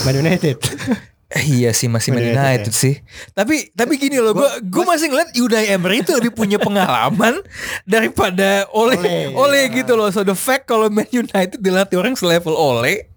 Man 0.08 0.16
United. 0.22 0.60
Eh, 1.26 1.42
iya 1.58 1.74
sih 1.74 1.90
masih 1.90 2.14
Man 2.14 2.22
United, 2.22 2.70
United 2.70 2.74
sih. 2.78 2.96
Tapi 3.34 3.74
tapi 3.74 3.98
gini 3.98 4.22
loh, 4.22 4.38
gue 4.38 4.46
gue 4.62 4.84
masih 4.86 5.10
ngeliat 5.10 5.34
Unai 5.34 5.74
Emery 5.74 6.06
itu 6.06 6.14
lebih 6.14 6.32
punya 6.32 6.62
pengalaman 6.62 7.42
daripada 7.98 8.70
Ole 8.70 8.94
Ole, 8.96 9.34
Ole, 9.34 9.62
ya. 9.68 9.84
gitu 9.84 9.98
loh. 9.98 10.08
So 10.14 10.22
the 10.22 10.38
fact 10.38 10.70
kalau 10.70 10.88
Man 10.94 11.10
United 11.10 11.58
dilatih 11.58 11.98
orang 11.98 12.14
selevel 12.14 12.54
Ole 12.54 13.10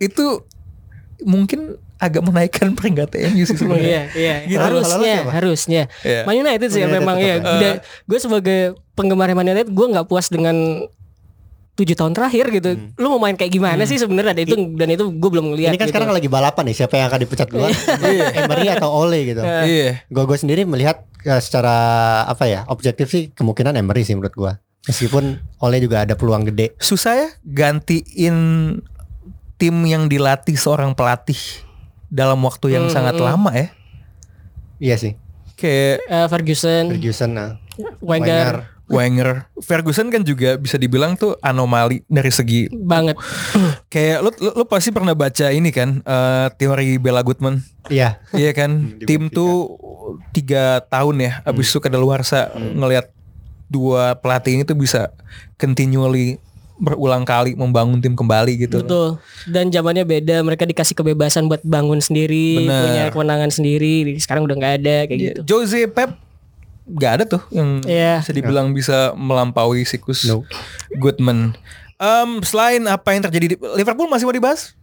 itu 0.00 0.42
mungkin 1.24 1.80
agak 2.02 2.22
menaikkan 2.26 2.72
peringkat 2.78 3.08
MU 3.30 3.44
sih 3.46 3.54
sebenarnya. 3.54 3.88
iya, 3.88 4.02
iya. 4.18 4.36
Gitu. 4.46 4.58
Harusnya, 4.58 5.16
harusnya. 5.30 5.82
Iya. 6.02 6.26
Man 6.26 6.36
United 6.42 6.68
sih 6.74 6.82
Man 6.82 6.90
United 6.90 6.98
memang 6.98 7.16
ya. 7.22 7.26
ya. 7.26 7.36
Dan 7.40 7.74
gue 7.82 8.18
sebagai 8.18 8.60
penggemar 8.98 9.30
Man 9.32 9.46
United, 9.46 9.70
gue 9.70 9.86
nggak 9.94 10.06
puas 10.10 10.26
dengan 10.26 10.86
tujuh 11.72 11.96
tahun 11.96 12.12
terakhir 12.12 12.52
gitu. 12.52 12.70
Lu 13.00 13.16
mau 13.16 13.20
main 13.22 13.32
kayak 13.32 13.52
gimana 13.52 13.82
sih 13.88 13.96
sebenarnya? 13.96 14.36
Dan 14.36 14.44
itu 14.44 14.56
dan 14.76 14.88
itu 14.92 15.04
gue 15.08 15.30
belum 15.32 15.56
ngeliat. 15.56 15.72
Ini 15.72 15.78
kan 15.80 15.88
gitu. 15.88 15.94
sekarang 15.96 16.10
lagi 16.12 16.28
balapan 16.28 16.62
nih 16.68 16.76
siapa 16.76 16.94
yang 17.00 17.06
akan 17.08 17.20
dipecat 17.24 17.46
duluan? 17.48 17.72
Emery 18.38 18.66
atau 18.76 18.88
Ole 18.92 19.20
gitu. 19.32 19.40
Iya. 19.40 20.04
Gue 20.12 20.24
gue 20.28 20.38
sendiri 20.38 20.68
melihat 20.68 21.08
eh, 21.24 21.40
secara 21.40 21.76
apa 22.28 22.44
ya 22.44 22.68
objektif 22.68 23.08
sih 23.08 23.32
kemungkinan 23.32 23.78
Emery 23.78 24.04
sih 24.04 24.12
menurut 24.12 24.36
gue. 24.36 24.52
Meskipun 24.82 25.38
Ole 25.62 25.78
juga 25.80 26.04
ada 26.04 26.12
peluang 26.18 26.44
gede. 26.50 26.76
Susah 26.76 27.14
ya 27.16 27.28
gantiin 27.46 28.36
tim 29.62 29.86
yang 29.86 30.10
dilatih 30.10 30.58
seorang 30.58 30.90
pelatih 30.90 31.38
dalam 32.10 32.42
waktu 32.42 32.74
yang 32.74 32.90
Hmm, 32.90 32.92
sangat 32.92 33.14
hmm. 33.14 33.22
lama 33.22 33.50
ya. 33.54 33.68
Iya 34.82 34.96
sih. 34.98 35.12
Kayak 35.54 36.02
Eh, 36.04 36.26
Ferguson, 36.26 36.84
Ferguson 36.90 37.30
nah. 37.30 37.50
Wenger, 38.02 38.66
Wenger, 38.84 39.46
Ferguson 39.62 40.10
kan 40.10 40.20
juga 40.20 40.58
bisa 40.58 40.74
dibilang 40.74 41.14
tuh 41.14 41.38
anomali 41.38 42.02
dari 42.04 42.28
segi 42.28 42.66
banget. 42.68 43.14
kayak 43.88 44.18
lu, 44.20 44.30
lu, 44.36 44.50
lu 44.58 44.64
pasti 44.66 44.90
pernah 44.90 45.14
baca 45.14 45.48
ini 45.48 45.70
kan 45.70 46.02
eh, 46.02 46.46
teori 46.52 46.98
Bella 46.98 47.22
Goodman, 47.22 47.62
Iya. 47.88 48.18
iya 48.34 48.50
kan? 48.52 48.92
Tim 49.08 49.30
tuh 49.30 49.78
tiga 50.34 50.82
tahun 50.84 51.22
ya, 51.22 51.32
abis 51.46 51.70
itu 51.70 51.78
kadaluarsa 51.78 52.50
ngelihat 52.52 53.08
dua 53.70 54.18
pelatih 54.18 54.60
ini 54.60 54.64
tuh 54.66 54.76
bisa 54.76 55.14
continually 55.56 56.36
berulang 56.82 57.22
kali 57.22 57.54
membangun 57.54 58.02
tim 58.02 58.18
kembali 58.18 58.58
gitu. 58.58 58.82
Betul. 58.82 59.22
Dan 59.46 59.70
zamannya 59.70 60.02
beda, 60.02 60.42
mereka 60.42 60.66
dikasih 60.66 60.98
kebebasan 60.98 61.46
buat 61.46 61.62
bangun 61.62 62.02
sendiri, 62.02 62.66
Bener. 62.66 62.82
punya 62.82 63.02
kewenangan 63.14 63.50
sendiri. 63.54 64.18
Sekarang 64.18 64.42
udah 64.42 64.58
nggak 64.58 64.74
ada 64.82 64.96
kayak 65.06 65.14
Iya, 65.14 65.26
gitu. 65.30 65.40
Jose 65.46 65.86
Pep 65.86 66.18
nggak 66.82 67.12
ada 67.14 67.24
tuh 67.24 67.42
yang 67.48 67.78
Iya. 67.86 68.18
bisa 68.18 68.32
dibilang 68.34 68.74
bisa 68.74 69.14
melampaui 69.14 69.86
siklus 69.86 70.26
No. 70.26 70.42
Goodman. 70.98 71.54
Em, 71.96 72.42
selain 72.42 72.82
apa 72.84 73.14
yang 73.14 73.22
terjadi 73.22 73.54
di 73.54 73.56
Liverpool 73.78 74.10
masih 74.10 74.26
mau 74.26 74.34
dibahas? 74.34 74.74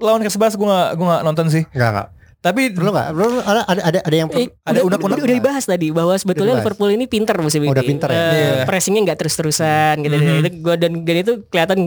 Lawan 0.00 0.24
ke-11 0.24 0.56
gue 0.56 0.64
gak, 0.64 0.90
gua 0.96 1.06
gak 1.12 1.22
nonton 1.22 1.46
sih. 1.52 1.68
Enggak 1.70 1.90
enggak. 1.92 2.08
Tapi 2.44 2.62
Perlu 2.70 2.92
enggak? 2.92 3.08
Perlu 3.10 3.40
ada 3.40 3.62
ada 3.64 3.80
ada, 3.82 3.98
ada 4.04 4.12
yang 4.14 4.28
Eh, 4.28 4.52
ada 4.60 4.84
udah, 4.84 5.00
unek-unek 5.00 5.16
udah, 5.16 5.24
udah 5.24 5.36
dibahas 5.40 5.64
tadi 5.64 5.88
bahwa 5.88 6.12
sebetulnya 6.12 6.52
Udah 6.52 6.60
dibahas. 6.60 6.76
Liverpool 6.76 6.90
ini 6.92 7.04
pinter 7.08 7.36
musim 7.40 7.60
Oh, 7.60 7.64
ini. 7.64 7.72
udah 7.72 7.84
pinter 7.84 8.08
ya? 8.08 8.14
Eh, 8.14 8.32
Iya. 8.34 8.52
Pressingnya 8.68 9.00
nggak 9.02 9.18
terus-terusan 9.18 9.94
gitu. 9.98 10.14
Mhm. 10.14 10.36
Itu 10.36 10.48
gua 10.60 10.74
dan, 10.76 10.92
dan 11.00 11.16
itu 11.16 11.32
kelihatan 11.48 11.78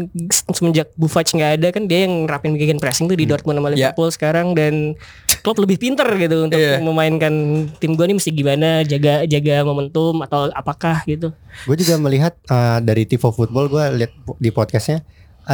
semenjak 0.50 0.90
Buffon 0.98 1.22
nggak 1.28 1.52
ada 1.56 1.68
kan 1.70 1.84
dia 1.86 2.00
yang 2.04 2.26
nerapin 2.26 2.58
gegen 2.58 2.82
pressing 2.82 3.06
tuh 3.06 3.14
di 3.14 3.30
Dortmund 3.30 3.56
sama 3.56 3.70
Ya. 3.70 3.94
Liverpool 3.94 4.10
sekarang 4.10 4.48
dan 4.52 4.98
Klopp 5.40 5.60
lebih 5.60 5.78
pinter 5.78 6.10
gitu 6.16 6.44
untuk 6.44 6.58
Iya. 6.58 6.82
memainkan 6.82 7.34
tim 7.78 7.94
gua 7.94 8.10
nih 8.10 8.18
mesti 8.18 8.32
gimana 8.32 8.82
jaga 8.82 9.24
jaga 9.24 9.62
momentum 9.62 10.18
atau 10.20 10.50
apakah 10.50 11.06
gitu. 11.06 11.30
Gue 11.64 11.76
juga 11.76 11.98
melihat 11.98 12.34
uh, 12.48 12.80
dari 12.80 13.04
Tifo 13.04 13.30
Football 13.30 13.68
gue 13.68 13.84
lihat 13.96 14.12
di 14.38 14.50
podcastnya 14.50 15.02
uh, 15.02 15.06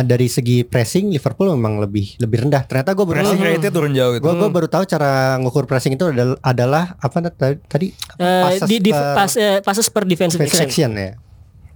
dari 0.01 0.25
segi 0.25 0.63
pressing 0.63 1.13
Liverpool 1.13 1.53
memang 1.53 1.77
lebih 1.77 2.17
lebih 2.17 2.41
rendah. 2.41 2.65
Ternyata 2.65 2.91
gue 2.91 3.05
baru 3.05 3.17
pressing 3.19 3.37
tahu, 3.37 3.49
rate-nya 3.51 3.69
turun 3.69 3.91
jauh 3.91 4.11
gitu. 4.11 4.23
gue 4.23 4.33
gue 4.33 4.49
baru 4.49 4.65
tahu 4.65 4.83
cara 4.87 5.11
ngukur 5.37 5.69
pressing 5.69 5.93
itu 5.93 6.09
adalah, 6.09 6.33
adalah 6.41 6.97
apa 6.97 7.29
tadi 7.61 7.93
Passes 8.17 8.65
di, 8.65 8.79
di 8.79 8.89
per- 8.89 9.13
pas, 9.13 9.31
eh, 9.35 9.61
passes 9.61 9.85
per 9.87 10.03
defensive 10.03 10.41
defensive 10.41 10.65
action. 10.65 10.89
action 10.89 10.91
ya. 10.97 11.11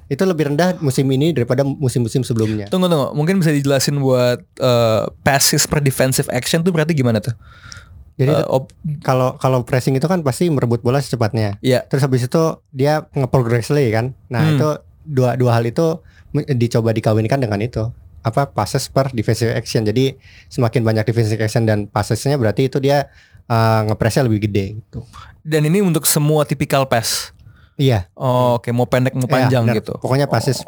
Itu 0.07 0.23
lebih 0.23 0.47
rendah 0.47 0.79
musim 0.79 1.05
ini 1.05 1.29
daripada 1.29 1.61
musim-musim 1.61 2.23
sebelumnya. 2.23 2.65
Tunggu 2.65 2.87
tunggu, 2.87 3.11
mungkin 3.11 3.37
bisa 3.37 3.51
dijelasin 3.51 3.99
buat 3.99 4.41
eh, 4.41 5.03
passes 5.21 5.67
per 5.67 5.77
defensive 5.77 6.31
action 6.31 6.63
tuh 6.63 6.71
berarti 6.71 6.95
gimana 6.95 7.19
tuh? 7.19 7.37
Jadi 8.15 8.33
Eh, 8.33 8.45
op- 8.47 8.73
kalau 9.03 9.35
kalau 9.35 9.61
pressing 9.61 9.93
itu 9.93 10.07
kan 10.07 10.25
pasti 10.25 10.47
merebut 10.47 10.81
bola 10.81 10.97
secepatnya. 10.97 11.61
Iya. 11.61 11.85
Terus 11.85 12.01
habis 12.01 12.23
itu 12.23 12.41
dia 12.71 13.05
nge-progressively 13.11 13.93
kan. 13.93 14.17
Nah, 14.25 14.41
Hmm. 14.41 14.55
itu 14.55 14.69
dua 15.05 15.35
dua 15.35 15.53
hal 15.53 15.63
itu 15.63 16.01
dicoba 16.33 16.89
dikawinkan 16.91 17.37
dengan 17.37 17.61
itu. 17.61 17.93
Apa 18.27 18.45
passes 18.45 18.85
per 18.85 19.09
defensive 19.09 19.49
action. 19.49 19.81
Jadi 19.81 20.13
semakin 20.45 20.83
banyak 20.83 21.03
defensive 21.03 21.39
action 21.39 21.63
dan 21.63 21.85
passesnya 21.85 22.35
berarti 22.35 22.67
itu 22.67 22.77
dia 22.77 23.07
uh, 23.45 23.81
ngepressnya 23.85 24.23
lebih 24.23 24.43
gede 24.43 24.65
gitu. 24.77 25.01
dan 25.41 25.63
ini 25.63 25.79
untuk 25.79 26.03
semua 26.03 26.43
tipikal 26.43 26.83
pass. 26.83 27.31
Iya. 27.73 28.09
Oh, 28.13 28.57
Oke, 28.57 28.73
mau 28.73 28.83
pendek 28.83 29.13
mau 29.13 29.23
Iya, 29.23 29.33
panjang 29.37 29.63
benar. 29.63 29.77
gitu. 29.77 29.93
Pokoknya 29.95 30.25
passes. 30.25 30.65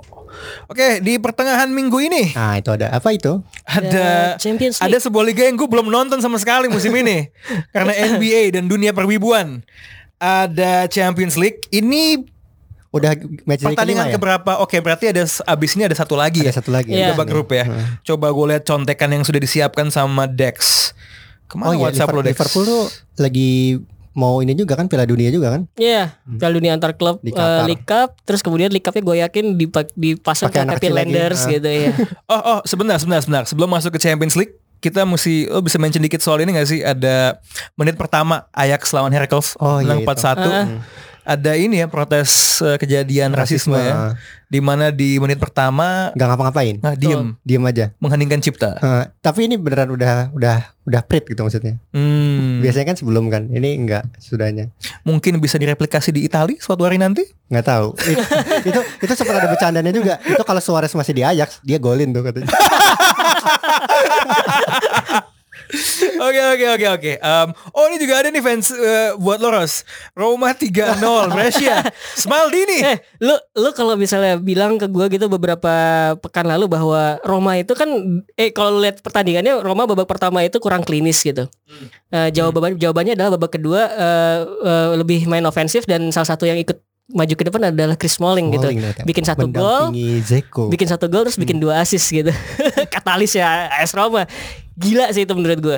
Oke, 0.66 1.02
di 1.02 1.18
pertengahan 1.18 1.66
minggu 1.66 1.98
ini 2.00 2.32
Nah, 2.32 2.56
itu 2.56 2.70
ada 2.70 2.94
apa 2.94 3.10
itu? 3.10 3.42
ada 3.66 4.38
Champions 4.38 4.78
ada 4.78 4.88
League. 4.88 5.02
sebuah 5.02 5.26
liga 5.26 5.42
yang 5.42 5.58
gue 5.58 5.66
belum 5.66 5.90
nonton 5.90 6.22
sama 6.22 6.38
sekali 6.38 6.70
musim 6.70 6.94
ini 6.94 7.34
karena 7.74 7.92
NBA 8.14 8.54
dan 8.54 8.70
dunia 8.70 8.94
perwibuan. 8.94 9.66
Ada 10.16 10.86
Champions 10.86 11.34
League. 11.34 11.66
Ini 11.70 12.22
Udah 12.90 13.14
match 13.46 13.62
Pertandingan 13.62 13.78
kelima 14.02 14.04
ya? 14.08 14.16
keberapa? 14.18 14.52
Oke, 14.60 14.78
berarti 14.80 15.06
ada 15.08 15.22
abis 15.22 15.72
ini 15.74 15.86
ada 15.86 15.94
satu 15.94 16.14
lagi 16.14 16.42
Ada 16.42 16.50
ya. 16.50 16.54
satu 16.58 16.70
lagi. 16.70 16.90
Iya. 16.90 17.14
Babak 17.14 17.28
grup 17.28 17.50
ya. 17.50 17.70
Coba 18.02 18.30
gue 18.30 18.46
lihat 18.50 18.64
contekan 18.64 19.10
yang 19.10 19.22
sudah 19.22 19.38
disiapkan 19.38 19.88
sama 19.88 20.26
Dex. 20.26 20.90
Ke 21.46 21.54
mana 21.54 21.70
Oh 21.70 21.74
iya, 21.74 21.82
WhatsApp 21.86 22.10
Liverpool, 22.10 22.24
Dex? 22.24 22.34
Liverpool 22.36 22.64
tuh 22.66 22.84
lagi 23.20 23.52
mau 24.12 24.42
ini 24.42 24.52
juga 24.52 24.74
kan 24.74 24.86
Piala 24.86 25.06
Dunia 25.06 25.30
juga 25.30 25.54
kan? 25.54 25.70
Iya, 25.76 26.18
Piala 26.28 26.52
Dunia 26.52 26.74
antar 26.74 26.94
klub 26.94 27.18
Di 27.20 27.30
Qatar. 27.30 27.64
League 27.64 27.86
Cup, 27.86 28.18
terus 28.22 28.42
kemudian 28.42 28.68
League 28.68 28.82
Cup-nya 28.82 29.02
gue 29.02 29.18
yakin 29.20 29.46
dipak- 29.54 29.94
dipasang 29.94 30.50
Pakai 30.50 30.66
ke 30.66 30.74
Happy 30.76 30.90
lagi, 30.90 30.96
Landers 31.08 31.42
ah. 31.42 31.50
gitu 31.52 31.70
ya. 31.70 31.90
Oh, 32.28 32.42
oh, 32.52 32.60
sebentar, 32.64 32.98
sebentar, 32.98 33.22
sebentar. 33.22 33.44
Sebelum 33.46 33.70
masuk 33.70 33.94
ke 33.94 34.00
Champions 34.00 34.34
League, 34.34 34.52
kita 34.80 35.04
mesti 35.04 35.46
lo 35.46 35.60
bisa 35.60 35.76
mention 35.76 36.00
dikit 36.00 36.20
soal 36.20 36.40
ini 36.40 36.52
gak 36.52 36.66
sih? 36.66 36.80
Ada 36.80 37.38
menit 37.76 37.96
pertama 37.96 38.50
Ajax 38.52 38.90
lawan 38.92 39.12
Heracles 39.12 39.54
Oh, 39.58 39.78
iya 39.78 39.94
menang 39.94 40.04
itu. 40.04 40.10
4-1. 40.10 40.40
Ah. 40.42 40.66
Ada 41.30 41.54
ini 41.54 41.78
ya 41.78 41.86
protes 41.86 42.58
eh, 42.60 42.74
kejadian 42.76 43.30
rasisme, 43.32 43.78
ya. 43.78 44.18
Di 44.46 44.58
mana 44.58 44.90
di 44.90 45.22
menit 45.22 45.38
pertama 45.38 46.10
Gak 46.12 46.26
ngapa-ngapain. 46.26 46.82
nah, 46.82 46.98
diem, 46.98 47.38
Diem 47.46 47.62
aja. 47.62 47.94
mengheningkan 47.98 48.42
cipta. 48.42 48.76
Eh, 48.76 49.06
tapi 49.20 49.46
ini 49.46 49.54
beneran 49.54 49.94
udah 49.94 50.34
udah 50.34 50.58
udah 50.84 51.02
prit 51.06 51.22
gitu 51.24 51.38
maksudnya. 51.40 51.78
Hmm, 51.94 52.58
Biasanya 52.60 52.86
kan 52.88 52.98
sebelum 52.98 53.30
kan. 53.30 53.46
Ini 53.46 53.78
enggak 53.78 54.10
sudahnya. 54.18 54.74
mungkin 55.02 55.38
bisa 55.38 55.56
direplikasi 55.56 56.10
di 56.10 56.26
Italia 56.26 56.58
suatu 56.58 56.82
hari 56.82 56.98
nanti. 56.98 57.22
Nggak 57.46 57.62
tahu. 57.64 57.88
itu, 57.94 58.24
itu 58.74 58.80
itu 59.06 59.14
sempat 59.14 59.38
ada 59.38 59.48
bercandanya 59.48 59.94
juga. 59.94 60.18
Itu 60.20 60.42
kalau 60.42 60.58
Suarez 60.60 60.92
masih 60.92 61.14
di 61.14 61.22
Ajax, 61.22 61.62
dia 61.62 61.78
golin 61.78 62.10
tuh 62.10 62.26
katanya. 62.26 62.50
Oke 66.20 66.42
oke 66.42 66.66
oke 66.76 66.88
oke. 66.98 67.12
Oh 67.78 67.86
ini 67.88 68.02
juga 68.02 68.26
ada 68.26 68.34
nih 68.34 68.42
fans 68.42 68.74
eh, 68.74 69.14
buat 69.16 69.38
Loros. 69.38 69.86
Roma 70.18 70.52
3-0 70.58 70.98
Brescia. 71.34 71.86
Smaldini. 72.18 72.82
Eh, 72.82 72.98
lu 73.22 73.38
lu 73.54 73.70
kalau 73.78 73.94
misalnya 73.94 74.42
bilang 74.42 74.82
ke 74.82 74.90
gue 74.90 75.06
gitu 75.14 75.30
beberapa 75.30 75.70
pekan 76.18 76.50
lalu 76.50 76.66
bahwa 76.66 77.22
Roma 77.22 77.62
itu 77.62 77.78
kan 77.78 77.88
eh 78.34 78.50
kalau 78.50 78.82
lihat 78.82 79.06
pertandingannya 79.06 79.62
Roma 79.62 79.86
babak 79.86 80.10
pertama 80.10 80.42
itu 80.42 80.58
kurang 80.58 80.82
klinis 80.82 81.22
gitu. 81.22 81.46
Eh, 82.10 82.30
jawaban 82.34 82.74
jawabannya 82.82 83.14
adalah 83.14 83.38
babak 83.38 83.62
kedua 83.62 83.82
eh, 83.94 84.40
eh, 84.66 84.90
lebih 84.98 85.30
main 85.30 85.46
ofensif 85.46 85.86
dan 85.86 86.10
salah 86.10 86.34
satu 86.34 86.50
yang 86.50 86.58
ikut 86.58 86.82
maju 87.10 87.34
ke 87.34 87.44
depan 87.46 87.62
adalah 87.74 87.98
Chris 87.98 88.16
Smalling 88.18 88.54
gitu. 88.54 88.70
Bikin 89.06 89.26
satu 89.26 89.50
gol, 89.50 89.94
Zeko. 90.22 90.70
bikin 90.70 90.86
satu 90.86 91.10
gol 91.10 91.26
terus 91.26 91.42
bikin 91.42 91.58
dua 91.58 91.82
assist 91.82 92.10
gitu. 92.14 92.30
Katalis 92.94 93.34
ya 93.34 93.70
AS 93.70 93.94
Roma. 93.98 94.30
Gila 94.80 95.12
sih 95.12 95.28
itu 95.28 95.34
menurut 95.36 95.60
gue. 95.60 95.78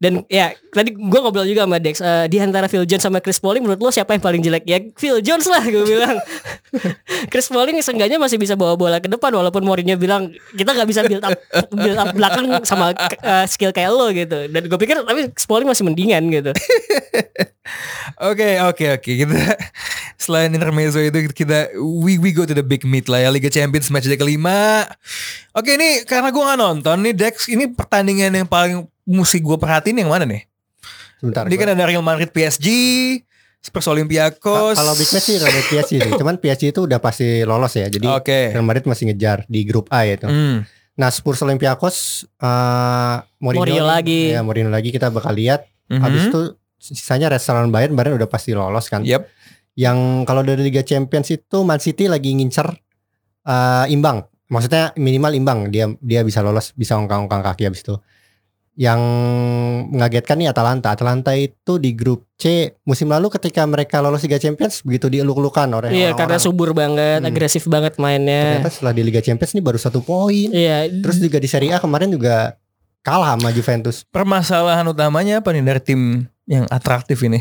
Dan 0.00 0.24
ya 0.32 0.56
tadi 0.72 0.96
gue 0.96 1.18
ngobrol 1.20 1.44
juga 1.44 1.68
sama 1.68 1.76
Dex 1.76 2.00
eh, 2.00 2.24
di 2.32 2.40
antara 2.40 2.72
Phil 2.72 2.88
Jones 2.88 3.04
sama 3.04 3.20
Chris 3.20 3.36
Smalling 3.36 3.60
menurut 3.60 3.84
lo 3.84 3.92
siapa 3.92 4.16
yang 4.16 4.24
paling 4.24 4.40
jelek? 4.40 4.64
Ya 4.64 4.80
Phil 4.96 5.20
Jones 5.20 5.44
lah 5.44 5.60
gue 5.60 5.84
bilang. 5.84 6.16
Chris 7.30 7.52
Smalling 7.52 7.76
seenggaknya 7.84 8.16
masih 8.16 8.40
bisa 8.40 8.56
bawa 8.56 8.80
bola 8.80 8.96
ke 8.96 9.12
depan 9.12 9.28
walaupun 9.36 9.60
Mourinho 9.60 10.00
bilang 10.00 10.32
kita 10.56 10.72
nggak 10.72 10.88
bisa 10.88 11.04
build 11.04 11.20
up 11.20 11.36
build 11.76 12.00
up 12.00 12.16
belakang 12.16 12.48
sama 12.64 12.96
eh, 12.96 13.44
skill 13.44 13.76
kayak 13.76 13.92
lo 13.92 14.08
gitu. 14.08 14.48
Dan 14.48 14.72
gue 14.72 14.78
pikir 14.80 15.04
tapi 15.04 15.36
Smalling 15.36 15.68
masih 15.68 15.84
mendingan 15.84 16.24
gitu. 16.32 16.50
Oke 18.20 18.58
oke 18.60 18.98
oke 18.98 19.10
kita 19.14 19.36
selain 20.20 20.52
intermezzo 20.52 21.00
itu 21.00 21.32
kita 21.32 21.72
we 21.80 22.20
we 22.20 22.36
go 22.36 22.44
to 22.44 22.52
the 22.52 22.60
big 22.60 22.84
meet 22.84 23.08
lah 23.08 23.24
ya 23.24 23.32
Liga 23.32 23.48
Champions 23.48 23.88
match 23.88 24.04
day 24.04 24.20
kelima. 24.20 24.84
Oke 25.56 25.80
ini 25.80 26.04
karena 26.04 26.28
gue 26.28 26.42
nggak 26.44 26.60
nonton 26.60 26.96
nih 27.00 27.14
Dex 27.16 27.48
ini 27.48 27.72
pertandingan 27.72 28.36
yang 28.36 28.44
paling 28.44 28.84
mesti 29.08 29.40
gue 29.40 29.56
perhatiin 29.56 30.04
yang 30.04 30.12
mana 30.12 30.28
nih? 30.28 30.44
Sebentar. 31.16 31.48
Ini 31.48 31.56
kan 31.56 31.68
ada 31.72 31.84
Real 31.88 32.04
Madrid 32.04 32.28
PSG, 32.28 32.68
Spurs 33.64 33.88
Olympiakos. 33.88 34.76
Kalau 34.76 34.92
big 34.92 35.08
match 35.08 35.24
sih 35.24 35.36
Real 35.40 35.64
PSG 35.64 35.94
sih. 36.04 36.12
Cuman 36.20 36.36
PSG 36.36 36.76
itu 36.76 36.84
udah 36.84 37.00
pasti 37.00 37.40
lolos 37.48 37.72
ya. 37.72 37.88
Jadi 37.88 38.08
Oke. 38.08 38.52
Real 38.52 38.64
Madrid 38.64 38.84
masih 38.84 39.08
ngejar 39.08 39.48
di 39.48 39.64
grup 39.64 39.88
A 39.88 40.04
ya 40.04 40.20
itu. 40.20 40.28
Hmm. 40.28 40.68
Nah 41.00 41.08
Spurs 41.08 41.40
Olympiakos 41.40 42.28
eh 42.28 43.16
Mourinho, 43.40 43.64
Mourinho 43.64 43.84
lagi. 43.88 44.36
Ya 44.36 44.44
Mourinho 44.44 44.68
lagi 44.68 44.92
kita 44.92 45.08
bakal 45.08 45.32
lihat. 45.32 45.64
Mhm. 45.88 46.00
Habis 46.04 46.22
itu 46.28 46.40
sisanya 46.80 47.32
restoran 47.32 47.72
Bayern 47.72 47.96
Bayern 47.96 48.20
udah 48.20 48.28
pasti 48.28 48.52
lolos 48.52 48.88
kan. 48.92 49.00
Yep. 49.00 49.28
Yang 49.80 49.98
kalau 50.28 50.44
dari 50.44 50.60
Liga 50.60 50.84
Champions 50.84 51.32
itu 51.32 51.64
Man 51.64 51.80
City 51.80 52.04
lagi 52.04 52.36
ngincer 52.36 52.68
eh, 53.42 53.86
imbang. 53.88 54.20
Maksudnya 54.50 54.92
minimal 54.94 55.32
imbang 55.32 55.58
dia 55.70 55.88
dia 55.96 56.20
bisa 56.20 56.44
lolos 56.44 56.74
bisa 56.74 57.00
ongkang-ongkang 57.00 57.40
kaki 57.40 57.64
habis 57.64 57.80
itu. 57.80 57.96
Yang 58.74 59.00
mengagetkan 59.90 60.36
nih 60.36 60.48
Atalanta. 60.48 60.90
Atalanta 60.90 61.32
itu 61.32 61.76
di 61.76 61.92
grup 61.92 62.24
C 62.34 62.74
musim 62.82 63.08
lalu 63.08 63.28
ketika 63.30 63.62
mereka 63.64 64.00
lolos 64.00 64.24
Liga 64.24 64.36
Champions 64.36 64.80
begitu 64.80 65.06
dieluk-elukan 65.06 65.68
oleh 65.70 65.88
Iya 65.90 66.12
karena 66.12 66.36
orang-orang. 66.36 66.40
subur 66.40 66.70
banget, 66.72 67.20
Hmm. 67.20 67.28
agresif 67.28 67.64
banget 67.66 67.94
mainnya. 67.96 68.58
Ternyata 68.58 68.72
setelah 68.72 68.94
di 68.96 69.02
Liga 69.04 69.20
Champions 69.20 69.52
ini 69.52 69.60
baru 69.60 69.76
satu 69.76 70.00
poin. 70.00 70.48
Iya. 70.48 70.88
Terus 70.88 71.16
juga 71.18 71.36
di 71.36 71.48
Serie 71.48 71.72
A 71.72 71.78
kemarin 71.78 72.08
juga 72.08 72.56
kalah 73.00 73.36
sama 73.36 73.52
Juventus. 73.52 74.02
Permasalahan 74.08 74.84
utamanya 74.84 75.40
apa 75.40 75.52
nih 75.52 75.62
dari 75.62 75.80
tim 75.84 76.00
yang 76.44 76.64
atraktif 76.68 77.20
ini? 77.22 77.38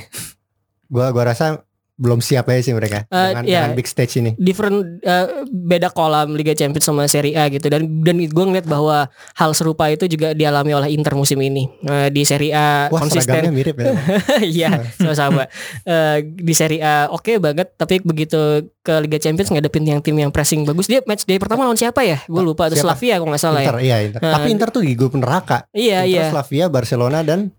Gua 0.88 1.10
gua 1.10 1.32
rasa 1.32 1.64
belum 2.00 2.18
siap 2.18 2.48
aja 2.48 2.62
sih 2.62 2.72
mereka 2.72 3.04
Eh, 3.06 3.16
dengan, 3.30 3.44
iya. 3.44 3.60
dengan 3.62 3.76
big 3.76 3.86
stage 3.86 4.16
ini. 4.16 4.32
different 4.36 5.04
uh, 5.04 5.28
beda 5.46 5.90
kolam 5.90 6.32
Liga 6.32 6.54
Champions 6.54 6.82
sama 6.82 7.04
Serie 7.06 7.36
A 7.36 7.48
gitu 7.48 7.68
dan 7.68 7.84
dan 8.00 8.16
gue 8.18 8.46
ngeliat 8.46 8.64
bahwa 8.64 9.06
hal 9.36 9.52
serupa 9.52 9.86
itu 9.88 10.08
juga 10.08 10.32
dialami 10.32 10.72
oleh 10.72 10.90
Inter 10.90 11.12
musim 11.14 11.38
ini 11.38 11.68
Uh, 11.82 12.08
di 12.08 12.24
Serie 12.24 12.52
A 12.52 12.88
Wah 12.88 13.00
konsisten 13.00 13.52
mirip 13.52 13.76
ya. 13.76 13.92
iya 14.56 14.70
sama-sama 14.94 15.46
Uh, 15.82 16.18
di 16.24 16.54
Serie 16.54 16.80
A 16.80 17.10
oke 17.10 17.36
banget 17.38 17.76
tapi 17.76 18.00
begitu 18.00 18.40
ke 18.80 18.94
Liga 19.00 19.18
Champions 19.18 19.50
ngadepin 19.50 19.84
yang 19.84 20.00
tim 20.00 20.16
yang 20.16 20.30
pressing 20.30 20.64
bagus 20.64 20.86
dia 20.86 21.04
match 21.04 21.24
day 21.24 21.36
pertama 21.36 21.62
lawan 21.62 21.76
siapa 21.76 22.00
ya 22.02 22.24
gue 22.24 22.40
lupa 22.42 22.66
itu 22.66 22.78
Siapa? 22.78 22.96
Slavia 22.96 23.16
kalau 23.18 23.30
nggak 23.30 23.42
salah 23.42 23.62
Inter, 23.62 23.76
ya 23.76 23.84
iya 23.84 23.98
Inter. 24.02 24.20
Nah, 24.20 24.34
Tapi 24.34 24.48
Inter 24.50 24.70
tuh 24.70 24.82
di 24.82 24.94
grup 24.94 25.14
neraka. 25.14 25.68
iya 25.70 26.02
Inter, 26.02 26.10
iya 26.10 26.24
Slavia, 26.30 26.66
Barcelona 26.68 27.20
dan 27.22 27.52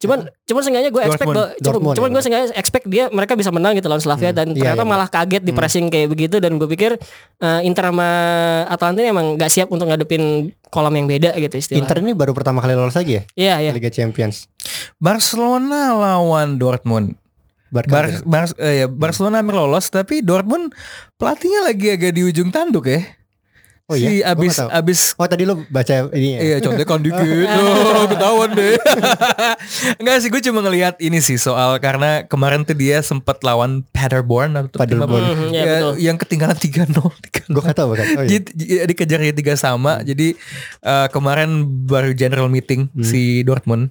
cuman 0.00 0.18
cuman 0.42 0.60
seenggaknya 0.60 0.88
gue 0.88 1.02
expect 1.02 1.20
Dortmund. 1.22 1.36
bahwa- 1.36 1.52
cuman, 1.52 1.64
Dortmund, 1.66 1.94
cuman 1.94 2.08
ya. 2.08 2.12
gue 2.12 2.22
seenggaknya 2.22 2.48
expect 2.54 2.86
dia 2.86 3.04
mereka 3.08 3.32
bisa 3.34 3.50
menang 3.50 3.72
gitu 3.74 3.84
lawan 3.84 4.00
Slavia 4.00 4.28
Hmm, 4.28 4.34
dan 4.34 4.46
iya, 4.48 4.56
ternyata 4.56 4.82
iya. 4.82 4.88
malah 4.88 5.08
kaget 5.08 5.42
di 5.42 5.52
Hmm. 5.52 5.58
pressing 5.60 5.86
kayak 5.86 6.08
begitu 6.08 6.36
dan 6.36 6.56
gue 6.56 6.64
pikir 6.66 6.96
uh, 7.38 7.60
Inter 7.60 7.84
sama 7.86 8.08
Atalanta 8.66 8.98
ini 8.98 9.10
emang 9.10 9.36
nggak 9.36 9.50
siap 9.50 9.68
untuk 9.68 9.86
ngadepin 9.86 10.22
kolam 10.66 10.94
yang 10.94 11.04
beda 11.04 11.36
gitu 11.36 11.52
istilahnya. 11.54 11.84
Inter 11.84 11.96
ini 12.00 12.12
baru 12.12 12.32
pertama 12.32 12.58
kali 12.58 12.72
lolos 12.72 12.94
lagi 12.94 13.12
ya 13.12 13.22
Iya 13.34 13.54
iya. 13.60 13.72
Liga 13.72 13.88
Champions. 13.88 14.48
Barcelona 14.96 15.92
lawan 15.92 16.56
Dortmund. 16.56 17.16
Barca. 17.68 17.86
Bar, 17.88 18.06
Bar- 18.24 18.58
eh, 18.58 18.82
ya, 18.82 18.86
Barcelona 18.86 19.38
hampir 19.38 19.54
lolos 19.54 19.86
tapi 19.88 20.20
Dortmund 20.20 20.74
pelatihnya 21.14 21.62
lagi 21.64 21.86
agak 21.88 22.10
di 22.10 22.22
ujung 22.22 22.50
tanduk 22.50 22.82
ya. 22.84 22.98
Oh 23.90 23.96
iya? 23.96 24.06
Si 24.06 24.14
Gua 24.20 24.30
abis 24.32 24.54
abis 24.62 25.00
Oh 25.14 25.26
tadi 25.26 25.42
lu 25.42 25.66
baca 25.66 26.06
ini 26.12 26.28
ya. 26.30 26.40
Iya 26.40 26.56
contekan 26.62 27.02
dikit 27.02 27.18
oh, 27.58 28.06
Ketahuan 28.06 28.50
deh 28.52 28.78
Enggak 30.00 30.16
sih 30.18 30.28
gue 30.28 30.38
cuma 30.40 30.62
ngelihat 30.62 30.94
ini 30.98 31.18
sih 31.18 31.36
Soal 31.36 31.76
karena 31.78 32.22
kemarin 32.24 32.62
tuh 32.62 32.72
dia 32.72 33.00
sempat 33.00 33.42
lawan 33.42 33.82
Paderborn 33.90 34.54
atau. 34.56 34.78
Paderborn. 34.78 35.22
Mhm, 35.24 35.48
iya, 35.50 35.60
Ya, 35.60 35.64
betul. 35.74 35.92
Yang 35.98 36.16
ketinggalan 36.20 36.56
3-0 36.56 37.02
3-0. 37.34 37.50
Gue 37.50 37.62
gak 37.62 37.76
tahu 37.76 37.88
bahkan. 37.90 38.06
Oh, 38.06 38.22
iya. 38.22 38.30
Jadi 38.30 38.46
j- 38.54 38.86
dikejarnya 38.86 39.32
tiga 39.32 39.54
sama. 39.54 40.00
Jadi 40.00 40.38
eh, 40.80 41.06
kemarin 41.10 41.50
baru 41.84 42.14
general 42.14 42.46
meeting 42.46 42.86
Hmm. 42.90 43.02
si 43.02 43.42
Dortmund 43.42 43.90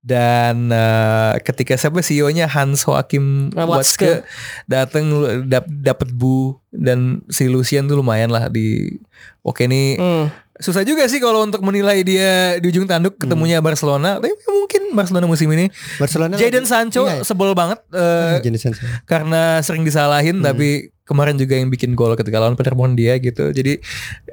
dan 0.00 0.68
eh, 0.68 1.34
ketika 1.40 1.76
siapa 1.76 2.00
CEO-nya 2.00 2.46
Hans 2.46 2.82
Joachim 2.82 3.52
Ah, 3.52 3.68
Watzke 3.68 4.24
datang 4.64 5.12
dap, 5.44 5.68
dapat 5.68 6.08
bu 6.10 6.56
dan 6.70 7.20
si 7.26 7.46
Lucian 7.46 7.84
tuh 7.84 7.96
lumayan 7.96 8.28
lah 8.28 8.48
di 8.48 8.96
oke 9.40 9.60
nih 9.62 9.96
Hmm. 9.96 10.26
susah 10.56 10.84
juga 10.84 11.04
sih 11.04 11.18
kalau 11.18 11.40
untuk 11.42 11.60
menilai 11.60 12.00
dia 12.00 12.56
di 12.56 12.66
ujung 12.66 12.84
tanduk 12.84 13.16
ketemunya 13.16 13.60
Barcelona 13.60 14.16
tapi 14.16 14.32
mungkin 14.46 14.92
Barcelona 14.92 15.24
musim 15.24 15.48
ini 15.48 15.68
Barcelona 15.96 16.36
Jadon 16.36 16.64
Sancho 16.64 17.04
Iya, 17.04 17.14
iya. 17.14 17.22
sebel 17.22 17.52
banget 17.52 17.80
eh, 17.90 18.40
Sancho. 18.54 18.84
karena 19.04 19.60
sering 19.60 19.84
disalahin 19.84 20.40
Hmm. 20.40 20.46
tapi 20.46 20.92
kemarin 21.10 21.34
juga 21.34 21.54
yang 21.54 21.66
bikin 21.66 21.92
gol 21.92 22.14
ketika 22.14 22.38
lawan 22.38 22.54
Paderborn 22.54 22.94
dia 22.94 23.18
gitu. 23.18 23.50
Jadi 23.50 23.82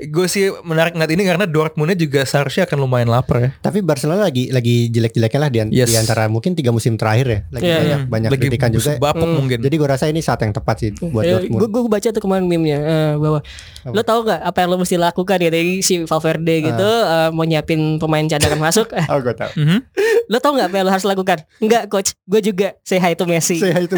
gue 0.03 0.27
sih 0.27 0.53
menarik 0.61 0.93
ngeliat 0.93 1.09
ini 1.09 1.23
karena 1.25 1.43
Dortmundnya 1.43 1.95
juga 1.95 2.21
seharusnya 2.21 2.63
akan 2.63 2.77
lumayan 2.77 3.09
lapar 3.09 3.37
ya. 3.39 3.49
Tapi 3.57 3.81
Barcelona 3.81 4.21
lagi 4.23 4.47
lagi 4.47 4.87
jelek-jeleknya 4.87 5.39
lah 5.39 5.49
di, 5.49 5.59
an- 5.59 5.73
Yes. 5.73 5.89
di 5.89 5.97
antara 5.97 6.27
mungkin 6.27 6.53
tiga 6.53 6.69
musim 6.69 6.93
terakhir 6.93 7.25
ya. 7.25 7.39
Lagi 7.49 7.63
Iya, 7.63 7.75
banyak, 7.75 7.89
iya. 7.89 7.97
banyak 8.05 8.29
Lagi 8.29 8.41
kritikan 8.43 8.69
juga. 8.69 8.91
Bapuk 8.95 9.25
Hmm. 9.25 9.35
mungkin. 9.35 9.57
Jadi 9.59 9.75
gue 9.75 9.87
rasa 9.87 10.05
ini 10.05 10.21
saat 10.21 10.37
yang 10.39 10.51
tepat 10.51 10.75
sih 10.79 10.89
buat 10.93 11.23
Dortmund. 11.23 11.59
Gue 11.59 11.69
gue 11.71 11.81
baca 11.89 12.07
tuh 12.07 12.21
kemarin 12.21 12.45
meme-nya 12.45 12.77
eh, 12.77 13.11
bahwa 13.15 13.39
Apa? 13.81 13.89
lo 13.89 14.01
tau 14.03 14.19
gak 14.21 14.39
apa 14.39 14.57
yang 14.59 14.69
lo 14.69 14.77
mesti 14.77 14.95
lakukan 14.95 15.37
ya 15.37 15.49
dari 15.49 15.81
si 15.81 16.03
Valverde 16.03 16.55
gitu 16.63 16.85
Ah. 16.85 17.25
eh, 17.25 17.29
mau 17.31 17.41
nyiapin 17.41 17.97
pemain 17.97 18.21
cadangan 18.23 18.61
masuk. 18.61 18.91
Eh, 18.91 19.05
Oh 19.11 19.17
gue 19.17 19.33
tahu. 19.33 19.51
Mhm. 19.57 19.79
lo 20.27 20.37
tau 20.37 20.51
gak 20.53 20.67
apa 20.67 20.75
yang 20.75 20.85
lo 20.85 20.91
harus 20.91 21.07
lakukan? 21.07 21.39
Enggak 21.57 21.87
coach, 21.87 22.11
gue 22.21 22.41
juga 22.43 22.75
say 22.81 22.99
hi 22.99 23.13
to 23.13 23.23
Messi. 23.23 23.55
Saya 23.57 23.79
itu 23.81 23.95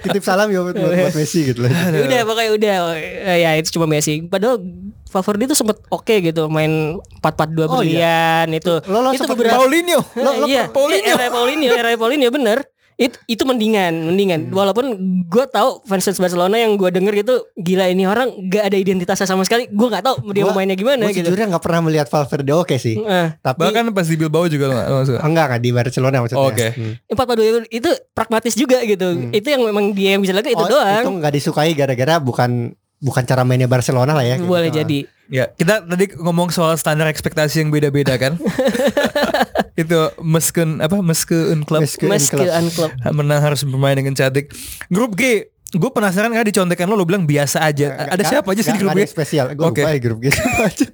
titip 0.00 0.20
salam 0.20 0.46
ya 0.46 0.60
buat, 0.60 0.76
buat, 0.76 0.92
buat 0.92 1.16
Messi 1.16 1.48
gitu 1.48 1.63
lah. 1.64 2.04
udah 2.04 2.20
pokoknya 2.22 2.50
udah 2.52 2.76
Eh, 2.96 3.38
ya 3.40 3.50
itu 3.54 3.68
cuma 3.72 3.86
Messi. 3.86 4.20
Padahal 4.22 4.60
Valverde 5.06 5.46
itu 5.46 5.54
sempet 5.54 5.78
oke 5.88 6.14
gitu 6.20 6.48
main 6.48 6.98
4-4-2 7.22 7.64
Oh, 7.64 7.78
berlian 7.78 8.46
itu. 8.50 8.74
Lo 8.84 8.98
lo 8.98 9.10
Itu 9.10 9.24
beberapa- 9.24 9.56
Paulinho. 9.56 10.00
Lo- 10.14 10.34
lo- 10.42 10.46
iya, 10.46 10.66
Paulinho. 10.66 11.06
Era 11.08 11.30
Paulinho, 11.30 11.70
era 11.70 11.88
Paulinho 11.94 12.28
bener. 12.28 12.66
It, 12.94 13.18
itu 13.26 13.42
mendingan, 13.42 14.06
mendingan. 14.06 14.40
Walaupun 14.48 14.94
gue 15.24 15.44
tahu 15.46 15.82
fans 15.82 16.06
Barcelona 16.14 16.54
yang 16.54 16.74
gue 16.74 16.86
denger 16.88 17.14
itu 17.20 17.34
gila 17.54 17.86
ini 17.86 18.04
orang 18.04 18.30
gak 18.46 18.70
ada 18.70 18.76
identitasnya 18.76 19.26
sama 19.26 19.42
sekali. 19.42 19.66
Gue 19.66 19.90
nggak 19.90 20.04
tahu 20.04 20.16
dia 20.30 20.42
Gua- 20.42 20.54
mau 20.54 20.62
mainnya 20.62 20.74
gimana 20.74 21.02
Gue 21.02 21.10
gitu. 21.12 21.26
sejujurnya 21.26 21.50
nggak 21.50 21.64
pernah 21.64 21.80
melihat 21.82 22.06
Valverde 22.06 22.52
oke 22.52 22.76
sih. 22.76 22.94
Eh, 22.96 23.28
Tapi 23.36 23.60
Bahkan 23.60 23.90
pas 23.90 24.06
di 24.06 24.14
Bilbao 24.14 24.46
juga 24.46 24.64
lo 24.70 25.02
suka? 25.02 25.18
enggak 25.20 25.44
enggak 25.48 25.60
di 25.60 25.70
Barcelona 25.70 26.16
maksudnya. 26.20 26.46
Oke. 26.46 26.66
Hmm. 26.70 26.94
empat 27.04 27.24
dua 27.34 27.46
itu 27.66 27.90
pragmatis 28.14 28.54
juga 28.54 28.78
gitu. 28.84 29.06
Itu 29.30 29.46
yang 29.48 29.62
memang 29.64 29.90
dia 29.90 30.14
yang 30.14 30.22
bisa 30.22 30.30
lakukan 30.30 30.54
itu 30.54 30.62
Oh, 30.62 30.70
doang. 30.70 31.02
Itu 31.02 31.10
nggak 31.18 31.32
disukai 31.34 31.74
gara-gara 31.74 32.18
bukan 32.18 32.78
bukan 32.98 33.22
cara 33.22 33.42
mainnya 33.42 33.66
Barcelona 33.66 34.12
lah 34.12 34.22
ya. 34.22 34.36
Boleh 34.36 34.68
gitu. 34.68 34.80
jadi. 34.80 34.98
Ya, 35.26 35.48
kita 35.48 35.80
tadi 35.80 36.12
ngomong 36.14 36.50
soal 36.50 36.76
standar 36.76 37.06
ekspektasi 37.06 37.58
yang 37.58 37.70
beda-beda 37.70 38.14
kan. 38.14 38.36
itu 39.74 39.96
meskun 40.20 40.78
apa 40.78 41.00
meskun 41.00 41.64
klub 41.64 41.82
Club. 41.82 42.46
Unclub. 42.46 42.90
menang 43.10 43.40
harus 43.40 43.64
bermain 43.64 43.94
dengan 43.94 44.12
cantik. 44.12 44.52
Grup 44.86 45.14
G, 45.14 45.48
gue 45.70 45.90
penasaran 45.90 46.28
kan 46.28 46.44
di 46.44 46.52
contekan 46.52 46.86
lo 46.86 46.94
lo 46.94 47.02
bilang 47.02 47.24
biasa 47.24 47.64
aja. 47.64 47.88
Nggak- 47.90 48.04
ada 48.04 48.14
nggak- 48.14 48.30
siapa 48.30 48.48
aja 48.52 48.60
sih 48.60 48.70
di 48.70 48.78
grup 48.78 48.90
G? 48.90 48.98
ada 48.98 49.08
spesial. 49.08 49.46
Gue 49.50 49.64
Oke. 49.64 49.80
lupa 49.80 49.90
ya 49.90 49.98
grup 49.98 50.18
G 50.18 50.24
siapa 50.28 50.62
aja. 50.68 50.86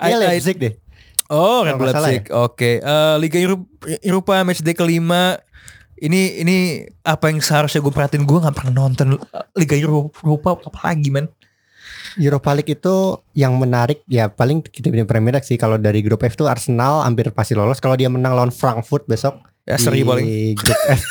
I- 0.00 0.08
Iya 0.08 0.16
Leipzig 0.18 0.56
deh. 0.56 0.72
Oh, 1.28 1.60
Red 1.62 1.76
Bull 1.76 1.88
Leipzig. 1.88 2.28
Oke, 2.30 2.70
Eh, 2.78 3.14
Liga 3.16 3.38
Eropa, 3.38 3.64
Eropa 4.00 4.32
match 4.42 4.60
day 4.60 4.72
kelima. 4.72 5.36
Ini 5.98 6.42
ini 6.42 6.56
apa 7.04 7.30
yang 7.30 7.38
seharusnya 7.38 7.82
gue 7.82 7.92
perhatiin 7.94 8.24
gue 8.26 8.38
nggak 8.42 8.56
pernah 8.56 8.74
nonton 8.86 9.18
eh, 9.18 9.44
Liga 9.54 9.76
Eropa, 9.78 10.58
apa 10.58 10.80
lagi 10.90 11.10
man? 11.12 11.26
Europa 12.20 12.52
League 12.52 12.72
itu 12.76 12.94
yang 13.32 13.56
menarik 13.56 14.04
ya 14.04 14.28
paling 14.28 14.60
kita 14.60 14.92
di 14.92 15.00
Premier 15.08 15.32
League 15.32 15.48
sih 15.48 15.56
kalau 15.56 15.80
dari 15.80 16.04
grup 16.04 16.20
F 16.20 16.36
tuh 16.36 16.44
Arsenal 16.44 17.00
hampir 17.06 17.32
pasti 17.32 17.56
lolos 17.56 17.80
kalau 17.80 17.96
dia 17.96 18.12
menang 18.12 18.36
lawan 18.36 18.52
Frankfurt 18.52 19.08
besok 19.08 19.40
Ya 19.62 19.78
seri 19.78 20.02
paling. 20.02 20.58
grup 20.58 20.80
F. 20.90 21.02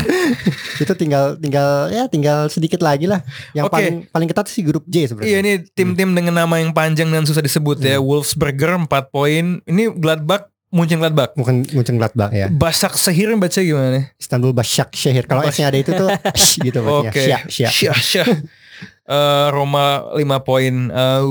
itu 0.82 0.92
tinggal 0.96 1.38
tinggal 1.38 1.90
ya 1.92 2.10
tinggal 2.10 2.50
sedikit 2.50 2.82
lagi 2.82 3.06
lah. 3.06 3.22
Yang 3.54 3.70
Oke. 3.70 3.74
paling 3.78 3.94
paling 4.10 4.28
ketat 4.30 4.46
sih 4.50 4.66
grup 4.66 4.82
J 4.90 5.06
sebenarnya. 5.12 5.30
Iya 5.30 5.38
ini 5.38 5.52
tim-tim 5.70 6.10
dengan 6.10 6.34
nama 6.34 6.58
yang 6.58 6.74
panjang 6.74 7.10
dan 7.14 7.22
susah 7.22 7.42
disebut 7.42 7.78
ya. 7.78 8.02
Wolfsberger 8.02 8.74
4 8.74 8.90
poin. 9.14 9.62
Ini 9.62 9.82
Gladbach, 9.94 10.49
Munchen 10.70 10.98
Gladbach. 10.98 11.34
Bukan 11.34 11.66
Munchen 11.68 11.98
Gladbach 11.98 12.30
ya. 12.30 12.46
Basak 12.46 12.94
Sehir 12.94 13.30
baca 13.34 13.58
gimana 13.58 13.88
nih? 13.92 14.04
Istanbul 14.16 14.50
Başakşehir. 14.52 15.26
Kalau 15.26 15.42
Bas- 15.42 15.52
S-nya 15.52 15.66
ada 15.66 15.76
itu 15.76 15.90
tuh 15.90 16.06
gitu 16.64 16.78
bacanya. 16.78 17.10
Oke. 17.10 17.20
Syah, 17.20 17.42
syah. 17.44 17.70
Syah, 17.70 17.98
syah. 17.98 18.28
Eh, 19.04 19.46
Roma 19.50 20.14
5 20.14 20.22
poin. 20.40 20.70
Eh, 20.86 21.22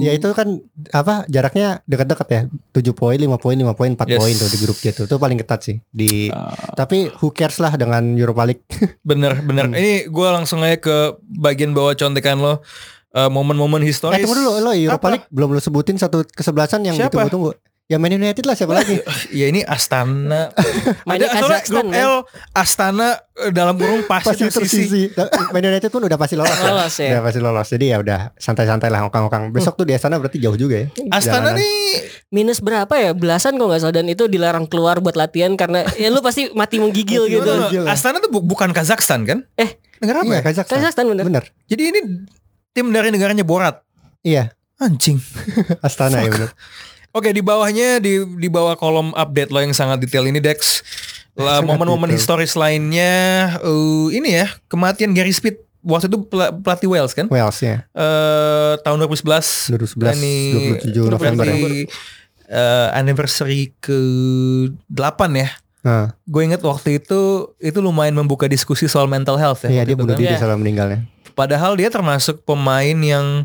Ya 0.00 0.12
itu 0.12 0.32
kan 0.32 0.64
apa 0.90 1.28
jaraknya 1.28 1.84
dekat-dekat 1.84 2.26
ya. 2.26 2.40
7 2.72 2.92
poin, 2.92 3.14
5 3.14 3.36
poin, 3.36 3.52
5 3.54 3.68
poin, 3.70 3.92
4 3.92 4.08
Yes. 4.08 4.16
poin 4.16 4.32
tuh 4.34 4.48
di 4.48 4.58
grup 4.58 4.74
J 4.74 4.96
itu. 4.96 5.14
Paling 5.14 5.36
ketat 5.36 5.60
sih 5.62 5.76
di 5.86 6.32
Ah. 6.32 6.56
tapi 6.74 7.12
who 7.14 7.28
cares 7.30 7.60
lah 7.60 7.72
dengan 7.72 8.00
Europa 8.14 8.42
League. 8.42 8.64
bener 9.04 9.38
bener. 9.40 9.68
Hmm. 9.68 9.76
Ini 9.76 10.08
gue 10.08 10.28
langsung 10.30 10.60
aja 10.60 10.78
ke 10.78 10.96
bagian 11.20 11.70
bawah 11.70 11.92
contekan 11.92 12.40
lo. 12.40 12.64
Eh, 13.12 13.28
momen-momen 13.28 13.80
Eh 13.80 13.86
historis. 13.86 14.16
tunggu 14.18 14.32
dulu 14.34 14.50
lo 14.58 14.72
Europa 14.72 14.96
Apa? 15.02 15.08
League 15.14 15.28
belum 15.28 15.48
lo 15.50 15.60
sebutin 15.60 15.96
satu 15.96 16.24
kesebelasan 16.26 16.80
yang 16.82 16.96
Siapa? 16.96 17.12
ditunggu-tunggu. 17.12 17.52
Ya 17.86 18.02
Man 18.02 18.10
United 18.10 18.42
lah 18.42 18.58
siapa 18.58 18.74
lagi? 18.74 18.98
Ya 19.30 19.46
ini 19.46 19.62
Astana. 19.62 20.50
Ada 21.06 21.26
Kazakhstan, 21.30 21.86
grup 21.86 21.94
kan? 21.94 22.02
L 22.02 22.14
Astana 22.50 23.08
eh, 23.38 23.54
dalam 23.54 23.78
kurung 23.78 24.02
pasti, 24.02 24.42
pasti 24.42 24.42
tersisi. 24.50 25.06
tersisi. 25.14 25.30
Man 25.54 25.62
United 25.62 25.94
pun 25.94 26.02
udah 26.02 26.18
pasti 26.18 26.34
lolos. 26.34 26.50
kan? 26.50 26.66
Lolos 26.66 26.94
ya. 26.98 27.14
Udah 27.14 27.22
pasti 27.22 27.38
lolos. 27.38 27.66
Jadi 27.70 27.84
ya 27.94 28.02
udah 28.02 28.20
santai-santai 28.34 28.90
lah 28.90 29.06
ngokang-ngokang. 29.06 29.54
Besok 29.54 29.78
tuh 29.78 29.86
di 29.86 29.94
sana 29.94 30.18
berarti 30.18 30.42
jauh 30.42 30.58
juga 30.58 30.82
ya. 30.82 30.86
Astana 31.14 31.54
Jalanan. 31.54 31.62
nih 31.62 31.86
Minus 32.34 32.58
berapa 32.58 32.90
ya? 32.90 33.14
Belasan 33.14 33.54
kok 33.54 33.70
nggak 33.70 33.78
salah 33.78 33.94
dan 33.94 34.10
itu 34.10 34.26
dilarang 34.26 34.66
keluar 34.66 34.98
buat 34.98 35.14
latihan 35.14 35.54
karena 35.54 35.86
ya 35.94 36.10
lu 36.10 36.18
pasti 36.18 36.50
mati 36.58 36.82
menggigil 36.82 37.30
gitu. 37.30 37.46
Astana 37.86 38.18
tuh 38.18 38.34
bu- 38.34 38.42
bukan 38.42 38.74
Kazakhstan 38.74 39.22
kan? 39.22 39.46
Eh. 39.54 39.78
negara 40.02 40.26
apa? 40.26 40.28
Iya 40.28 40.34
ya? 40.34 40.42
Kazakhstan. 40.42 40.74
Kazakhstan 40.82 41.04
bener. 41.06 41.22
Bener. 41.22 41.44
Jadi 41.70 41.82
ini 41.94 42.00
tim 42.74 42.90
dari 42.90 43.14
negaranya 43.14 43.46
Borat. 43.46 43.78
Iya. 44.26 44.50
Anjing. 44.82 45.22
Astana 45.86 46.26
ya 46.26 46.34
bener. 46.34 46.50
Oke 47.16 47.32
di 47.32 47.40
bawahnya 47.40 47.96
di 47.96 48.20
di 48.36 48.46
bawah 48.46 48.76
kolom 48.76 49.16
update 49.16 49.48
lo 49.48 49.58
yang 49.58 49.72
sangat 49.72 49.98
detail 49.98 50.28
ini 50.28 50.36
Dex. 50.36 50.84
Lah, 51.32 51.60
Momen-momen 51.60 52.08
historis 52.08 52.52
lainnya 52.52 53.12
eh, 53.58 54.06
ini 54.10 54.36
ya 54.36 54.52
kematian 54.66 55.12
Gary 55.12 55.32
Speed 55.32 55.56
waktu 55.80 56.08
itu 56.08 56.24
pela- 56.24 56.52
pelatih 56.52 56.88
Wales 56.88 57.12
kan? 57.12 57.24
Wales 57.26 57.56
ya. 57.58 57.88
Eh 57.90 58.72
tahun 58.80 59.00
2011 59.02 59.72
2011 59.96 60.12
Ini 60.12 60.34
27 60.84 61.08
November 61.08 61.44
ya. 61.44 61.56
eh, 62.48 62.88
anniversary 62.92 63.72
ke 63.78 63.96
8 64.86 64.92
ya. 65.34 65.48
Nah, 65.80 66.12
Gue 66.24 66.42
inget 66.42 66.60
waktu 66.60 66.98
itu 66.98 67.20
itu 67.56 67.78
lumayan 67.78 68.12
membuka 68.12 68.44
diskusi 68.44 68.84
soal 68.86 69.06
mental 69.06 69.38
health 69.38 69.62
ya. 69.62 69.70
iya 69.70 69.82
dia 69.84 69.94
bunuh 69.94 70.12
kan. 70.12 70.18
diri 70.18 70.34
setelah 70.34 70.58
meninggalnya. 70.58 71.04
Padahal 71.32 71.76
dia 71.76 71.88
termasuk 71.88 72.42
pemain 72.42 72.96
yang 72.96 73.44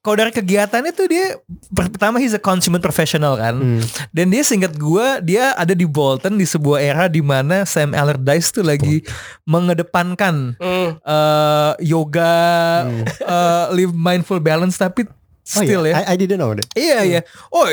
kalau 0.00 0.16
dari 0.16 0.32
kegiatannya 0.32 0.92
tuh 0.92 1.06
dia 1.06 1.36
pertama 1.68 2.16
he's 2.16 2.32
a 2.32 2.40
consummate 2.40 2.80
professional 2.80 3.36
kan. 3.36 3.54
Hmm. 3.56 3.82
Dan 4.08 4.32
dia 4.32 4.40
singkat 4.40 4.74
gua 4.76 5.20
dia 5.20 5.52
ada 5.52 5.76
di 5.76 5.84
Bolton 5.84 6.40
di 6.40 6.48
sebuah 6.48 6.80
era 6.80 7.04
di 7.06 7.20
mana 7.20 7.68
Sam 7.68 7.92
Allardyce 7.92 8.50
tuh 8.50 8.64
lagi 8.64 9.04
mengedepankan 9.44 10.56
Hmm. 10.56 10.90
eh, 10.96 11.72
yoga, 11.84 12.86
Hmm. 12.86 13.04
eh, 13.04 13.66
live 13.76 13.92
mindful 13.92 14.40
balance 14.40 14.76
tapi 14.76 15.04
Oh 15.46 15.62
still 15.62 15.86
iya, 15.86 16.02
ya. 16.02 16.10
I, 16.10 16.14
I 16.14 16.16
didn't 16.18 16.42
know 16.42 16.50
that. 16.50 16.66
Iya 16.74 16.98
iya. 17.06 17.20
Oh 17.54 17.70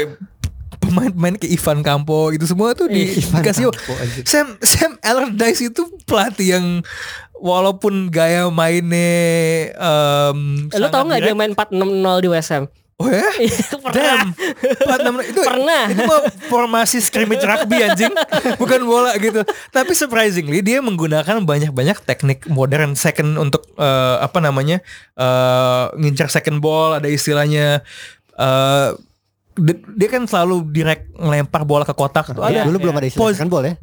pemain-pemain 0.83 1.39
kayak 1.39 1.53
Ivan 1.55 1.79
Campo 1.81 2.29
itu 2.29 2.43
semua 2.43 2.75
tuh 2.75 2.91
di, 2.91 3.07
Ivan 3.17 3.39
dikasih 3.39 3.71
Campo. 3.71 3.93
Sam 4.27 4.47
Sam 4.59 4.91
Allardyce 4.99 5.71
itu 5.71 5.81
pelatih 6.03 6.59
yang 6.59 6.65
walaupun 7.43 8.07
gaya 8.07 8.47
mainnya 8.47 9.11
um, 9.75 10.63
Eh, 10.65 10.79
lu 10.79 10.87
tau 10.87 11.03
nggak 11.03 11.19
dia 11.21 11.35
main 11.35 11.51
4-6-0 11.51 11.75
di 12.23 12.29
West 12.31 12.49
Ham? 12.49 12.65
Oh 12.95 13.09
ya? 13.09 13.25
Pernah. 13.83 14.31
Damn. 14.31 15.01
Nomor- 15.03 15.25
itu 15.25 15.41
Pernah. 15.41 15.83
Itu 15.89 16.05
mah 16.05 16.21
formasi 16.45 17.01
scrimmage 17.01 17.41
rugby 17.41 17.81
anjing, 17.81 18.13
bukan 18.55 18.85
bola 18.85 19.17
gitu. 19.17 19.41
Tapi 19.67 19.91
surprisingly 19.91 20.61
dia 20.61 20.79
menggunakan 20.79 21.41
banyak-banyak 21.41 21.99
teknik 21.99 22.45
modern 22.47 22.93
second 22.93 23.35
untuk 23.35 23.65
eh, 23.75 24.17
apa 24.17 24.39
namanya? 24.39 24.79
eh 25.13 25.85
ngincar 25.95 26.29
second 26.29 26.61
ball, 26.61 26.95
ada 26.95 27.09
istilahnya 27.09 27.81
eh 28.33 28.89
di- 29.53 29.83
dia 29.91 30.09
kan 30.09 30.23
selalu 30.23 30.65
direct 30.67 31.11
ngelempar 31.13 31.61
bola 31.61 31.83
ke 31.83 31.93
kotak 31.93 32.29
tuh 32.29 32.41
ada 32.41 32.61
Iya, 32.61 32.63
Dulu 32.63 32.77
iya. 32.77 32.83
belum 32.83 32.95
ada 32.95 33.05
istilah 33.05 33.25
Pos- 33.25 33.37
kan 33.37 33.49
boleh? 33.49 33.73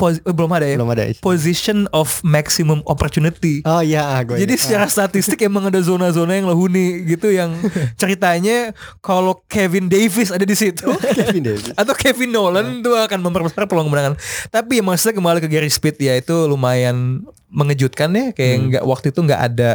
Pos- 0.00 0.18
eh, 0.18 0.32
belum 0.32 0.48
ada 0.50 0.64
ya 0.64 0.74
Belum 0.74 0.88
ada 0.88 1.04
istilah. 1.04 1.20
position 1.22 1.78
of 1.90 2.08
maximum 2.22 2.80
opportunity 2.84 3.60
Oh 3.62 3.78
iya, 3.78 4.16
gue 4.20 4.34
jadi 4.38 4.54
secara 4.54 4.86
statistik 4.86 5.36
emang 5.40 5.68
ada 5.68 5.76
zona-zona 5.78 6.32
yang 6.32 6.48
lehuni 6.48 7.04
gitu 7.04 7.28
yang 7.28 7.52
ceritanya 8.00 8.72
kalau 8.98 9.44
Kevin 9.44 9.86
Davis 9.86 10.28
ada 10.28 10.42
di 10.42 10.54
situ 10.54 10.88
Kevin 11.18 11.44
Davis. 11.44 11.70
atau 11.70 11.92
Kevin 11.92 12.30
Nolan 12.30 12.80
tuh 12.80 12.96
akan 12.96 13.20
memperbesar 13.20 13.66
peluang 13.66 13.86
kemenangan. 13.86 14.16
Tapi 14.48 14.78
ya 14.78 14.82
maksudnya 14.82 15.12
kembali 15.12 15.38
ke 15.38 15.48
Gary 15.48 15.68
Speed 15.68 15.98
ya 15.98 16.14
itu 16.14 16.32
lumayan 16.46 17.20
mengejutkan 17.46 18.08
ya 18.10 18.30
kayak 18.30 18.56
nggak 18.70 18.84
waktu 18.84 19.10
itu 19.10 19.20
nggak 19.20 19.42
ada 19.44 19.70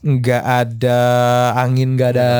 nggak 0.00 0.42
ada 0.42 0.98
angin 1.56 1.94
nggak 1.94 2.10
ada 2.12 2.30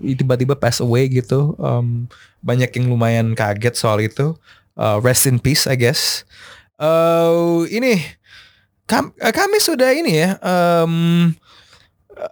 tiba-tiba 0.00 0.54
pass 0.54 0.78
away 0.78 1.06
gitu. 1.06 1.54
Em, 1.56 2.06
banyak 2.40 2.70
yang 2.70 2.86
lumayan 2.88 3.26
kaget 3.32 3.74
soal 3.74 3.98
itu. 3.98 4.34
Uh, 4.74 4.98
rest 4.98 5.30
in 5.30 5.38
peace 5.38 5.70
I 5.70 5.78
guess. 5.78 6.26
Eh 6.78 7.70
ini 7.70 8.02
Kam 8.84 9.16
eh, 9.16 9.32
kami 9.32 9.56
sudah 9.64 9.96
ini 9.96 10.12
ya 10.12 10.36
em, 10.44 11.32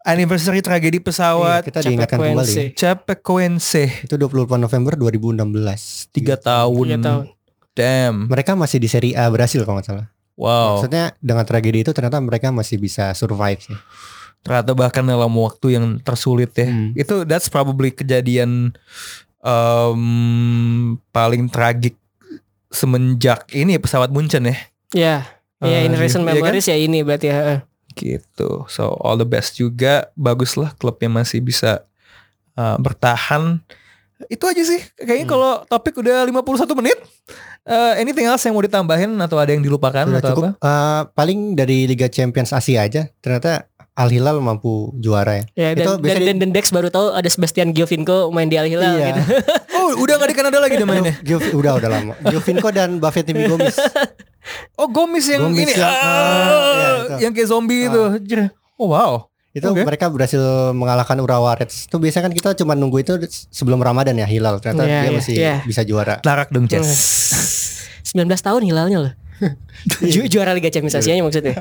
anniversary 0.04 0.60
tragedi 0.60 1.00
pesawat 1.00 1.64
Iya, 1.64 1.68
kita 1.72 1.78
diingatkan 1.80 2.18
kembali. 2.20 2.76
Chapecoense 2.76 4.04
Itu 4.04 4.20
28 4.20 4.60
November 4.60 4.92
2016. 5.00 6.12
tiga 6.12 6.36
tahun. 6.36 6.84
Tiga 6.84 6.98
tahun. 7.00 7.24
Damn. 7.72 8.28
Mereka 8.28 8.52
masih 8.52 8.78
di 8.84 8.88
Serie 8.92 9.16
A 9.16 9.32
Brasil 9.32 9.64
kalau 9.64 9.80
nggak 9.80 9.88
salah. 9.88 10.06
Wow. 10.36 10.80
Maksudnya 10.80 11.16
dengan 11.24 11.44
tragedi 11.48 11.88
itu 11.88 11.92
ternyata 11.96 12.20
mereka 12.20 12.52
masih 12.52 12.76
bisa 12.76 13.16
survive 13.16 13.60
sih. 13.64 13.78
Ternyata 14.44 14.76
bahkan 14.76 15.08
dalam 15.08 15.32
waktu 15.32 15.80
yang 15.80 15.96
tersulit 16.04 16.52
ya. 16.52 16.68
Hmm. 16.68 16.92
Itu 16.92 17.24
that's 17.24 17.48
probably 17.48 17.94
kejadian 17.94 18.76
um, 19.40 21.00
paling 21.16 21.48
tragik 21.48 21.96
semenjak 22.72 23.46
ini 23.52 23.76
ya, 23.76 23.80
pesawat 23.80 24.08
Munchen 24.08 24.48
ya. 24.48 24.56
Ya. 24.92 25.16
Ya 25.62 25.78
Ah, 25.78 25.86
in 25.86 25.94
recent 25.94 26.24
iya 26.24 26.34
kan? 26.34 26.42
memories 26.42 26.66
ya 26.66 26.74
ini 26.74 27.06
berarti 27.06 27.30
ya. 27.30 27.62
Gitu. 27.92 28.66
So 28.66 28.98
all 28.98 29.14
the 29.14 29.24
best 29.24 29.54
juga. 29.54 30.10
Baguslah 30.14 30.74
klubnya 30.74 31.12
masih 31.12 31.38
bisa 31.38 31.86
uh, 32.52 32.74
bertahan. 32.76 33.62
Itu 34.26 34.46
aja 34.46 34.58
sih. 34.58 34.82
Kayaknya 34.96 35.22
Hmm. 35.22 35.30
kalau 35.30 35.52
topik 35.64 35.94
udah 35.96 36.24
51 36.24 36.74
menit. 36.74 36.98
Uh, 37.62 37.94
anything 37.94 38.26
else 38.26 38.42
yang 38.42 38.52
mau 38.52 38.60
ditambahin 38.60 39.14
atau 39.16 39.38
ada 39.38 39.54
yang 39.54 39.62
dilupakan 39.62 40.02
Sudah 40.02 40.18
atau 40.18 40.30
cukup. 40.34 40.44
apa? 40.50 40.66
Eh, 40.66 41.00
paling 41.14 41.54
dari 41.54 41.86
Liga 41.86 42.10
Champions 42.10 42.50
Asia 42.50 42.82
aja 42.82 43.06
ternyata 43.22 43.70
Al 43.92 44.08
Hilal 44.08 44.40
mampu 44.40 44.88
juara 44.96 45.36
ya. 45.36 45.44
Ya 45.52 45.68
Itu 45.74 45.84
dan, 45.86 46.00
bisa 46.00 46.10
dan, 46.10 46.16
di- 46.16 46.26
dan, 46.26 46.36
dan 46.40 46.50
Dex 46.50 46.64
baru 46.68 46.88
tahu 46.88 47.12
ada 47.12 47.28
Sebastian 47.28 47.70
Giovinco 47.70 48.28
main 48.28 48.48
di 48.48 48.56
Al 48.56 48.64
Hilal 48.64 48.92
Iya. 48.94 49.06
gitu. 49.10 49.20
Oh 49.76 49.98
udah 49.98 50.14
gak 50.14 50.30
di 50.30 50.36
Kanada 50.36 50.56
lagi 50.56 50.74
dia 50.74 50.86
mainnya. 50.86 51.12
Gio- 51.20 51.42
udah 51.52 51.76
udah 51.76 51.88
lama. 51.90 52.14
Giovinco 52.22 52.68
dan 52.70 52.96
Buffett 52.96 53.28
Gomis. 53.28 53.76
Oh 54.74 54.88
Gomis 54.88 55.28
yang 55.28 55.44
Gomis 55.44 55.60
ini 55.62 55.72
yang- 55.72 55.84
ah, 55.84 55.92
ah, 55.92 56.72
iya, 56.72 56.88
itu. 56.90 57.14
yang 57.20 57.32
kayak 57.32 57.46
zombie 57.46 57.86
itu. 57.86 58.02
Jer. 58.24 58.50
Oh 58.74 58.88
wow. 58.88 59.28
Itu 59.52 59.68
Oke. 59.68 59.84
mereka 59.84 60.08
berhasil 60.08 60.40
mengalahkan 60.72 61.14
Urawa 61.14 61.52
Reds. 61.54 61.86
Itu 61.86 62.00
biasanya 62.00 62.26
kan 62.26 62.32
kita 62.32 62.48
cuma 62.56 62.72
nunggu 62.72 62.98
itu 62.98 63.12
sebelum 63.52 63.78
Ramadan 63.78 64.16
ya 64.16 64.24
Hilal. 64.24 64.58
Ternyata 64.58 64.82
Iya, 64.82 64.96
dia 64.96 65.04
iya, 65.04 65.12
masih 65.12 65.34
iya. 65.36 65.54
bisa 65.62 65.84
juara. 65.84 66.18
Larak 66.22 66.48
dong 66.48 66.64
Ces. 66.66 66.88
19 68.10 68.24
tahun 68.32 68.62
hilalnya 68.64 68.98
loh. 68.98 69.12
Ju- 70.00 70.26
juara 70.26 70.50
Liga 70.52 70.68
Champions 70.68 70.96
Asia 70.96 71.14
maksudnya. 71.18 71.54